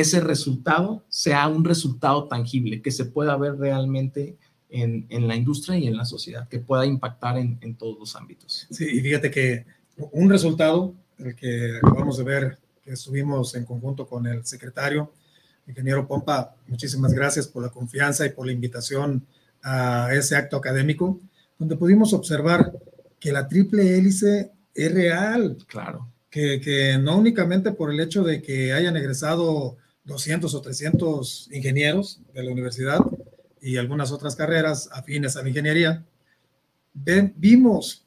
ese 0.00 0.20
resultado 0.20 1.04
sea 1.08 1.48
un 1.48 1.64
resultado 1.64 2.28
tangible, 2.28 2.82
que 2.82 2.90
se 2.90 3.04
pueda 3.04 3.36
ver 3.36 3.56
realmente 3.56 4.36
en, 4.70 5.06
en 5.08 5.28
la 5.28 5.36
industria 5.36 5.78
y 5.78 5.86
en 5.86 5.96
la 5.96 6.04
sociedad, 6.04 6.48
que 6.48 6.58
pueda 6.58 6.84
impactar 6.84 7.38
en, 7.38 7.58
en, 7.60 7.74
todos 7.74 7.98
los 7.98 8.16
ámbitos. 8.16 8.66
Sí, 8.70 8.86
y 8.90 9.00
fíjate 9.00 9.30
que 9.30 9.66
un 10.12 10.28
resultado, 10.28 10.94
el 11.18 11.34
que 11.34 11.78
acabamos 11.78 12.18
de 12.18 12.24
ver, 12.24 12.58
que 12.82 12.92
estuvimos 12.92 13.54
en 13.54 13.64
conjunto 13.64 14.06
con 14.06 14.26
el 14.26 14.44
secretario, 14.44 15.12
ingeniero 15.66 16.06
Pompa, 16.06 16.54
muchísimas 16.66 17.12
gracias 17.12 17.46
por 17.46 17.62
la 17.62 17.70
confianza 17.70 18.24
y 18.26 18.30
por 18.30 18.46
la 18.46 18.52
invitación 18.52 19.26
a 19.62 20.10
ese 20.12 20.36
acto 20.36 20.56
académico, 20.56 21.20
donde 21.58 21.76
pudimos 21.76 22.12
observar 22.12 22.72
que 23.18 23.32
la 23.32 23.48
triple 23.48 23.96
hélice 23.96 24.52
es 24.74 24.92
real. 24.92 25.56
Claro 25.66 26.08
que, 26.30 26.60
que, 26.60 26.98
no 26.98 27.16
únicamente 27.16 27.72
por 27.72 27.92
el 27.92 28.00
hecho 28.00 28.22
de 28.22 28.42
que 28.42 28.72
hayan 28.72 28.96
egresado 28.96 29.76
200 30.08 30.54
o 30.54 30.60
300 30.60 31.50
ingenieros 31.52 32.20
de 32.32 32.42
la 32.42 32.50
universidad 32.50 32.98
y 33.60 33.76
algunas 33.76 34.10
otras 34.10 34.34
carreras 34.34 34.88
afines 34.92 35.36
a 35.36 35.42
la 35.42 35.50
ingeniería, 35.50 36.04
vimos 37.36 38.06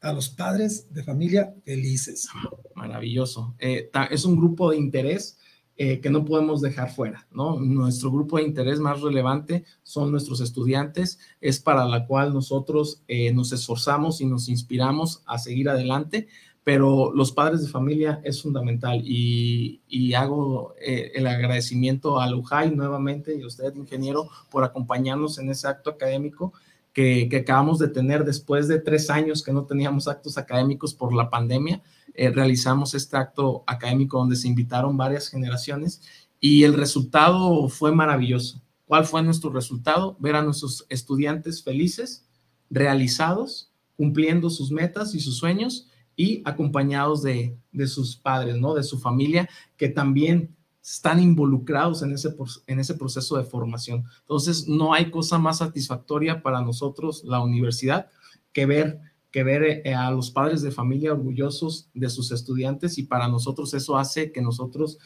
a 0.00 0.12
los 0.12 0.28
padres 0.28 0.92
de 0.92 1.02
familia 1.02 1.54
felices. 1.64 2.28
Maravilloso. 2.74 3.54
Eh, 3.58 3.90
es 4.10 4.24
un 4.24 4.36
grupo 4.36 4.70
de 4.70 4.78
interés 4.78 5.38
eh, 5.76 6.00
que 6.00 6.08
no 6.08 6.24
podemos 6.24 6.62
dejar 6.62 6.94
fuera, 6.94 7.26
¿no? 7.30 7.60
Nuestro 7.60 8.10
grupo 8.10 8.38
de 8.38 8.44
interés 8.44 8.78
más 8.78 9.02
relevante 9.02 9.64
son 9.82 10.10
nuestros 10.10 10.40
estudiantes, 10.40 11.18
es 11.40 11.60
para 11.60 11.84
la 11.84 12.06
cual 12.06 12.32
nosotros 12.32 13.02
eh, 13.06 13.32
nos 13.32 13.52
esforzamos 13.52 14.20
y 14.20 14.26
nos 14.26 14.48
inspiramos 14.48 15.22
a 15.26 15.38
seguir 15.38 15.68
adelante, 15.68 16.28
pero 16.64 17.12
los 17.14 17.30
padres 17.30 17.62
de 17.62 17.68
familia 17.68 18.20
es 18.24 18.42
fundamental 18.42 19.02
y, 19.04 19.80
hago 20.14 20.74
el 20.80 21.26
agradecimiento 21.26 22.18
a 22.18 22.28
Lujay 22.28 22.74
nuevamente 22.74 23.36
y 23.36 23.42
a 23.42 23.46
usted, 23.46 23.74
ingeniero, 23.74 24.28
por 24.50 24.64
acompañarnos 24.64 25.38
en 25.38 25.50
ese 25.50 25.68
acto 25.68 25.90
académico 25.90 26.52
que, 26.94 27.28
acabamos 27.38 27.78
de 27.78 27.88
tener 27.88 28.24
después 28.24 28.68
de 28.68 28.78
tres 28.78 29.10
años 29.10 29.42
que 29.42 29.52
no 29.52 29.64
teníamos 29.66 30.08
actos 30.08 30.38
académicos 30.38 30.94
por 30.94 31.12
la 31.12 31.28
pandemia. 31.28 31.82
Eh, 32.14 32.30
realizamos 32.30 32.94
este 32.94 33.16
acto 33.16 33.64
académico 33.66 34.18
donde 34.18 34.36
se 34.36 34.48
invitaron 34.48 34.96
varias 34.96 35.28
generaciones 35.28 36.00
y 36.40 36.62
el 36.62 36.74
resultado 36.74 37.68
fue 37.68 37.92
maravilloso. 37.92 38.62
¿Cuál 38.86 39.04
fue 39.04 39.22
nuestro 39.22 39.50
resultado? 39.50 40.16
Ver 40.20 40.36
a 40.36 40.42
nuestros 40.42 40.86
estudiantes 40.88 41.64
felices, 41.64 42.26
realizados, 42.70 43.72
cumpliendo 43.96 44.48
sus 44.48 44.70
metas 44.70 45.14
y 45.14 45.20
sus 45.20 45.36
sueños 45.36 45.88
y 46.16 46.42
acompañados 46.44 47.22
de, 47.22 47.56
de 47.72 47.86
sus 47.86 48.16
padres, 48.16 48.56
¿no? 48.56 48.74
De 48.74 48.82
su 48.82 48.98
familia, 48.98 49.48
que 49.76 49.88
también 49.88 50.54
están 50.84 51.18
involucrados 51.18 52.02
en 52.02 52.12
ese, 52.12 52.34
en 52.66 52.78
ese 52.78 52.94
proceso 52.94 53.38
de 53.38 53.44
formación. 53.44 54.04
Entonces, 54.20 54.68
no 54.68 54.92
hay 54.92 55.10
cosa 55.10 55.38
más 55.38 55.58
satisfactoria 55.58 56.42
para 56.42 56.60
nosotros, 56.60 57.24
la 57.24 57.40
universidad, 57.40 58.10
que 58.52 58.66
ver, 58.66 59.00
que 59.30 59.42
ver 59.42 59.82
eh, 59.84 59.94
a 59.94 60.10
los 60.10 60.30
padres 60.30 60.60
de 60.60 60.70
familia 60.70 61.12
orgullosos 61.12 61.88
de 61.94 62.10
sus 62.10 62.30
estudiantes 62.32 62.98
y 62.98 63.04
para 63.04 63.28
nosotros 63.28 63.72
eso 63.72 63.96
hace 63.96 64.30
que 64.30 64.42
nosotros 64.42 64.98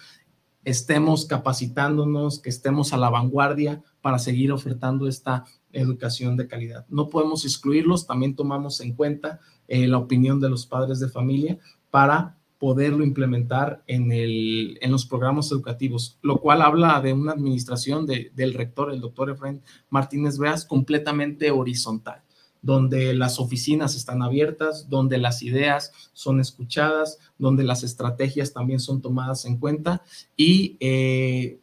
estemos 0.65 1.27
capacitándonos, 1.27 2.41
que 2.41 2.51
estemos 2.51 2.93
a 2.93 2.97
la 2.97 3.09
vanguardia 3.09 3.83
para 4.03 4.19
seguir 4.19 4.51
ofertando 4.51 5.07
esta 5.07 5.45
educación 5.73 6.37
de 6.37 6.49
calidad. 6.49 6.87
No 6.89 7.09
podemos 7.09 7.45
excluirlos, 7.45 8.07
también 8.07 8.35
tomamos 8.35 8.81
en 8.81 8.95
cuenta 8.95 9.39
eh, 9.69 9.87
la 9.87 9.99
opinión 9.99 10.41
de 10.41 10.51
los 10.51 10.67
padres 10.67 10.99
de 10.99 11.09
familia 11.09 11.59
para 11.91 12.39
poderlo 12.59 13.05
implementar 13.05 13.83
en, 13.87 14.11
el, 14.11 14.79
en 14.81 14.91
los 14.91 15.07
programas 15.07 15.51
educativos, 15.53 16.19
lo 16.23 16.41
cual 16.41 16.63
habla 16.63 17.01
de 17.01 17.13
una 17.13 17.33
administración 17.33 18.07
del 18.07 18.55
rector, 18.55 18.91
el 18.91 19.01
doctor 19.01 19.31
Efraín 19.31 19.63
Martínez 19.91 20.39
Veas, 20.39 20.65
completamente 20.65 21.53
horizontal, 21.53 22.23
donde 22.61 23.15
las 23.15 23.39
oficinas 23.39 23.95
están 23.95 24.23
abiertas, 24.23 24.89
donde 24.89 25.19
las 25.19 25.43
ideas 25.43 25.93
son 26.13 26.41
escuchadas, 26.41 27.19
donde 27.39 27.63
las 27.63 27.85
estrategias 27.85 28.53
también 28.53 28.81
son 28.81 29.01
tomadas 29.01 29.45
en 29.45 29.59
cuenta 29.59 30.03
y 30.37 30.77
eh, 30.81 31.61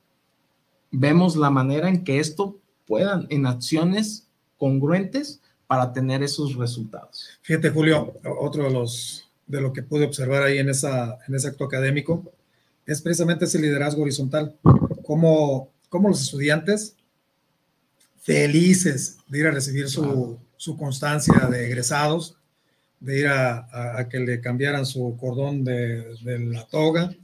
vemos 0.91 1.35
la 1.35 1.49
manera 1.49 1.89
en 1.89 2.05
que 2.05 2.19
esto 2.19 2.57
puedan 2.87 3.27
en 3.29 3.45
acciones 3.45 4.29
congruentes 4.57 5.41
para 5.67 5.91
tener 5.91 6.23
esos 6.23 6.55
resultados. 6.55 7.27
Fíjate, 7.41 7.69
Julio, 7.69 8.13
otro 8.39 8.63
de 8.63 8.71
los 8.71 9.25
de 9.47 9.61
lo 9.61 9.73
que 9.73 9.83
pude 9.83 10.05
observar 10.05 10.43
ahí 10.43 10.57
en, 10.57 10.69
esa, 10.69 11.19
en 11.27 11.35
ese 11.35 11.47
acto 11.47 11.65
académico, 11.65 12.23
es 12.85 13.01
precisamente 13.01 13.45
ese 13.45 13.59
liderazgo 13.59 14.01
horizontal, 14.01 14.55
como, 15.03 15.69
como 15.89 16.09
los 16.09 16.21
estudiantes 16.21 16.95
felices 18.21 19.17
de 19.27 19.39
ir 19.39 19.47
a 19.47 19.51
recibir 19.51 19.87
su, 19.87 20.39
su 20.57 20.77
constancia 20.77 21.47
de 21.49 21.67
egresados, 21.67 22.37
de 22.99 23.19
ir 23.19 23.27
a, 23.27 23.99
a, 23.99 24.09
que 24.09 24.19
le 24.19 24.41
cambiaran 24.41 24.85
su 24.85 25.15
cordón 25.19 25.63
de, 25.63 26.15
de, 26.23 26.39
la 26.39 26.65
toga, 26.65 27.15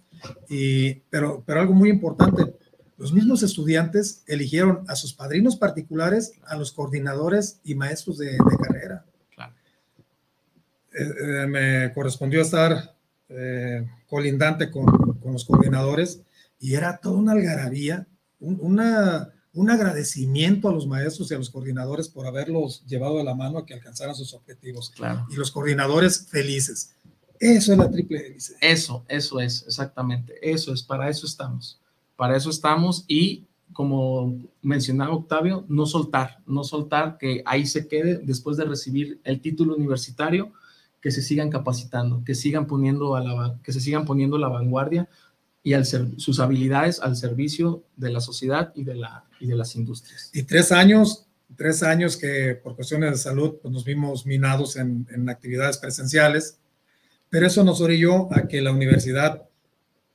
y, 0.48 0.94
pero, 1.10 1.44
pero 1.46 1.62
algo 1.62 1.74
muy 1.74 1.90
importante, 1.90 2.54
los 3.02 3.14
mismos 3.14 3.42
estudiantes 3.42 4.22
eligieron 4.28 4.86
a 4.88 4.96
sus 4.96 5.12
padrinos 5.12 5.56
particulares, 5.56 6.34
a 6.46 6.56
los 6.56 6.72
coordinadores 6.72 7.60
y 7.64 7.74
maestros 7.74 8.20
de, 8.20 8.34
de 8.34 8.58
carrera. 8.62 9.06
Eh, 10.94 11.48
me 11.48 11.92
correspondió 11.96 12.42
estar 12.42 12.96
eh, 13.30 13.90
colindante 14.08 14.70
con, 14.70 14.86
con, 15.20 15.34
los 15.34 15.46
coordinadores 15.46 16.22
y 16.60 16.76
era 16.76 16.98
toda 16.98 17.18
una 17.18 17.32
algarabía, 17.32 18.06
un, 18.40 18.60
una, 18.62 19.34
un 19.54 19.72
agradecimiento 19.72 20.70
a 20.70 20.74
los 20.74 20.86
maestros 20.86 21.32
y 21.32 21.34
a 21.34 21.40
los 21.40 21.50
coordinadores 21.50 22.08
por 22.08 22.28
haberlos 22.28 22.86
llevado 22.86 23.18
de 23.18 23.24
la 23.24 23.34
mano 23.34 23.58
a 23.58 23.66
que 23.66 23.74
alcanzaran 23.74 24.14
sus 24.14 24.36
objetivos. 24.36 24.92
Claro. 24.92 25.26
Y 25.32 25.38
los 25.38 25.50
coordinadores 25.50 26.28
felices. 26.28 26.94
Eso 27.40 27.72
es 27.72 27.80
la 27.80 27.90
triple 27.90 28.28
hélice. 28.28 28.54
Eso, 28.62 29.04
eso 29.08 29.40
es, 29.40 29.64
exactamente. 29.66 30.36
Eso 30.44 30.72
es, 30.72 30.84
para 30.84 31.10
eso 31.10 31.26
estamos. 31.26 31.81
Para 32.16 32.38
eso 32.38 32.50
estamos 32.50 33.06
y 33.08 33.46
como 33.74 34.38
mencionaba 34.62 35.16
Octavio, 35.16 35.66
no 35.70 35.86
soltar, 35.86 36.40
no 36.46 36.64
soltar 36.64 37.18
que 37.18 37.42
ahí 37.46 37.66
se 37.66 37.88
quede 37.88 38.20
después 38.22 38.58
de 38.58 38.66
recibir 38.66 39.20
el 39.24 39.42
título 39.42 39.76
universitario, 39.76 40.52
que 41.02 41.12
se 41.12 41.22
sigan 41.22 41.50
capacitando, 41.50 42.24
que 42.24 42.36
sigan 42.36 42.68
poniendo 42.68 43.16
a 43.16 43.22
la, 43.22 43.60
que 43.64 43.74
se 43.74 43.80
sigan 43.80 44.06
poniendo 44.06 44.38
la 44.38 44.50
vanguardia 44.50 45.10
y 45.64 45.74
sus 45.84 46.40
habilidades 46.40 47.00
al 47.00 47.16
servicio 47.16 47.84
de 47.96 48.12
la 48.12 48.20
sociedad 48.20 48.72
y 48.76 48.84
de, 48.84 48.96
las 48.96 49.76
industrias. 49.76 50.30
Y 50.34 50.44
tres 50.44 50.72
años, 50.72 51.28
tres 51.56 51.84
años 51.84 52.18
que 52.18 52.60
por 52.62 52.76
cuestiones 52.76 53.12
de 53.12 53.18
salud 53.18 53.56
pues 53.62 53.72
nos 53.72 53.86
vimos 53.86 54.26
minados 54.26 54.76
en, 54.76 55.08
en 55.12 55.30
actividades 55.30 55.78
presenciales, 55.78 56.58
pero 57.30 57.48
eso 57.48 57.64
nos 57.64 57.80
orilló 57.82 58.34
a 58.36 58.48
que 58.48 58.62
la 58.62 58.72
universidad 58.72 59.44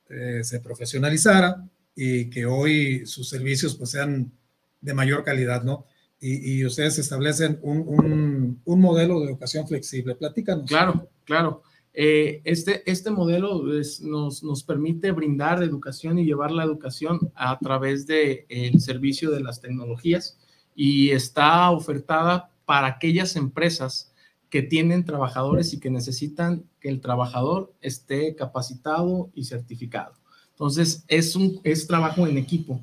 eh, 0.09 0.41
se 0.43 0.59
profesionalizara 0.59 1.65
y 1.97 2.29
que 2.29 2.45
hoy 2.45 3.05
sus 3.05 3.27
servicios 3.27 3.75
pues 3.75 3.89
sean 3.89 4.31
de 4.79 4.93
mayor 4.93 5.25
calidad, 5.25 5.63
¿no? 5.63 5.85
y, 6.19 6.65
ustedes 6.65 6.97
establecen 6.97 7.59
un, 7.61 8.59
un, 8.63 8.81
modelo 8.81 9.19
de 9.19 9.27
educación 9.27 9.67
flexible. 9.67 10.15
Platícanos. 10.15 10.67
Claro, 10.67 11.09
claro. 11.25 11.61
Eh, 11.93 12.41
este, 12.43 12.89
este 12.89 13.11
modelo 13.11 13.63
nos, 14.01 14.43
nos 14.43 14.63
permite 14.63 15.11
brindar 15.11 15.63
educación 15.63 16.19
y 16.19 16.25
llevar 16.25 16.51
la 16.51 16.63
educación 16.63 17.31
a 17.35 17.57
través 17.59 18.05
del 18.05 18.45
el 18.49 18.79
servicio 18.81 19.31
de 19.31 19.41
las 19.41 19.61
tecnologías 19.61 20.37
y 20.75 21.09
está 21.09 21.71
ofertada 21.71 22.51
para 22.65 22.87
aquellas 22.87 23.35
empresas 23.35 24.13
que 24.49 24.61
tienen 24.61 25.05
trabajadores 25.05 25.73
y 25.73 25.79
que 25.79 25.89
necesitan 25.89 26.65
que 26.79 26.89
el 26.89 27.01
trabajador 27.01 27.73
esté 27.81 28.35
capacitado 28.35 29.29
y 29.33 29.45
certificado. 29.45 30.13
Entonces, 30.57 31.05
es 31.07 31.35
un 31.35 31.59
es 31.63 31.85
trabajo 31.85 32.25
en 32.25 32.35
equipo. 32.35 32.81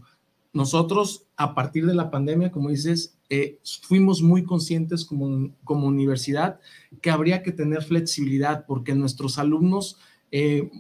Nosotros, 0.53 1.27
a 1.37 1.57
partir 1.57 1.87
de 1.87 1.95
la 1.95 2.13
pandemia, 2.13 2.53
como 2.53 2.69
dices, 2.69 3.19
eh, 3.29 3.59
fuimos 3.83 4.23
muy 4.23 4.45
conscientes 4.45 5.05
como, 5.05 5.51
como 5.65 5.89
universidad 5.89 6.61
que 7.03 7.11
habría 7.11 7.43
que 7.43 7.51
tener 7.51 7.83
flexibilidad 7.83 8.65
porque 8.65 8.95
nuestros 8.95 9.39
alumnos, 9.39 9.99
eh, 10.31 10.71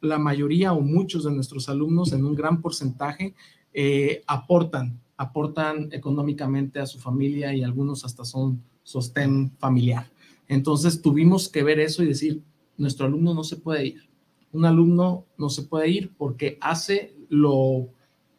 la 0.00 0.18
mayoría 0.18 0.72
o 0.72 0.80
muchos 0.80 1.24
de 1.24 1.32
nuestros 1.32 1.68
alumnos 1.68 2.12
en 2.12 2.24
un 2.24 2.36
gran 2.36 2.62
porcentaje 2.62 3.34
eh, 3.72 4.22
aportan, 4.28 5.00
aportan 5.16 5.88
económicamente 5.90 6.78
a 6.78 6.86
su 6.86 7.00
familia 7.00 7.52
y 7.52 7.64
algunos 7.64 8.04
hasta 8.04 8.24
son 8.24 8.62
sostén 8.84 9.50
familiar. 9.58 10.08
Entonces 10.46 11.02
tuvimos 11.02 11.48
que 11.48 11.64
ver 11.64 11.80
eso 11.80 12.04
y 12.04 12.06
decir, 12.06 12.42
nuestro 12.76 13.06
alumno 13.06 13.34
no 13.34 13.42
se 13.42 13.56
puede 13.56 13.86
ir. 13.86 14.13
Un 14.54 14.64
alumno 14.64 15.26
no 15.36 15.50
se 15.50 15.62
puede 15.62 15.90
ir 15.90 16.12
porque 16.16 16.56
hace 16.60 17.14
lo, 17.28 17.88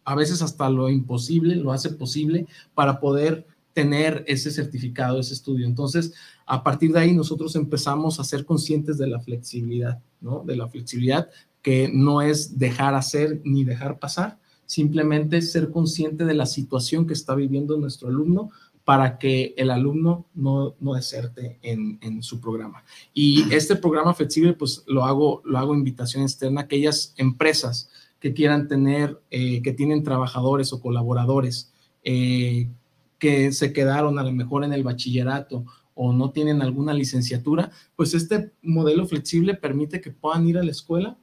a 0.03 0.16
veces 0.16 0.41
hasta 0.41 0.70
lo 0.70 0.89
imposible, 0.89 1.55
lo 1.55 1.72
hace 1.72 1.91
posible 1.91 2.47
para 2.74 2.99
poder 2.99 3.45
tener 3.74 4.24
ese 4.28 4.49
certificado, 4.49 5.20
ese 5.20 5.34
estudio. 5.34 5.68
Entonces, 5.68 6.13
a 6.45 6.63
partir 6.63 6.93
de 6.93 6.99
ahí 6.99 7.13
nosotros 7.13 7.55
empezamos 7.55 8.20
a 8.20 8.24
ser 8.24 8.45
conscientes 8.45 8.97
de 8.97 9.07
la 9.07 9.20
flexibilidad, 9.20 10.01
¿no? 10.22 10.43
De 10.45 10.55
la 10.55 10.68
flexibilidad 10.70 11.30
que 11.61 11.91
no 11.93 12.22
es 12.22 12.57
dejar 12.57 12.95
hacer 12.95 13.41
ni 13.43 13.66
dejar 13.66 13.99
pasar, 13.99 14.39
simplemente 14.66 15.41
ser 15.41 15.72
consciente 15.72 16.24
de 16.24 16.34
la 16.34 16.45
situación 16.45 17.05
que 17.05 17.13
está 17.13 17.36
viviendo 17.36 17.78
nuestro 17.78 18.07
alumno 18.07 18.49
para 18.86 19.17
que 19.17 19.55
el 19.57 19.71
alumno 19.71 20.27
no, 20.36 20.75
no 20.79 20.93
deserte 20.93 21.57
en, 21.63 21.97
en, 22.01 22.21
su 22.21 22.39
programa. 22.39 22.83
Y 23.15 23.51
este 23.51 23.75
programa 23.75 24.13
flexible, 24.13 24.53
pues 24.53 24.83
lo 24.86 25.03
hago, 25.03 25.41
lo 25.43 25.57
hago 25.57 25.73
invitación 25.73 26.21
externa 26.21 26.61
a 26.61 26.63
aquellas 26.65 27.15
empresas 27.17 27.89
que 28.19 28.33
quieran 28.33 28.67
tener, 28.67 29.19
eh, 29.31 29.61
que 29.63 29.73
tienen 29.73 30.03
trabajadores 30.03 30.71
o 30.71 30.81
colaboradores 30.81 31.73
eh, 32.03 32.69
que 33.17 33.51
se 33.51 33.73
quedaron 33.73 34.19
a 34.19 34.23
lo 34.23 34.31
mejor 34.31 34.63
en 34.63 34.73
el 34.73 34.83
bachillerato 34.83 35.65
o 35.95 36.13
no 36.13 36.29
tienen 36.29 36.61
alguna 36.61 36.93
licenciatura, 36.93 37.71
pues 37.95 38.13
este 38.13 38.51
modelo 38.61 39.07
flexible 39.07 39.55
permite 39.55 40.01
que 40.01 40.11
puedan 40.11 40.47
ir 40.47 40.59
a 40.59 40.63
la 40.63 40.71
escuela, 40.71 41.17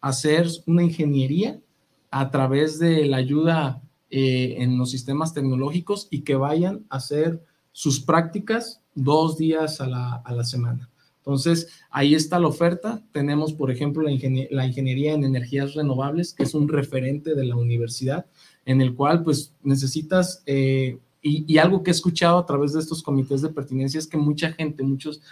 hacer 0.00 0.46
una 0.66 0.84
ingeniería 0.84 1.58
a 2.10 2.30
través 2.30 2.78
de 2.78 3.06
la 3.06 3.16
ayuda 3.16 3.81
eh, 4.14 4.56
en 4.58 4.76
los 4.76 4.90
sistemas 4.90 5.32
tecnológicos 5.32 6.06
y 6.10 6.20
que 6.20 6.36
vayan 6.36 6.84
a 6.90 6.96
hacer 6.96 7.42
sus 7.72 7.98
prácticas 7.98 8.82
dos 8.94 9.38
días 9.38 9.80
a 9.80 9.86
la, 9.86 10.16
a 10.16 10.32
la 10.34 10.44
semana. 10.44 10.90
Entonces, 11.24 11.68
ahí 11.90 12.14
está 12.14 12.38
la 12.38 12.48
oferta. 12.48 13.02
Tenemos, 13.12 13.54
por 13.54 13.70
ejemplo, 13.70 14.02
la, 14.02 14.10
ingeniería 14.66 15.14
en 15.14 15.24
energías 15.24 15.74
renovables, 15.74 16.34
que 16.34 16.42
es 16.42 16.52
un 16.52 16.68
referente 16.68 17.34
de 17.34 17.44
la 17.44 17.56
universidad, 17.56 18.26
en 18.66 18.80
el 18.80 18.94
cual 18.94 19.22
pues 19.22 19.54
necesitas, 19.62 20.42
eh, 20.46 20.98
y, 21.22 21.56
algo 21.58 21.82
que 21.82 21.90
he 21.90 21.94
escuchado 21.94 22.38
a 22.38 22.44
través 22.44 22.72
de 22.72 22.80
estos 22.80 23.02
comités 23.02 23.40
de 23.40 23.48
pertinencia 23.48 23.98
es 23.98 24.08
que 24.08 24.18
mucha 24.18 24.52
gente, 24.52 24.82
muchos 24.82 25.22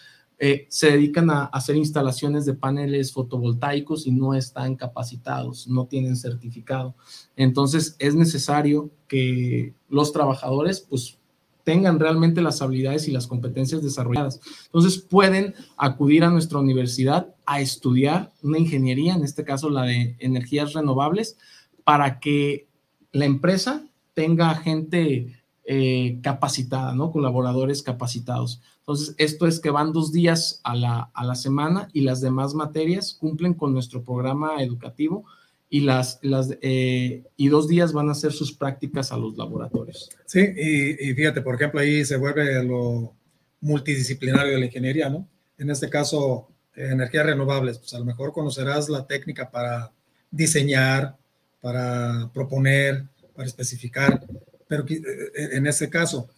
eh, 0.43 0.67
se 0.71 0.91
dedican 0.91 1.29
a, 1.29 1.45
hacer 1.45 1.77
instalaciones 1.77 2.47
de 2.47 2.55
paneles 2.55 3.13
fotovoltaicos 3.13 4.07
y 4.07 4.11
no 4.11 4.33
están 4.33 4.75
capacitados, 4.75 5.69
no 5.69 5.85
tienen 5.85 6.17
certificado. 6.17 6.95
Entonces, 7.37 7.95
es 7.99 8.15
necesario 8.15 8.91
que 9.07 9.75
los 9.91 10.13
trabajadores 10.15 10.81
pues 10.81 11.19
tengan 11.63 12.01
realmente 12.01 12.41
las 12.41 12.63
habilidades 12.63 13.07
y 13.07 13.13
las 13.13 13.27
competencias 13.27 13.83
desarrolladas. 13.83 14.41
Entonces 14.65 14.99
pueden 14.99 15.55
acudir 15.77 16.25
a 16.25 16.31
nuestra 16.31 16.59
universidad 16.59 17.35
a 17.45 17.61
estudiar 17.61 18.33
una 18.43 18.59
ingeniería, 18.59 19.15
en 19.15 19.25
este 19.25 19.45
caso 19.45 19.69
la 19.69 19.83
de 19.83 20.17
energías 20.21 20.73
renovables, 20.73 21.37
para 21.85 22.19
que 22.19 22.67
la 23.13 23.27
empresa 23.27 23.85
tenga 24.15 24.55
gente 24.55 25.40
eh, 25.65 26.19
capacitada, 26.23 26.95
¿no? 26.95 27.13
Colaboradores 27.13 27.83
capacitados. 27.83 28.61
Entonces, 28.79 29.15
esto 29.19 29.47
es 29.47 29.61
que 29.61 29.71
van 29.71 29.93
dos 29.93 30.11
días 30.13 30.61
a 30.65 30.75
la, 30.75 31.11
a 31.15 31.25
la 31.25 31.35
semana 31.35 31.89
y 31.93 32.01
las 32.01 32.21
demás 32.21 32.55
materias 32.55 33.17
cumplen 33.19 33.55
con 33.55 33.73
nuestro 33.73 34.03
programa 34.03 34.63
educativo 34.63 35.25
y, 35.69 35.81
las, 35.81 36.19
las, 36.23 36.57
eh, 36.61 37.23
y 37.37 37.49
dos 37.49 37.69
días 37.69 37.93
van 37.93 38.09
a 38.09 38.13
hacer 38.13 38.33
sus 38.33 38.53
prácticas 38.53 39.13
a 39.13 39.17
los 39.17 39.37
laboratorios. 39.37 40.11
Sí, 40.27 40.41
y, 40.41 41.15
fíjate, 41.15 41.41
por 41.41 41.55
ejemplo, 41.55 41.81
ahí 41.81 42.05
se 42.05 42.17
vuelve 42.17 42.65
lo 42.65 43.15
multidisciplinario 43.61 44.55
de 44.55 44.59
la 44.59 44.67
ingeniería, 44.67 45.09
¿no? 45.09 45.29
En 45.57 45.71
este 45.71 45.89
caso, 45.89 46.49
energías 46.75 47.27
renovables, 47.27 47.79
pues 47.79 47.95
a 47.95 47.99
lo 47.99 48.05
mejor 48.05 48.33
conocerás 48.33 48.89
la 48.89 49.07
técnica 49.07 49.51
para 49.51 49.93
diseñar, 50.31 51.17
para 51.61 52.31
proponer, 52.33 53.05
para 53.37 53.47
especificar, 53.47 54.25
pero 54.71 54.85
eh, 54.89 55.03
en 55.35 55.67
este 55.67 55.91
caso, 55.91 56.29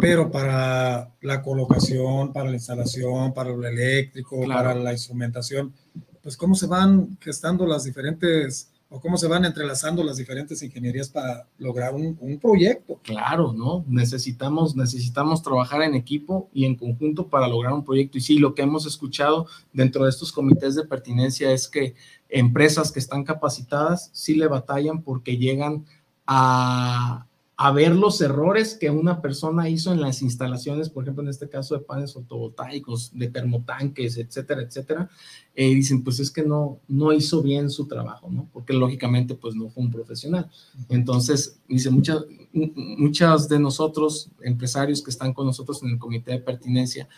pero 0.00 0.30
para 0.30 1.12
la 1.20 1.42
colocación, 1.42 2.32
para 2.32 2.48
la 2.48 2.54
instalación, 2.54 3.34
para 3.34 3.50
lo 3.50 3.66
eléctrico, 3.66 4.46
para 4.46 4.76
la 4.76 4.92
instrumentación, 4.92 5.74
pues 6.22 6.36
cómo 6.36 6.54
se 6.54 6.68
van 6.68 7.18
gestando 7.20 7.66
las 7.66 7.82
diferentes 7.82 8.70
o 8.90 9.00
cómo 9.00 9.16
se 9.16 9.26
van 9.26 9.44
entrelazando 9.44 10.04
las 10.04 10.18
diferentes 10.18 10.62
ingenierías 10.62 11.08
para 11.08 11.48
lograr 11.58 11.94
un, 11.94 12.38
proyecto. 12.40 13.00
Claro, 13.02 13.52
¿no? 13.52 13.84
Necesitamos, 13.88 14.76
necesitamos 14.76 15.42
trabajar 15.42 15.82
en 15.82 15.96
equipo 15.96 16.48
y 16.52 16.66
en 16.66 16.76
conjunto 16.76 17.26
para 17.26 17.48
lograr 17.48 17.72
un 17.72 17.84
proyecto. 17.84 18.18
Y 18.18 18.20
sí, 18.20 18.38
lo 18.38 18.54
que 18.54 18.62
hemos 18.62 18.86
escuchado 18.86 19.46
dentro 19.72 20.04
de 20.04 20.10
estos 20.10 20.30
comités 20.30 20.76
de 20.76 20.84
pertinencia 20.84 21.50
es 21.50 21.66
que 21.66 21.94
empresas 22.28 22.92
que 22.92 23.00
están 23.00 23.24
capacitadas 23.24 24.10
sí 24.12 24.36
le 24.36 24.46
batallan 24.46 25.02
porque 25.02 25.36
llegan 25.36 25.86
a, 26.26 27.26
a 27.62 27.72
ver 27.72 27.94
los 27.94 28.18
errores 28.22 28.74
que 28.74 28.88
una 28.88 29.20
persona 29.20 29.68
hizo 29.68 29.92
en 29.92 30.00
las 30.00 30.22
instalaciones, 30.22 30.88
por 30.88 31.04
ejemplo, 31.04 31.22
en 31.22 31.28
este 31.28 31.46
caso 31.46 31.74
de 31.74 31.84
paneles 31.84 32.14
fotovoltaicos, 32.14 33.10
de 33.12 33.28
termotanques, 33.28 34.16
etcétera, 34.16 34.62
etcétera, 34.62 35.10
eh, 35.54 35.74
dicen, 35.74 36.02
pues 36.02 36.20
es 36.20 36.30
que 36.30 36.42
no, 36.42 36.80
no 36.88 37.12
hizo 37.12 37.42
bien 37.42 37.68
su 37.68 37.86
trabajo, 37.86 38.30
¿no? 38.30 38.48
Porque 38.50 38.72
lógicamente, 38.72 39.34
pues 39.34 39.54
no 39.54 39.68
fue 39.68 39.84
un 39.84 39.90
profesional. 39.90 40.50
Entonces, 40.88 41.60
dice, 41.68 41.90
muchas, 41.90 42.24
muchas 42.54 43.46
de 43.46 43.58
nosotros, 43.58 44.30
empresarios 44.40 45.02
que 45.02 45.10
están 45.10 45.34
con 45.34 45.44
nosotros 45.44 45.82
en 45.82 45.90
el 45.90 45.98
comité 45.98 46.32
de 46.32 46.38
pertinencia 46.38 47.10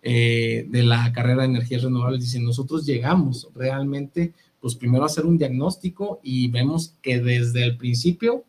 eh, 0.00 0.66
de 0.70 0.82
la 0.82 1.12
carrera 1.12 1.42
de 1.42 1.48
energías 1.48 1.82
renovables, 1.82 2.22
dicen, 2.22 2.42
nosotros 2.42 2.86
llegamos 2.86 3.50
realmente, 3.54 4.32
pues 4.60 4.76
primero 4.76 5.02
a 5.02 5.08
hacer 5.08 5.26
un 5.26 5.36
diagnóstico 5.36 6.20
y 6.22 6.48
vemos 6.48 6.94
que 7.02 7.20
desde 7.20 7.64
el 7.64 7.76
principio 7.76 8.46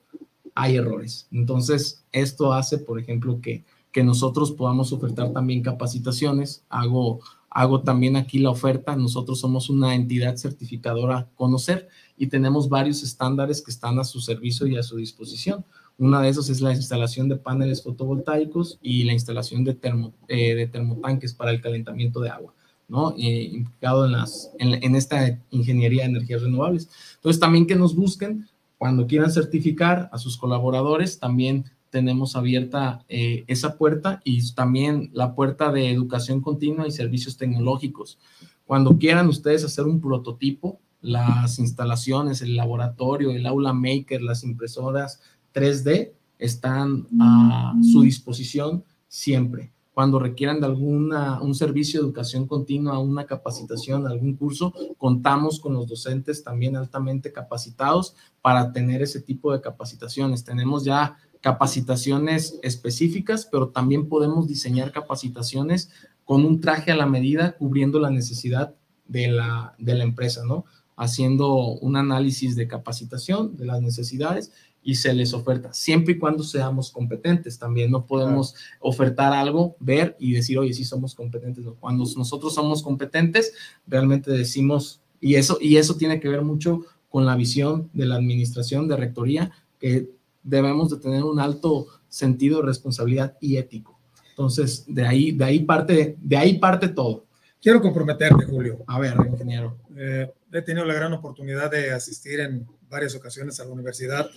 hay 0.55 0.75
errores. 0.75 1.27
Entonces, 1.31 2.03
esto 2.11 2.53
hace, 2.53 2.77
por 2.77 2.99
ejemplo, 2.99 3.39
que, 3.41 3.63
que 3.91 4.03
nosotros 4.03 4.51
podamos 4.51 4.91
ofertar 4.93 5.31
también 5.33 5.61
capacitaciones. 5.61 6.63
Hago, 6.69 7.19
hago 7.49 7.81
también 7.81 8.15
aquí 8.15 8.39
la 8.39 8.49
oferta. 8.49 8.95
Nosotros 8.95 9.39
somos 9.39 9.69
una 9.69 9.95
entidad 9.95 10.37
certificadora 10.37 11.29
Conocer 11.35 11.89
y 12.17 12.27
tenemos 12.27 12.69
varios 12.69 13.03
estándares 13.03 13.61
que 13.61 13.71
están 13.71 13.99
a 13.99 14.03
su 14.03 14.19
servicio 14.19 14.67
y 14.67 14.77
a 14.77 14.83
su 14.83 14.97
disposición. 14.97 15.65
Una 15.97 16.21
de 16.21 16.29
esos 16.29 16.49
es 16.49 16.61
la 16.61 16.73
instalación 16.73 17.29
de 17.29 17.35
paneles 17.35 17.83
fotovoltaicos 17.83 18.79
y 18.81 19.03
la 19.03 19.13
instalación 19.13 19.63
de, 19.63 19.75
termo, 19.75 20.13
eh, 20.27 20.55
de 20.55 20.67
termotanques 20.67 21.33
para 21.33 21.51
el 21.51 21.61
calentamiento 21.61 22.21
de 22.21 22.29
agua. 22.29 22.53
¿no? 22.87 23.15
Eh, 23.17 23.49
implicado 23.53 24.05
en, 24.05 24.11
las, 24.11 24.51
en, 24.59 24.83
en, 24.83 24.95
esta 24.95 25.39
ingeniería 25.49 26.03
de 26.03 26.09
energías 26.09 26.41
renovables. 26.41 26.89
Entonces, 27.15 27.39
también 27.39 27.65
que 27.65 27.75
nos 27.75 27.95
busquen, 27.95 28.49
cuando 28.81 29.05
quieran 29.05 29.31
certificar 29.31 30.09
a 30.11 30.17
sus 30.17 30.39
colaboradores, 30.39 31.19
también 31.19 31.65
tenemos 31.91 32.35
abierta 32.35 33.05
eh, 33.09 33.43
esa 33.45 33.77
puerta 33.77 34.21
y 34.23 34.51
también 34.53 35.11
la 35.13 35.35
puerta 35.35 35.71
de 35.71 35.91
educación 35.91 36.41
continua 36.41 36.87
y 36.87 36.91
servicios 36.91 37.37
tecnológicos. 37.37 38.17
Cuando 38.65 38.97
quieran 38.97 39.27
ustedes 39.27 39.63
hacer 39.63 39.85
un 39.85 40.01
prototipo, 40.01 40.79
las 40.99 41.59
instalaciones, 41.59 42.41
el 42.41 42.55
laboratorio, 42.55 43.29
el 43.29 43.45
aula 43.45 43.71
maker, 43.71 44.23
las 44.23 44.43
impresoras 44.43 45.21
3D 45.53 46.13
están 46.39 47.05
a 47.19 47.75
su 47.83 48.01
disposición 48.01 48.83
siempre 49.07 49.71
cuando 49.93 50.19
requieran 50.19 50.61
de 50.61 50.67
alguna, 50.67 51.41
un 51.41 51.53
servicio 51.53 51.99
de 51.99 52.05
educación 52.05 52.47
continua, 52.47 52.99
una 52.99 53.25
capacitación, 53.25 54.07
algún 54.07 54.35
curso, 54.35 54.73
contamos 54.97 55.59
con 55.59 55.73
los 55.73 55.87
docentes 55.87 56.43
también 56.43 56.77
altamente 56.77 57.33
capacitados 57.33 58.15
para 58.41 58.71
tener 58.71 59.01
ese 59.01 59.19
tipo 59.19 59.51
de 59.51 59.59
capacitaciones. 59.59 60.45
Tenemos 60.45 60.85
ya 60.85 61.17
capacitaciones 61.41 62.57
específicas, 62.63 63.47
pero 63.51 63.69
también 63.69 64.07
podemos 64.07 64.47
diseñar 64.47 64.91
capacitaciones 64.91 65.91
con 66.23 66.45
un 66.45 66.61
traje 66.61 66.91
a 66.91 66.95
la 66.95 67.05
medida, 67.05 67.57
cubriendo 67.57 67.99
la 67.99 68.11
necesidad 68.11 68.75
de 69.07 69.27
la, 69.27 69.75
de 69.77 69.95
la 69.95 70.03
empresa, 70.05 70.43
¿no? 70.45 70.65
Haciendo 70.95 71.55
un 71.55 71.97
análisis 71.97 72.55
de 72.55 72.67
capacitación, 72.67 73.57
de 73.57 73.65
las 73.65 73.81
necesidades 73.81 74.53
y 74.83 74.95
se 74.95 75.13
les 75.13 75.33
oferta, 75.33 75.73
siempre 75.73 76.13
y 76.13 76.17
cuando 76.17 76.43
seamos 76.43 76.91
competentes. 76.91 77.59
También 77.59 77.91
no 77.91 78.05
podemos 78.05 78.55
ofertar 78.79 79.33
algo, 79.33 79.75
ver 79.79 80.15
y 80.19 80.33
decir, 80.33 80.57
oye, 80.57 80.73
sí 80.73 80.83
somos 80.85 81.13
competentes. 81.13 81.65
Cuando 81.79 82.05
nosotros 82.17 82.53
somos 82.53 82.81
competentes, 82.81 83.53
realmente 83.85 84.31
decimos, 84.31 85.01
y 85.19 85.35
eso, 85.35 85.57
y 85.61 85.77
eso 85.77 85.95
tiene 85.95 86.19
que 86.19 86.29
ver 86.29 86.41
mucho 86.41 86.81
con 87.09 87.25
la 87.25 87.35
visión 87.35 87.89
de 87.93 88.05
la 88.05 88.15
administración, 88.15 88.87
de 88.87 88.97
rectoría, 88.97 89.51
que 89.79 90.09
debemos 90.43 90.89
de 90.89 90.97
tener 90.97 91.23
un 91.23 91.39
alto 91.39 91.87
sentido 92.09 92.61
de 92.61 92.67
responsabilidad 92.67 93.37
y 93.39 93.57
ético. 93.57 93.99
Entonces, 94.29 94.85
de 94.87 95.05
ahí, 95.05 95.31
de 95.31 95.43
ahí, 95.43 95.59
parte, 95.59 96.17
de 96.19 96.37
ahí 96.37 96.57
parte 96.57 96.87
todo. 96.87 97.25
Quiero 97.61 97.79
comprometerte, 97.79 98.45
Julio. 98.45 98.83
A 98.87 98.99
ver, 98.99 99.15
ingeniero. 99.29 99.77
Eh, 99.95 100.31
he 100.51 100.61
tenido 100.63 100.85
la 100.85 100.95
gran 100.95 101.13
oportunidad 101.13 101.69
de 101.69 101.91
asistir 101.91 102.39
en 102.39 102.65
varias 102.89 103.13
ocasiones 103.13 103.59
a 103.59 103.65
la 103.65 103.71
universidad 103.71 104.29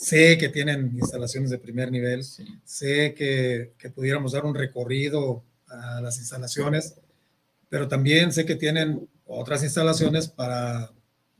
Sé 0.00 0.38
que 0.38 0.48
tienen 0.48 0.96
instalaciones 0.98 1.50
de 1.50 1.58
primer 1.58 1.92
nivel, 1.92 2.24
sé 2.24 3.12
que, 3.14 3.74
que, 3.76 3.90
pudiéramos 3.90 4.32
dar 4.32 4.46
un 4.46 4.54
recorrido 4.54 5.44
a 5.66 6.00
las 6.00 6.16
instalaciones, 6.18 6.94
pero 7.68 7.86
también 7.86 8.32
sé 8.32 8.46
que 8.46 8.56
tienen 8.56 9.06
otras 9.26 9.62
instalaciones 9.62 10.26
para 10.26 10.90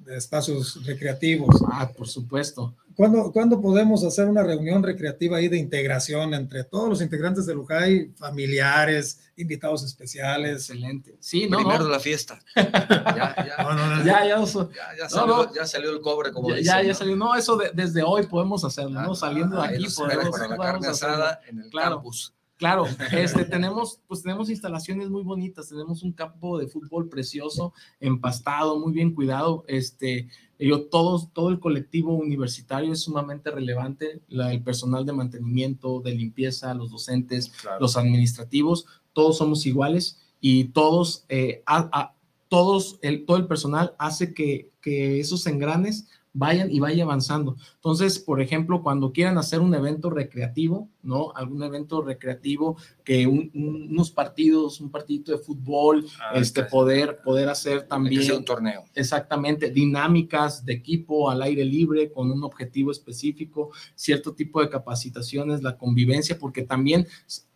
espacios 0.08 0.84
recreativos. 0.84 1.56
Ah, 1.70 1.90
por 1.96 2.08
supuesto. 2.08 2.74
¿Cuándo, 2.96 3.32
¿Cuándo, 3.32 3.60
podemos 3.62 4.04
hacer 4.04 4.26
una 4.26 4.42
reunión 4.42 4.82
recreativa 4.82 5.38
ahí 5.38 5.48
de 5.48 5.56
integración 5.56 6.34
entre 6.34 6.64
todos 6.64 6.88
los 6.88 7.00
integrantes 7.00 7.46
del 7.46 7.58
UJAI, 7.58 8.12
familiares, 8.16 9.20
invitados 9.36 9.82
especiales? 9.84 10.68
Excelente. 10.68 11.16
Sí, 11.18 11.48
no. 11.48 11.58
Primero 11.58 11.88
la 11.88 12.00
fiesta. 12.00 12.42
ya, 12.56 12.64
ya, 12.66 14.04
ya, 14.04 14.24
ya, 14.26 15.08
salió, 15.08 15.54
ya, 15.54 15.66
salió, 15.66 15.90
el 15.90 16.00
cobre, 16.00 16.30
como 16.30 16.54
Ya, 16.56 16.82
ya 16.82 16.92
salió. 16.92 17.16
No, 17.16 17.34
eso 17.34 17.58
desde 17.72 18.02
hoy 18.02 18.26
podemos 18.26 18.64
hacerlo, 18.64 19.00
¿no? 19.00 19.12
Ah, 19.12 19.16
Saliendo 19.16 19.62
de 19.62 19.68
aquí. 19.68 19.86
Podemos, 19.96 20.30
para 20.30 20.48
la 20.48 20.56
carne 20.58 20.88
asada 20.88 21.40
en 21.48 21.60
el 21.60 21.70
claro. 21.70 21.96
campus. 21.96 22.34
Claro, 22.60 22.84
este, 23.12 23.46
tenemos, 23.46 24.00
pues 24.06 24.22
tenemos 24.22 24.50
instalaciones 24.50 25.08
muy 25.08 25.22
bonitas, 25.22 25.70
tenemos 25.70 26.02
un 26.02 26.12
campo 26.12 26.58
de 26.58 26.68
fútbol 26.68 27.08
precioso, 27.08 27.72
empastado, 28.00 28.78
muy 28.78 28.92
bien 28.92 29.14
cuidado, 29.14 29.64
este, 29.66 30.28
yo, 30.58 30.82
todos, 30.82 31.32
todo 31.32 31.48
el 31.48 31.58
colectivo 31.58 32.14
universitario 32.14 32.92
es 32.92 33.00
sumamente 33.00 33.50
relevante, 33.50 34.20
el 34.28 34.62
personal 34.62 35.06
de 35.06 35.14
mantenimiento, 35.14 36.00
de 36.00 36.14
limpieza, 36.14 36.74
los 36.74 36.90
docentes, 36.90 37.50
los 37.80 37.96
administrativos, 37.96 38.84
todos 39.14 39.38
somos 39.38 39.64
iguales 39.64 40.20
y 40.38 40.64
todos, 40.64 41.24
eh, 41.30 41.64
todos 42.48 42.98
el, 43.00 43.24
todo 43.24 43.38
el 43.38 43.46
personal 43.46 43.94
hace 43.98 44.34
que, 44.34 44.70
que 44.82 45.18
esos 45.18 45.46
engranes 45.46 46.08
vayan 46.32 46.70
y 46.70 46.80
vaya 46.80 47.04
avanzando. 47.04 47.56
Entonces, 47.76 48.18
por 48.18 48.40
ejemplo, 48.40 48.82
cuando 48.82 49.12
quieran 49.12 49.38
hacer 49.38 49.60
un 49.60 49.74
evento 49.74 50.10
recreativo, 50.10 50.88
¿no? 51.02 51.32
Algún 51.34 51.62
evento 51.62 52.02
recreativo 52.02 52.76
que 53.04 53.26
unos 53.26 54.10
partidos, 54.10 54.80
un 54.80 54.90
partidito 54.90 55.32
de 55.32 55.38
fútbol, 55.38 56.06
ah, 56.20 56.32
este, 56.34 56.64
poder, 56.64 57.20
poder 57.22 57.48
hacer 57.48 57.86
también. 57.86 58.30
un 58.32 58.44
torneo. 58.44 58.84
Exactamente, 58.94 59.70
dinámicas 59.70 60.64
de 60.64 60.74
equipo 60.74 61.30
al 61.30 61.42
aire 61.42 61.64
libre 61.64 62.10
con 62.10 62.30
un 62.30 62.44
objetivo 62.44 62.90
específico, 62.90 63.70
cierto 63.94 64.34
tipo 64.34 64.60
de 64.60 64.68
capacitaciones, 64.68 65.62
la 65.62 65.76
convivencia, 65.76 66.38
porque 66.38 66.62
también 66.62 67.06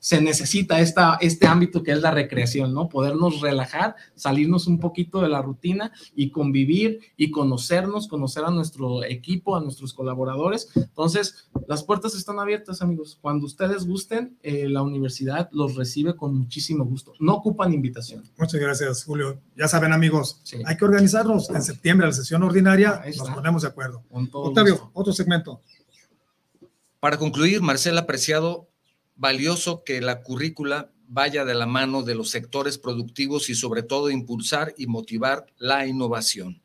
se 0.05 0.20
necesita 0.20 0.80
esta, 0.80 1.16
este 1.22 1.47
ámbito 1.47 1.82
que 1.82 1.92
es 1.92 2.03
la 2.03 2.11
recreación, 2.11 2.74
¿no? 2.74 2.90
Podernos 2.90 3.40
relajar, 3.40 3.97
salirnos 4.14 4.66
un 4.66 4.78
poquito 4.78 5.22
de 5.22 5.30
la 5.30 5.40
rutina 5.40 5.92
y 6.14 6.28
convivir 6.28 7.01
y 7.16 7.30
conocernos, 7.30 8.07
conocer 8.07 8.45
a 8.45 8.51
nuestro 8.51 9.03
equipo, 9.03 9.57
a 9.57 9.62
nuestros 9.62 9.95
colaboradores. 9.95 10.68
Entonces, 10.76 11.49
las 11.66 11.84
puertas 11.84 12.14
están 12.14 12.38
abiertas, 12.38 12.82
amigos. 12.82 13.16
Cuando 13.18 13.34
ustedes 13.43 13.87
gusten, 13.87 14.37
eh, 14.43 14.68
la 14.68 14.82
universidad 14.82 15.49
los 15.53 15.74
recibe 15.74 16.16
con 16.16 16.35
muchísimo 16.35 16.85
gusto. 16.85 17.14
No 17.20 17.35
ocupan 17.35 17.72
invitación. 17.72 18.22
Muchas 18.37 18.61
gracias, 18.61 19.05
Julio. 19.05 19.41
Ya 19.57 19.68
saben, 19.68 19.93
amigos, 19.93 20.43
hay 20.64 20.76
que 20.76 20.85
organizarnos 20.85 21.51
en 21.51 21.62
septiembre, 21.62 22.07
la 22.07 22.12
sesión 22.12 22.43
ordinaria, 22.43 23.03
nos 23.16 23.30
ponemos 23.30 23.62
de 23.62 23.68
acuerdo. 23.68 24.03
Octavio, 24.11 24.91
otro 24.93 25.12
segmento. 25.12 25.61
Para 27.01 27.18
concluir, 27.18 27.61
Marcela 27.62 28.03
Apreciado 28.03 28.68
valioso 29.16 29.85
que 29.85 30.01
la 30.01 30.22
currícula 30.22 30.91
vaya 31.09 31.45
de 31.45 31.55
la 31.55 31.66
mano 31.66 32.03
de 32.03 32.14
los 32.14 32.30
sectores 32.30 32.78
productivos 32.78 33.49
y 33.51 33.55
sobre 33.55 33.82
todo 33.82 34.11
impulsar 34.11 34.74
y 34.76 34.87
motivar 34.87 35.47
la 35.59 35.87
innovación. 35.87 36.62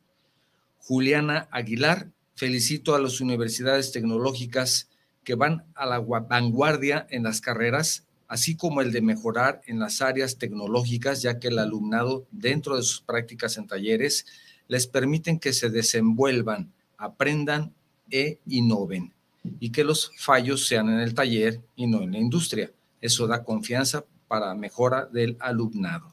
Juliana 0.78 1.48
Aguilar, 1.52 2.10
felicito 2.34 2.94
a 2.94 3.00
las 3.00 3.20
universidades 3.20 3.92
tecnológicas 3.92 4.89
que 5.24 5.34
van 5.34 5.64
a 5.74 5.86
la 5.86 5.98
vanguardia 6.00 7.06
en 7.10 7.24
las 7.24 7.40
carreras, 7.40 8.06
así 8.28 8.56
como 8.56 8.80
el 8.80 8.92
de 8.92 9.02
mejorar 9.02 9.60
en 9.66 9.78
las 9.78 10.00
áreas 10.02 10.38
tecnológicas, 10.38 11.22
ya 11.22 11.38
que 11.38 11.48
el 11.48 11.58
alumnado 11.58 12.26
dentro 12.30 12.76
de 12.76 12.82
sus 12.82 13.00
prácticas 13.00 13.56
en 13.56 13.66
talleres 13.66 14.26
les 14.68 14.86
permiten 14.86 15.38
que 15.38 15.52
se 15.52 15.68
desenvuelvan, 15.68 16.72
aprendan 16.96 17.74
e 18.10 18.38
innoven 18.46 19.12
y 19.58 19.70
que 19.70 19.84
los 19.84 20.12
fallos 20.16 20.66
sean 20.66 20.88
en 20.90 21.00
el 21.00 21.14
taller 21.14 21.60
y 21.76 21.86
no 21.86 22.02
en 22.02 22.12
la 22.12 22.18
industria. 22.18 22.70
Eso 23.00 23.26
da 23.26 23.42
confianza 23.42 24.04
para 24.28 24.54
mejora 24.54 25.06
del 25.06 25.36
alumnado. 25.40 26.12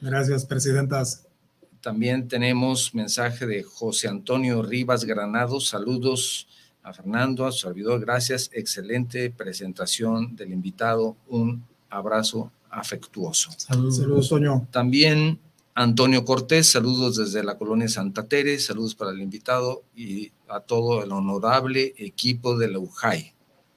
Gracias, 0.00 0.46
presidentas. 0.46 1.26
También 1.80 2.28
tenemos 2.28 2.94
mensaje 2.94 3.46
de 3.46 3.62
José 3.62 4.08
Antonio 4.08 4.62
Rivas 4.62 5.04
Granado. 5.04 5.60
Saludos 5.60 6.47
a 6.88 6.92
Fernando, 6.92 7.46
a 7.46 7.52
su 7.52 7.66
servidor. 7.66 8.00
Gracias. 8.00 8.50
Excelente 8.52 9.30
presentación 9.30 10.36
del 10.36 10.52
invitado. 10.52 11.16
Un 11.28 11.64
abrazo 11.90 12.50
afectuoso. 12.70 13.50
Saludos, 13.56 13.96
Saludos 13.98 14.28
Toño. 14.28 14.66
También 14.70 15.38
Antonio 15.74 16.24
Cortés, 16.24 16.72
saludos 16.72 17.16
desde 17.16 17.44
la 17.44 17.56
colonia 17.56 17.88
Santa 17.88 18.26
Tere, 18.26 18.58
saludos 18.58 18.94
para 18.94 19.12
el 19.12 19.20
invitado 19.20 19.82
y 19.94 20.32
a 20.48 20.60
todo 20.60 21.04
el 21.04 21.12
honorable 21.12 21.94
equipo 21.98 22.58
de 22.58 22.68
la 22.68 22.78
UJAI. 22.78 23.32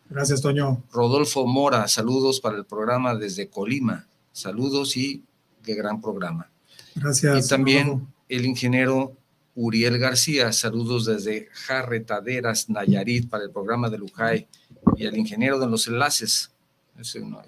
Gracias, 0.09 0.41
Toño. 0.41 0.84
Rodolfo 0.91 1.45
Mora, 1.45 1.88
saludos 1.88 2.39
para 2.41 2.57
el 2.57 2.66
programa 2.66 3.16
desde 3.16 3.49
Colima, 3.49 4.07
saludos 4.32 4.97
y 4.97 5.24
qué 5.64 5.76
gran 5.76 6.01
programa. 6.01 6.49
Gracias. 6.95 7.45
Y 7.45 7.49
también 7.49 8.07
el 8.28 8.45
ingeniero 8.45 9.16
Uriel 9.56 9.97
García, 9.97 10.52
saludos 10.54 11.06
desde 11.06 11.49
Jarretaderas, 11.52 12.70
Nayarit, 12.70 13.30
para 13.30 13.43
el 13.43 13.52
programa 13.52 13.89
de 13.89 13.97
Lujay, 13.97 14.47
y 14.95 15.06
el 15.06 15.18
ingeniero 15.18 15.60
de 15.60 15.68
los 15.68 15.88
enlaces, 15.88 16.52
ese 16.99 17.20
no, 17.20 17.41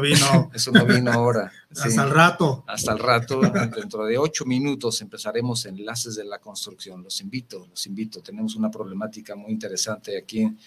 vino. 0.00 0.50
Eso 0.54 0.70
no 0.72 0.86
vino 0.86 1.12
ahora. 1.12 1.52
Hasta 1.70 2.04
el 2.04 2.10
rato. 2.10 2.64
Hasta 2.66 2.92
el 2.92 2.98
rato. 2.98 3.40
Dentro 3.40 4.04
de 4.06 4.16
ocho 4.16 4.44
minutos 4.46 5.02
empezaremos 5.02 5.66
Enlaces 5.66 6.16
de 6.16 6.24
la 6.24 6.38
Construcción. 6.38 7.02
Los 7.02 7.20
invito, 7.20 7.66
los 7.68 7.86
invito. 7.86 8.22
Tenemos 8.22 8.56
una 8.56 8.70
problemática 8.70 9.36
muy 9.36 9.52
interesante 9.52 10.16
aquí 10.16 10.42
en, 10.42 10.58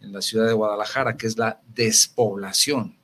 la 0.00 0.20
ciudad 0.20 0.46
de 0.46 0.52
Guadalajara, 0.52 1.16
que 1.16 1.26
es 1.26 1.38
la 1.38 1.60
despoblación. 1.74 2.98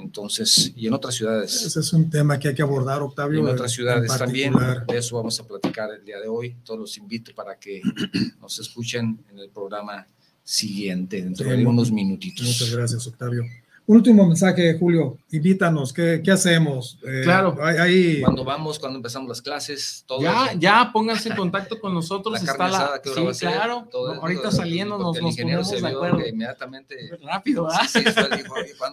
Entonces, 0.00 0.72
y 0.74 0.86
en 0.86 0.94
otras 0.94 1.14
ciudades. 1.14 1.62
Ese 1.62 1.80
es 1.80 1.92
un 1.92 2.10
tema 2.10 2.38
que 2.38 2.48
hay 2.48 2.54
que 2.54 2.62
abordar, 2.62 3.02
Octavio. 3.02 3.40
en 3.40 3.54
otras 3.54 3.72
ciudades 3.72 4.16
también. 4.16 4.54
De 4.88 4.98
eso 4.98 5.16
vamos 5.16 5.38
a 5.40 5.46
platicar 5.46 5.90
el 5.92 6.04
día 6.04 6.18
de 6.18 6.28
hoy. 6.28 6.56
Todos 6.64 6.80
los 6.80 6.96
invito 6.98 7.34
para 7.34 7.58
que 7.58 7.80
nos 8.40 8.58
escuchen 8.58 9.24
en 9.30 9.38
el 9.38 9.50
programa 9.50 10.06
siguiente, 10.42 11.22
dentro 11.22 11.48
de 11.48 11.64
unos 11.64 11.92
minutitos. 11.92 12.46
Muchas 12.46 12.70
gracias, 12.74 13.06
Octavio 13.06 13.44
último 13.90 14.26
mensaje, 14.26 14.78
Julio, 14.78 15.18
invítanos, 15.30 15.92
¿qué, 15.92 16.20
qué 16.24 16.30
hacemos? 16.30 16.98
Eh, 17.02 17.22
claro. 17.24 17.56
Ahí, 17.60 18.20
cuando 18.22 18.44
vamos, 18.44 18.78
cuando 18.78 18.98
empezamos 18.98 19.28
las 19.28 19.42
clases, 19.42 20.04
todo. 20.06 20.22
Ya, 20.22 20.52
ya, 20.56 20.90
pónganse 20.92 21.30
en 21.30 21.36
contacto 21.36 21.80
con 21.80 21.92
nosotros. 21.92 22.32
La 22.42 22.52
está 22.52 22.68
la, 22.68 23.00
sí, 23.34 23.46
claro. 23.46 23.88
ahorita 23.92 24.50
saliendo 24.52 24.96
nos, 24.98 25.20
nos 25.20 25.36
ponemos 25.36 25.70
de 25.70 25.88
acuerdo. 25.88 26.26
Inmediatamente. 26.26 26.96
Rápido, 27.22 27.68
¿ah? 27.68 27.86
Sí, 27.86 28.04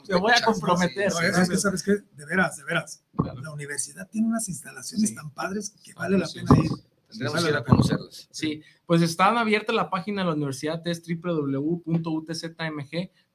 Me 0.10 0.16
voy 0.20 0.32
a 0.36 0.44
comprometer. 0.44 1.08
es 1.08 1.50
que, 1.50 1.58
¿sabes 1.58 1.84
qué? 1.84 1.98
De 2.16 2.26
veras, 2.26 2.58
de 2.58 2.64
veras. 2.64 3.04
La 3.42 3.52
universidad 3.52 4.08
tiene 4.10 4.28
unas 4.28 4.50
instalaciones 4.50 5.14
tan 5.14 5.30
padres 5.32 5.76
que 5.84 5.94
vale 5.94 6.18
la 6.18 6.28
pena 6.28 6.58
ir. 6.64 6.72
Tendremos 7.10 7.44
que 7.44 7.50
ir 7.50 7.56
a 7.56 7.64
conocerlas. 7.64 8.28
Sí, 8.32 8.62
pues 8.86 9.02
están 9.02 9.38
abiertas 9.38 9.76
la 9.76 9.90
página 9.90 10.22
de 10.24 10.28
la 10.28 10.34
universidad, 10.34 10.86
es 10.88 11.04
www.utzmg 11.08 11.88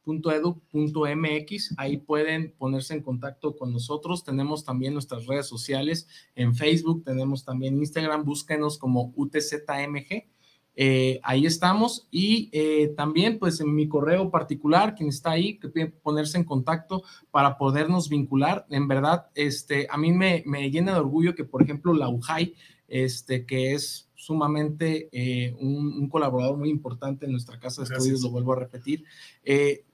edu.mx. 0.07 1.75
Ahí 1.77 1.99
pueden 1.99 2.55
ponerse 2.59 2.95
en 2.95 3.03
contacto 3.03 3.57
con 3.57 3.73
nosotros. 3.73 4.25
Tenemos 4.25 4.65
también 4.65 4.93
nuestras 4.95 5.27
redes 5.27 5.47
sociales 5.47 6.09
en 6.35 6.55
Facebook, 6.55 7.05
tenemos 7.05 7.45
también 7.45 7.79
Instagram. 7.79 8.25
Búsquenos 8.25 8.79
como 8.79 9.13
UTZMG. 9.17 10.33
Eh, 10.75 11.21
ahí 11.23 11.45
estamos 11.45 12.09
y 12.11 12.49
eh, 12.53 12.95
también 12.97 13.39
pues 13.39 13.61
en 13.61 13.75
mi 13.75 13.89
correo 13.89 14.31
particular, 14.31 14.95
quien 14.95 15.11
está 15.11 15.33
ahí, 15.33 15.59
que 15.59 15.69
puede 15.69 15.89
ponerse 15.89 16.39
en 16.39 16.45
contacto 16.45 17.03
para 17.31 17.59
podernos 17.59 18.09
vincular. 18.09 18.67
En 18.71 18.89
verdad, 18.89 19.27
este, 19.35 19.87
a 19.91 19.99
mí 19.99 20.13
me, 20.13 20.43
me 20.47 20.71
llena 20.71 20.95
de 20.95 21.01
orgullo 21.01 21.35
que, 21.35 21.45
por 21.45 21.63
ejemplo, 21.63 21.93
la 21.93 22.09
UJAI, 22.09 22.55
este, 22.89 23.45
que 23.45 23.75
es 23.75 24.11
sumamente 24.23 25.09
eh, 25.13 25.55
un, 25.59 26.09
colaborador 26.09 26.57
muy 26.57 26.71
importante 26.71 27.27
en 27.27 27.33
nuestra 27.33 27.59
casa 27.59 27.83
de 27.83 27.93
estudios, 27.93 28.23
lo 28.23 28.31
vuelvo 28.31 28.53
a 28.53 28.61
repetir, 28.61 29.05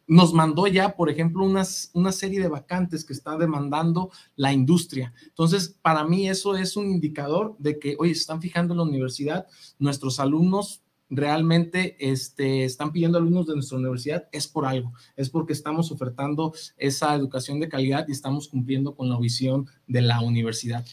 nos 0.09 0.33
mandó 0.33 0.66
ya, 0.66 0.97
por 0.97 1.11
ejemplo, 1.11 1.45
unas, 1.45 1.91
una 1.93 2.12
serie 2.12 2.41
de 2.41 2.49
vacantes 2.49 3.05
que 3.05 3.12
está 3.12 3.37
demandando 3.37 4.11
la 4.37 4.53
industria. 4.55 5.12
Entonces, 5.26 5.76
para 5.83 6.05
mí 6.05 6.29
eso 6.29 6.57
es 6.57 6.76
un 6.76 6.91
indicador 6.91 7.55
de 7.59 7.79
que, 7.79 7.95
oye, 7.99 8.14
se 8.14 8.22
están 8.22 8.41
fijando 8.41 8.72
en 8.72 8.79
la 8.79 8.85
universidad, 8.85 9.47
nuestros 9.79 10.18
alumnos 10.18 10.83
realmente 11.11 11.97
este, 12.01 12.64
están 12.64 12.93
pidiendo 12.93 13.18
alumnos 13.18 13.47
de 13.47 13.55
nuestra 13.55 13.79
universidad, 13.79 14.29
es 14.33 14.47
por 14.47 14.66
algo, 14.66 14.93
es 15.16 15.31
porque 15.31 15.53
estamos 15.53 15.91
ofertando 15.91 16.53
esa 16.76 17.14
educación 17.14 17.61
de 17.61 17.68
calidad 17.68 18.07
y 18.09 18.12
estamos 18.12 18.49
cumpliendo 18.49 18.95
con 18.95 19.09
la 19.09 19.18
visión 19.18 19.66
de 19.87 20.03
la 20.03 20.20
universidad. 20.20 20.85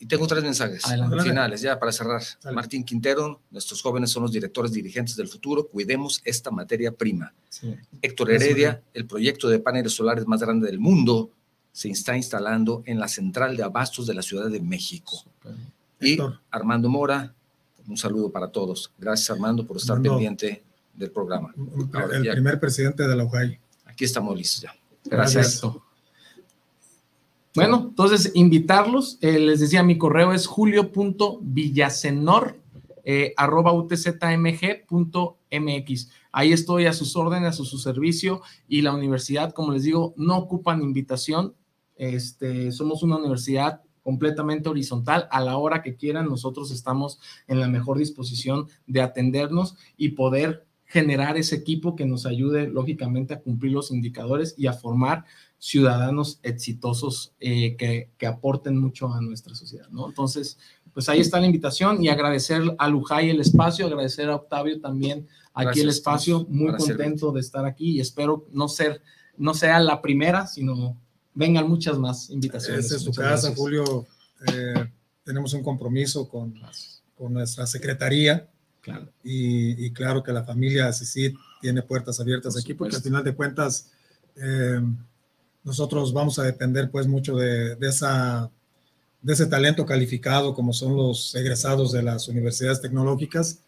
Y 0.00 0.06
tengo 0.06 0.26
tres 0.28 0.44
mensajes 0.44 0.82
finales 1.22 1.60
ya 1.60 1.78
para 1.78 1.90
cerrar. 1.90 2.22
Martín 2.52 2.84
Quintero, 2.84 3.40
nuestros 3.50 3.82
jóvenes 3.82 4.10
son 4.10 4.22
los 4.22 4.32
directores 4.32 4.72
dirigentes 4.72 5.16
del 5.16 5.26
futuro, 5.26 5.66
cuidemos 5.66 6.20
esta 6.24 6.50
materia 6.50 6.92
prima. 6.92 7.32
Héctor 8.00 8.30
Heredia, 8.30 8.82
el 8.94 9.06
proyecto 9.06 9.48
de 9.48 9.58
paneles 9.58 9.92
solares 9.94 10.26
más 10.26 10.40
grande 10.40 10.66
del 10.66 10.78
mundo 10.78 11.30
se 11.72 11.90
está 11.90 12.16
instalando 12.16 12.82
en 12.86 12.98
la 12.98 13.08
central 13.08 13.56
de 13.56 13.62
abastos 13.64 14.06
de 14.06 14.14
la 14.14 14.22
Ciudad 14.22 14.48
de 14.48 14.60
México. 14.60 15.24
Y 16.00 16.18
Armando 16.50 16.88
Mora, 16.88 17.34
un 17.88 17.96
saludo 17.96 18.30
para 18.30 18.48
todos. 18.48 18.92
Gracias 18.98 19.30
Armando 19.30 19.66
por 19.66 19.78
estar 19.78 20.00
pendiente 20.00 20.62
del 20.94 21.10
programa. 21.10 21.52
el 22.12 22.30
primer 22.30 22.60
presidente 22.60 23.06
de 23.06 23.16
la 23.16 23.24
UJAI. 23.24 23.58
Aquí 23.86 24.04
estamos 24.04 24.36
listos 24.36 24.62
ya. 24.62 24.74
Gracias. 25.04 25.60
Bueno, 27.58 27.86
entonces 27.88 28.30
invitarlos, 28.34 29.18
eh, 29.20 29.40
les 29.40 29.58
decía, 29.58 29.82
mi 29.82 29.98
correo 29.98 30.32
es 30.32 30.46
julio.villasenor 30.46 32.56
eh, 33.02 33.34
utzmg.mx. 33.36 34.00
Ahí 36.30 36.52
estoy 36.52 36.86
a 36.86 36.92
sus 36.92 37.16
órdenes, 37.16 37.48
a 37.48 37.64
su, 37.64 37.78
servicio 37.78 38.42
y 38.68 38.82
la 38.82 38.94
universidad, 38.94 39.52
como 39.52 39.72
les 39.72 39.82
digo, 39.82 40.14
no 40.16 40.36
ocupan 40.36 40.82
invitación. 40.82 41.56
Este, 41.96 42.70
somos 42.70 43.02
una 43.02 43.16
universidad 43.16 43.82
completamente 44.04 44.68
horizontal. 44.68 45.26
A 45.32 45.40
la 45.40 45.56
hora 45.56 45.82
que 45.82 45.96
quieran, 45.96 46.28
nosotros 46.28 46.70
estamos 46.70 47.18
en 47.48 47.58
la 47.58 47.66
mejor 47.66 47.98
disposición 47.98 48.68
de 48.86 49.02
atendernos 49.02 49.74
y 49.96 50.10
poder 50.10 50.64
generar 50.84 51.36
ese 51.36 51.56
equipo 51.56 51.96
que 51.96 52.06
nos 52.06 52.24
ayude, 52.24 52.68
lógicamente, 52.68 53.34
a 53.34 53.40
cumplir 53.40 53.72
los 53.72 53.90
indicadores 53.90 54.54
y 54.56 54.68
a 54.68 54.72
formar 54.72 55.24
ciudadanos 55.58 56.38
exitosos 56.42 57.32
eh, 57.40 57.76
que, 57.76 58.10
que, 58.16 58.26
aporten 58.26 58.78
mucho 58.78 59.12
a 59.12 59.20
nuestra 59.20 59.54
sociedad, 59.54 59.88
¿no? 59.90 60.08
Entonces, 60.08 60.58
pues 60.94 61.08
ahí 61.08 61.20
está 61.20 61.40
la 61.40 61.46
invitación 61.46 62.02
y 62.02 62.08
agradecer 62.08 62.62
a 62.78 62.88
Lujay 62.88 63.30
el 63.30 63.40
espacio, 63.40 63.86
agradecer 63.86 64.28
a 64.30 64.36
Octavio 64.36 64.80
también 64.80 65.26
aquí 65.54 65.80
el 65.80 65.88
espacio, 65.88 66.46
muy 66.48 66.74
contento 66.76 67.32
de 67.32 67.40
estar 67.40 67.64
aquí 67.64 67.92
y 67.92 68.00
espero 68.00 68.46
no 68.52 68.68
ser, 68.68 69.02
no 69.36 69.54
sea 69.54 69.80
la 69.80 70.00
primera, 70.00 70.46
sino 70.46 70.96
vengan 71.34 71.68
muchas 71.68 71.98
más 71.98 72.30
invitaciones. 72.30 72.84
Esta 72.84 72.96
es 72.96 73.02
su 73.02 73.12
casa, 73.12 73.52
Julio. 73.54 74.06
Eh, 74.52 74.88
tenemos 75.24 75.52
un 75.54 75.62
compromiso 75.62 76.28
con, 76.28 76.54
con 77.16 77.32
nuestra 77.32 77.66
secretaría. 77.66 78.48
Claro. 78.80 79.08
Y, 79.22 79.84
y, 79.84 79.92
claro 79.92 80.22
que 80.22 80.32
la 80.32 80.44
familia 80.44 80.92
CICID 80.92 81.36
tiene 81.60 81.82
puertas 81.82 82.20
abiertas 82.20 82.56
aquí, 82.56 82.74
porque 82.74 82.96
al 82.96 83.02
final 83.02 83.22
de 83.22 83.34
cuentas 83.34 83.90
eh, 84.36 84.80
nosotros 85.64 86.12
vamos 86.12 86.38
a 86.38 86.44
depender 86.44 86.90
pues 86.90 87.06
mucho 87.06 87.36
de, 87.36 87.76
ese 89.26 89.46
talento 89.46 89.84
calificado 89.84 90.54
como 90.54 90.72
son 90.72 90.96
los 90.96 91.34
egresados 91.34 91.92
de 91.92 92.02
las 92.02 92.28
universidades 92.28 92.80
tecnológicas 92.80 93.60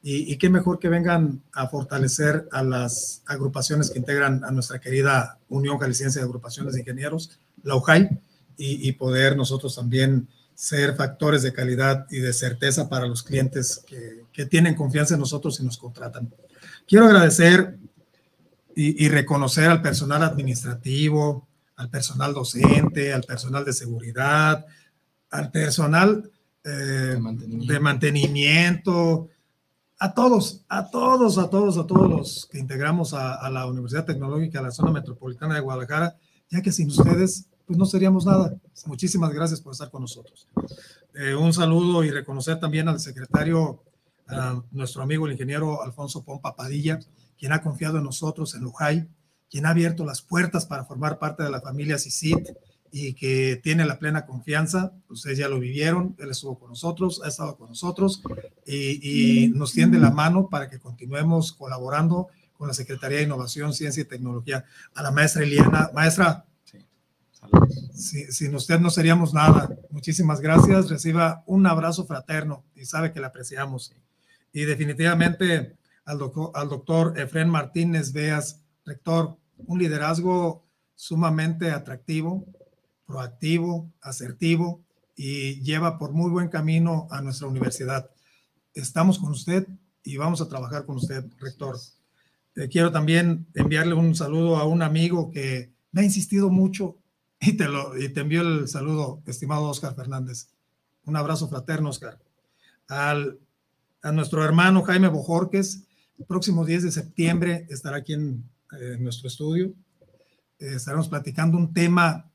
y, 0.00 0.36
qué 0.38 0.48
mejor 0.48 0.78
que 0.78 0.88
vengan 0.88 1.42
a 1.52 1.66
fortalecer 1.68 2.48
a 2.52 2.62
las 2.62 3.22
agrupaciones 3.26 3.90
que 3.90 3.98
integran 3.98 4.44
a 4.44 4.52
nuestra 4.52 4.78
querida 4.78 5.38
Unión 5.48 5.76
Jalisciense 5.78 6.20
de 6.20 6.24
Agrupaciones 6.24 6.74
de 6.74 6.80
Ingenieros, 6.80 7.40
la 7.64 7.74
UJAI, 7.74 8.08
y, 8.56 8.92
poder 8.92 9.36
nosotros 9.36 9.74
también 9.74 10.28
ser 10.54 10.94
factores 10.94 11.42
de 11.42 11.52
calidad 11.52 12.06
y 12.10 12.18
de 12.18 12.32
certeza 12.32 12.88
para 12.88 13.06
los 13.06 13.24
clientes 13.24 13.84
que 14.32 14.46
tienen 14.46 14.76
confianza 14.76 15.14
en 15.14 15.20
nosotros 15.20 15.58
y 15.60 15.64
nos 15.64 15.78
contratan. 15.78 16.32
Quiero 16.86 17.06
agradecer 17.06 17.76
y, 18.80 19.04
y, 19.04 19.08
reconocer 19.08 19.68
al 19.68 19.82
personal 19.82 20.22
administrativo, 20.22 21.48
al 21.74 21.90
personal 21.90 22.32
docente, 22.32 23.12
al 23.12 23.24
personal 23.24 23.64
de 23.64 23.72
seguridad, 23.72 24.64
al 25.30 25.50
personal 25.50 26.30
eh, 26.64 26.70
de 26.70 27.18
mantenimiento, 27.18 27.72
de 27.72 27.80
mantenimiento 27.80 29.28
a 29.98 30.14
todos, 30.14 30.64
a 30.68 30.90
todos, 30.90 31.38
a 31.38 31.50
todos, 31.50 31.76
a 31.76 31.86
todos 31.88 32.08
los 32.08 32.48
que 32.50 32.60
integramos 32.60 33.14
a, 33.14 33.50
la 33.50 33.66
Universidad 33.66 34.04
Tecnológica 34.04 34.60
de 34.60 34.66
la 34.66 34.70
Zona 34.70 34.92
Metropolitana 34.92 35.56
de 35.56 35.60
Guadalajara, 35.60 36.16
ya 36.48 36.62
que 36.62 36.70
sin 36.70 36.88
ustedes, 36.88 37.48
pues 37.66 37.76
no 37.76 37.84
seríamos 37.84 38.26
nada. 38.26 38.54
Muchísimas 38.86 39.32
gracias 39.32 39.60
por 39.60 39.72
estar 39.72 39.90
con 39.90 40.02
nosotros. 40.02 40.46
Eh, 41.14 41.34
un 41.34 41.52
saludo 41.52 42.04
y 42.04 42.12
reconocer 42.12 42.60
también 42.60 42.88
al 42.88 43.00
secretario, 43.00 43.82
a 44.28 44.62
nuestro 44.70 45.02
amigo 45.02 45.26
el 45.26 45.32
ingeniero 45.32 45.82
Alfonso 45.82 46.22
Pompa 46.22 46.54
Padilla, 46.54 47.00
quien 47.38 47.52
ha 47.52 47.62
confiado 47.62 47.98
en 47.98 48.04
nosotros 48.04 48.54
en 48.54 48.62
Lujay, 48.62 49.08
quien 49.50 49.66
ha 49.66 49.70
abierto 49.70 50.04
las 50.04 50.22
puertas 50.22 50.66
para 50.66 50.84
formar 50.84 51.18
parte 51.18 51.42
de 51.42 51.50
la 51.50 51.60
familia 51.60 51.98
CICIT 51.98 52.48
y 52.90 53.14
que 53.14 53.60
tiene 53.62 53.84
la 53.86 53.98
plena 53.98 54.26
confianza. 54.26 54.92
Ustedes 55.08 55.38
ya 55.38 55.48
lo 55.48 55.58
vivieron, 55.58 56.16
él 56.18 56.30
estuvo 56.30 56.58
con 56.58 56.70
nosotros, 56.70 57.20
ha 57.24 57.28
estado 57.28 57.56
con 57.56 57.68
nosotros 57.68 58.22
y, 58.66 59.50
nos 59.54 59.72
tiende 59.72 59.98
la 59.98 60.10
mano 60.10 60.48
para 60.48 60.68
que 60.68 60.78
continuemos 60.78 61.52
colaborando 61.52 62.28
con 62.56 62.68
la 62.68 62.74
Secretaría 62.74 63.18
de 63.18 63.24
Innovación, 63.24 63.72
Ciencia 63.72 64.02
y 64.02 64.06
Tecnología. 64.06 64.64
A 64.94 65.02
la 65.02 65.10
maestra 65.10 65.42
Eliana, 65.42 65.90
maestra, 65.94 66.44
sin 67.94 68.54
usted 68.54 68.80
no 68.80 68.90
seríamos 68.90 69.32
nada. 69.32 69.70
Muchísimas 69.90 70.40
gracias, 70.40 70.90
reciba 70.90 71.42
un 71.46 71.66
abrazo 71.66 72.04
fraterno 72.06 72.64
y 72.74 72.84
sabe 72.84 73.12
que 73.12 73.20
le 73.20 73.26
apreciamos. 73.26 73.94
Y 74.52 74.64
definitivamente 74.64 75.76
al 76.08 76.18
al 76.54 76.68
doctor 76.70 77.18
Efren 77.18 77.50
Martínez 77.50 78.12
Veas, 78.12 78.62
rector, 78.86 79.36
un 79.58 79.78
liderazgo 79.78 80.64
sumamente 80.94 81.70
atractivo, 81.70 82.46
proactivo, 83.04 83.92
asertivo 84.00 84.82
y 85.14 85.60
lleva 85.60 85.98
por 85.98 86.12
muy 86.12 86.30
buen 86.30 86.48
camino 86.48 87.08
a 87.10 87.20
nuestra 87.20 87.46
universidad. 87.46 88.10
Estamos 88.72 89.18
con 89.18 89.32
usted 89.32 89.68
y 90.02 90.16
vamos 90.16 90.40
a 90.40 90.48
trabajar 90.48 90.86
con 90.86 90.96
usted, 90.96 91.26
rector. 91.40 91.76
Eh, 92.56 92.68
quiero 92.68 92.90
también 92.90 93.46
enviarle 93.54 93.92
un 93.92 94.14
saludo 94.14 94.56
a 94.56 94.64
un 94.64 94.80
amigo 94.80 95.30
que 95.30 95.74
me 95.92 96.00
ha 96.00 96.04
insistido 96.04 96.48
mucho 96.48 96.96
y 97.40 97.52
te, 97.52 97.68
lo, 97.68 97.98
y 97.98 98.08
te 98.08 98.20
envío 98.20 98.40
el 98.40 98.66
saludo, 98.66 99.22
estimado 99.26 99.68
Oscar 99.68 99.94
Fernández. 99.94 100.48
Un 101.04 101.16
abrazo 101.16 101.48
fraterno, 101.48 101.90
Oscar. 101.90 102.18
Al, 102.88 103.38
a 104.02 104.12
nuestro 104.12 104.42
hermano 104.42 104.82
Jaime 104.82 105.08
Bojorques, 105.08 105.84
el 106.18 106.26
próximo 106.26 106.64
10 106.64 106.84
de 106.84 106.92
septiembre 106.92 107.66
estará 107.70 107.98
aquí 107.98 108.14
en, 108.14 108.44
nuestro 108.98 109.28
estudio. 109.28 109.72
Eh, 110.58 110.74
estaremos 110.74 111.08
platicando 111.08 111.56
un 111.56 111.72
tema 111.72 112.30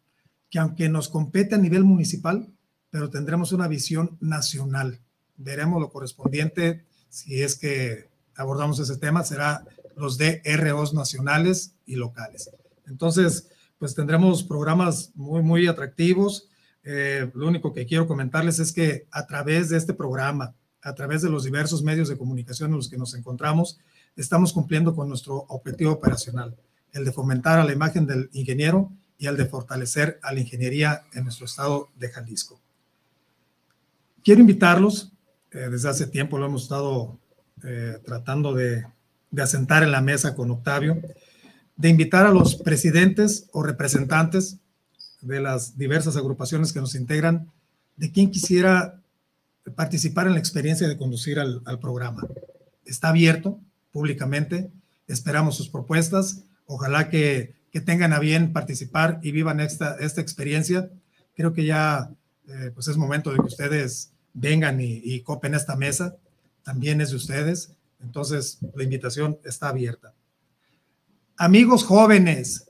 que 0.50 0.58
aunque 0.58 0.90
nos 0.90 1.08
compete 1.08 1.54
a 1.54 1.60
nivel 1.60 1.84
municipal, 1.84 2.52
pero 2.90 3.12
tendremos 3.12 3.52
una 3.52 3.68
visión 3.68 4.18
nacional. 4.20 5.00
Veremos 5.36 5.80
lo 5.80 5.92
correspondiente, 5.92 6.86
si 7.10 7.44
es 7.44 7.56
que 7.56 8.10
abordamos 8.36 8.80
ese 8.80 8.98
tema, 8.98 9.24
será 9.24 9.64
los 9.96 10.18
DROs 10.18 10.96
nacionales 10.96 11.76
y 11.86 11.98
locales. 11.98 12.50
Entonces, 12.88 13.50
pues 13.78 13.94
tendremos 13.94 14.44
programas 14.44 15.12
muy, 15.16 15.44
muy 15.44 15.68
atractivos. 15.68 16.50
Eh, 16.84 17.30
lo 17.36 17.48
único 17.48 17.74
que 17.74 17.86
quiero 17.86 18.08
comentarles 18.08 18.60
es 18.60 18.72
que 18.72 19.08
a 19.12 19.28
través 19.28 19.70
de 19.70 19.78
este 19.78 19.94
programa, 19.94 20.56
a 20.84 20.94
través 20.94 21.22
de 21.22 21.30
los 21.30 21.46
diversos 21.46 21.82
medios 21.82 22.10
de 22.10 22.18
comunicación 22.18 22.72
en 22.72 22.78
los 22.78 22.90
que 22.90 22.98
nos 22.98 23.14
encontramos, 23.14 23.80
estamos 24.16 24.52
cumpliendo 24.52 24.96
con 24.96 25.08
nuestro 25.08 25.46
objetivo 25.48 25.92
operacional, 25.92 26.56
el 26.92 27.06
de 27.06 27.12
fomentar 27.12 27.60
a 27.60 27.64
la 27.64 27.72
imagen 27.72 28.06
del 28.06 28.30
ingeniero 28.34 28.92
y 29.18 29.28
al 29.28 29.38
de 29.38 29.46
fortalecer 29.46 30.20
a 30.22 30.34
la 30.34 30.42
ingeniería 30.42 31.04
en 31.14 31.24
nuestro 31.24 31.46
estado 31.46 31.90
de 31.96 32.10
Jalisco. 32.10 32.60
Quiero 34.24 34.42
invitarlos, 34.42 35.12
eh, 35.52 35.70
desde 35.72 35.90
hace 35.90 36.08
tiempo 36.08 36.38
lo 36.38 36.46
hemos 36.46 36.64
estado 36.64 37.18
eh, 37.64 37.98
tratando 38.06 38.54
de 38.54 38.86
asentar 39.38 39.84
en 39.84 39.92
la 39.92 40.02
mesa 40.02 40.36
con 40.36 40.52
Octavio, 40.52 41.02
de 41.76 41.90
invitar 41.90 42.26
a 42.26 42.32
los 42.32 42.56
presidentes 42.56 43.48
o 43.54 43.64
representantes 43.64 44.60
de 45.22 45.40
las 45.40 45.78
diversas 45.78 46.18
agrupaciones 46.18 46.74
que 46.74 46.82
nos 46.82 46.96
integran, 46.96 47.50
de 47.96 48.12
quien 48.12 48.30
quisiera 48.30 49.03
participar 49.76 50.28
en 50.28 50.34
la 50.34 50.40
experiencia 50.40 50.88
de 50.88 50.98
conducir 50.98 51.40
al, 51.40 51.62
al, 51.66 51.80
programa. 51.80 52.28
Está 52.86 53.10
abierto 53.10 53.60
públicamente, 53.92 54.72
esperamos 55.08 55.56
sus 55.56 55.70
propuestas, 55.70 56.44
ojalá 56.66 57.10
que 57.10 57.56
que 57.74 57.82
tengan 57.82 58.14
a 58.14 58.20
bien 58.20 58.54
participar 58.54 59.20
y 59.24 59.32
vivan 59.32 59.60
esta, 59.60 59.96
esta 59.96 60.22
experiencia. 60.22 60.92
Creo 61.36 61.54
que 61.54 61.66
ya 61.66 62.12
eh, 62.48 62.70
pues 62.72 62.88
es 62.88 62.98
momento 62.98 63.32
de 63.32 63.38
que 63.38 63.48
ustedes 63.48 64.12
vengan 64.32 64.80
y, 64.80 65.02
y 65.04 65.22
copen 65.22 65.56
esta 65.56 65.76
mesa. 65.76 66.16
También 66.62 67.02
es 67.02 67.10
de 67.10 67.16
ustedes. 67.16 67.74
Entonces, 68.00 68.60
la 68.76 68.84
invitación 68.84 69.40
está 69.44 69.70
abierta. 69.70 70.14
Amigos 71.36 71.84
jóvenes, 71.84 72.70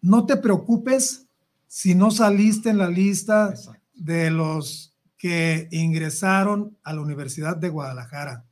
no 0.00 0.24
te 0.24 0.36
preocupes 0.36 1.26
si 1.66 1.96
no 1.96 2.12
saliste 2.12 2.70
en 2.70 2.78
la 2.78 2.88
lista 2.88 3.54
de 3.92 4.30
los 4.30 4.87
que 5.18 5.68
ingresaron 5.72 6.78
a 6.84 6.94
la 6.94 7.00
Universidad 7.00 7.56
de 7.56 7.68
Guadalajara. 7.68 8.44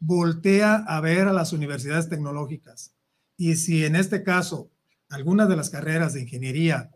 Voltea 0.00 0.76
a 0.76 1.00
ver 1.00 1.28
a 1.28 1.32
las 1.32 1.52
universidades 1.52 2.08
tecnológicas. 2.08 2.94
Y 3.36 3.56
si 3.56 3.84
en 3.84 3.94
este 3.94 4.22
caso 4.22 4.70
algunas 5.10 5.48
de 5.48 5.56
las 5.56 5.70
carreras 5.70 6.14
de 6.14 6.22
ingeniería 6.22 6.90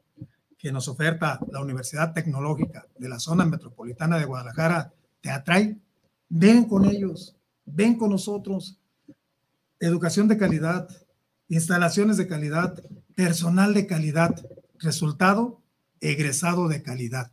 que 0.56 0.72
nos 0.72 0.88
oferta 0.88 1.38
la 1.52 1.60
Universidad 1.60 2.12
Tecnológica 2.12 2.86
de 2.98 3.08
la 3.08 3.20
zona 3.20 3.44
metropolitana 3.44 4.18
de 4.18 4.24
Guadalajara 4.24 4.92
te 5.20 5.30
atrae, 5.30 5.78
ven 6.28 6.64
con 6.64 6.84
ellos, 6.84 7.36
ven 7.64 7.96
con 7.96 8.10
nosotros. 8.10 8.78
Educación 9.78 10.26
de 10.26 10.36
calidad, 10.36 10.88
instalaciones 11.48 12.16
de 12.16 12.26
calidad, 12.26 12.82
personal 13.14 13.74
de 13.74 13.86
calidad, 13.86 14.34
resultado, 14.78 15.62
egresado 16.00 16.66
de 16.68 16.82
calidad. 16.82 17.30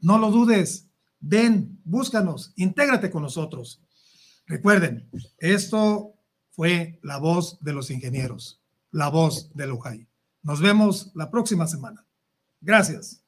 No 0.00 0.18
lo 0.18 0.30
dudes, 0.30 0.86
ven, 1.20 1.80
búscanos, 1.84 2.52
intégrate 2.56 3.10
con 3.10 3.22
nosotros. 3.22 3.82
Recuerden, 4.46 5.08
esto 5.38 6.14
fue 6.50 6.98
la 7.02 7.18
voz 7.18 7.58
de 7.60 7.72
los 7.72 7.90
ingenieros, 7.90 8.62
la 8.90 9.08
voz 9.08 9.50
de 9.54 9.66
Lujay. 9.66 10.06
Nos 10.42 10.60
vemos 10.60 11.10
la 11.14 11.30
próxima 11.30 11.66
semana. 11.66 12.06
Gracias. 12.60 13.22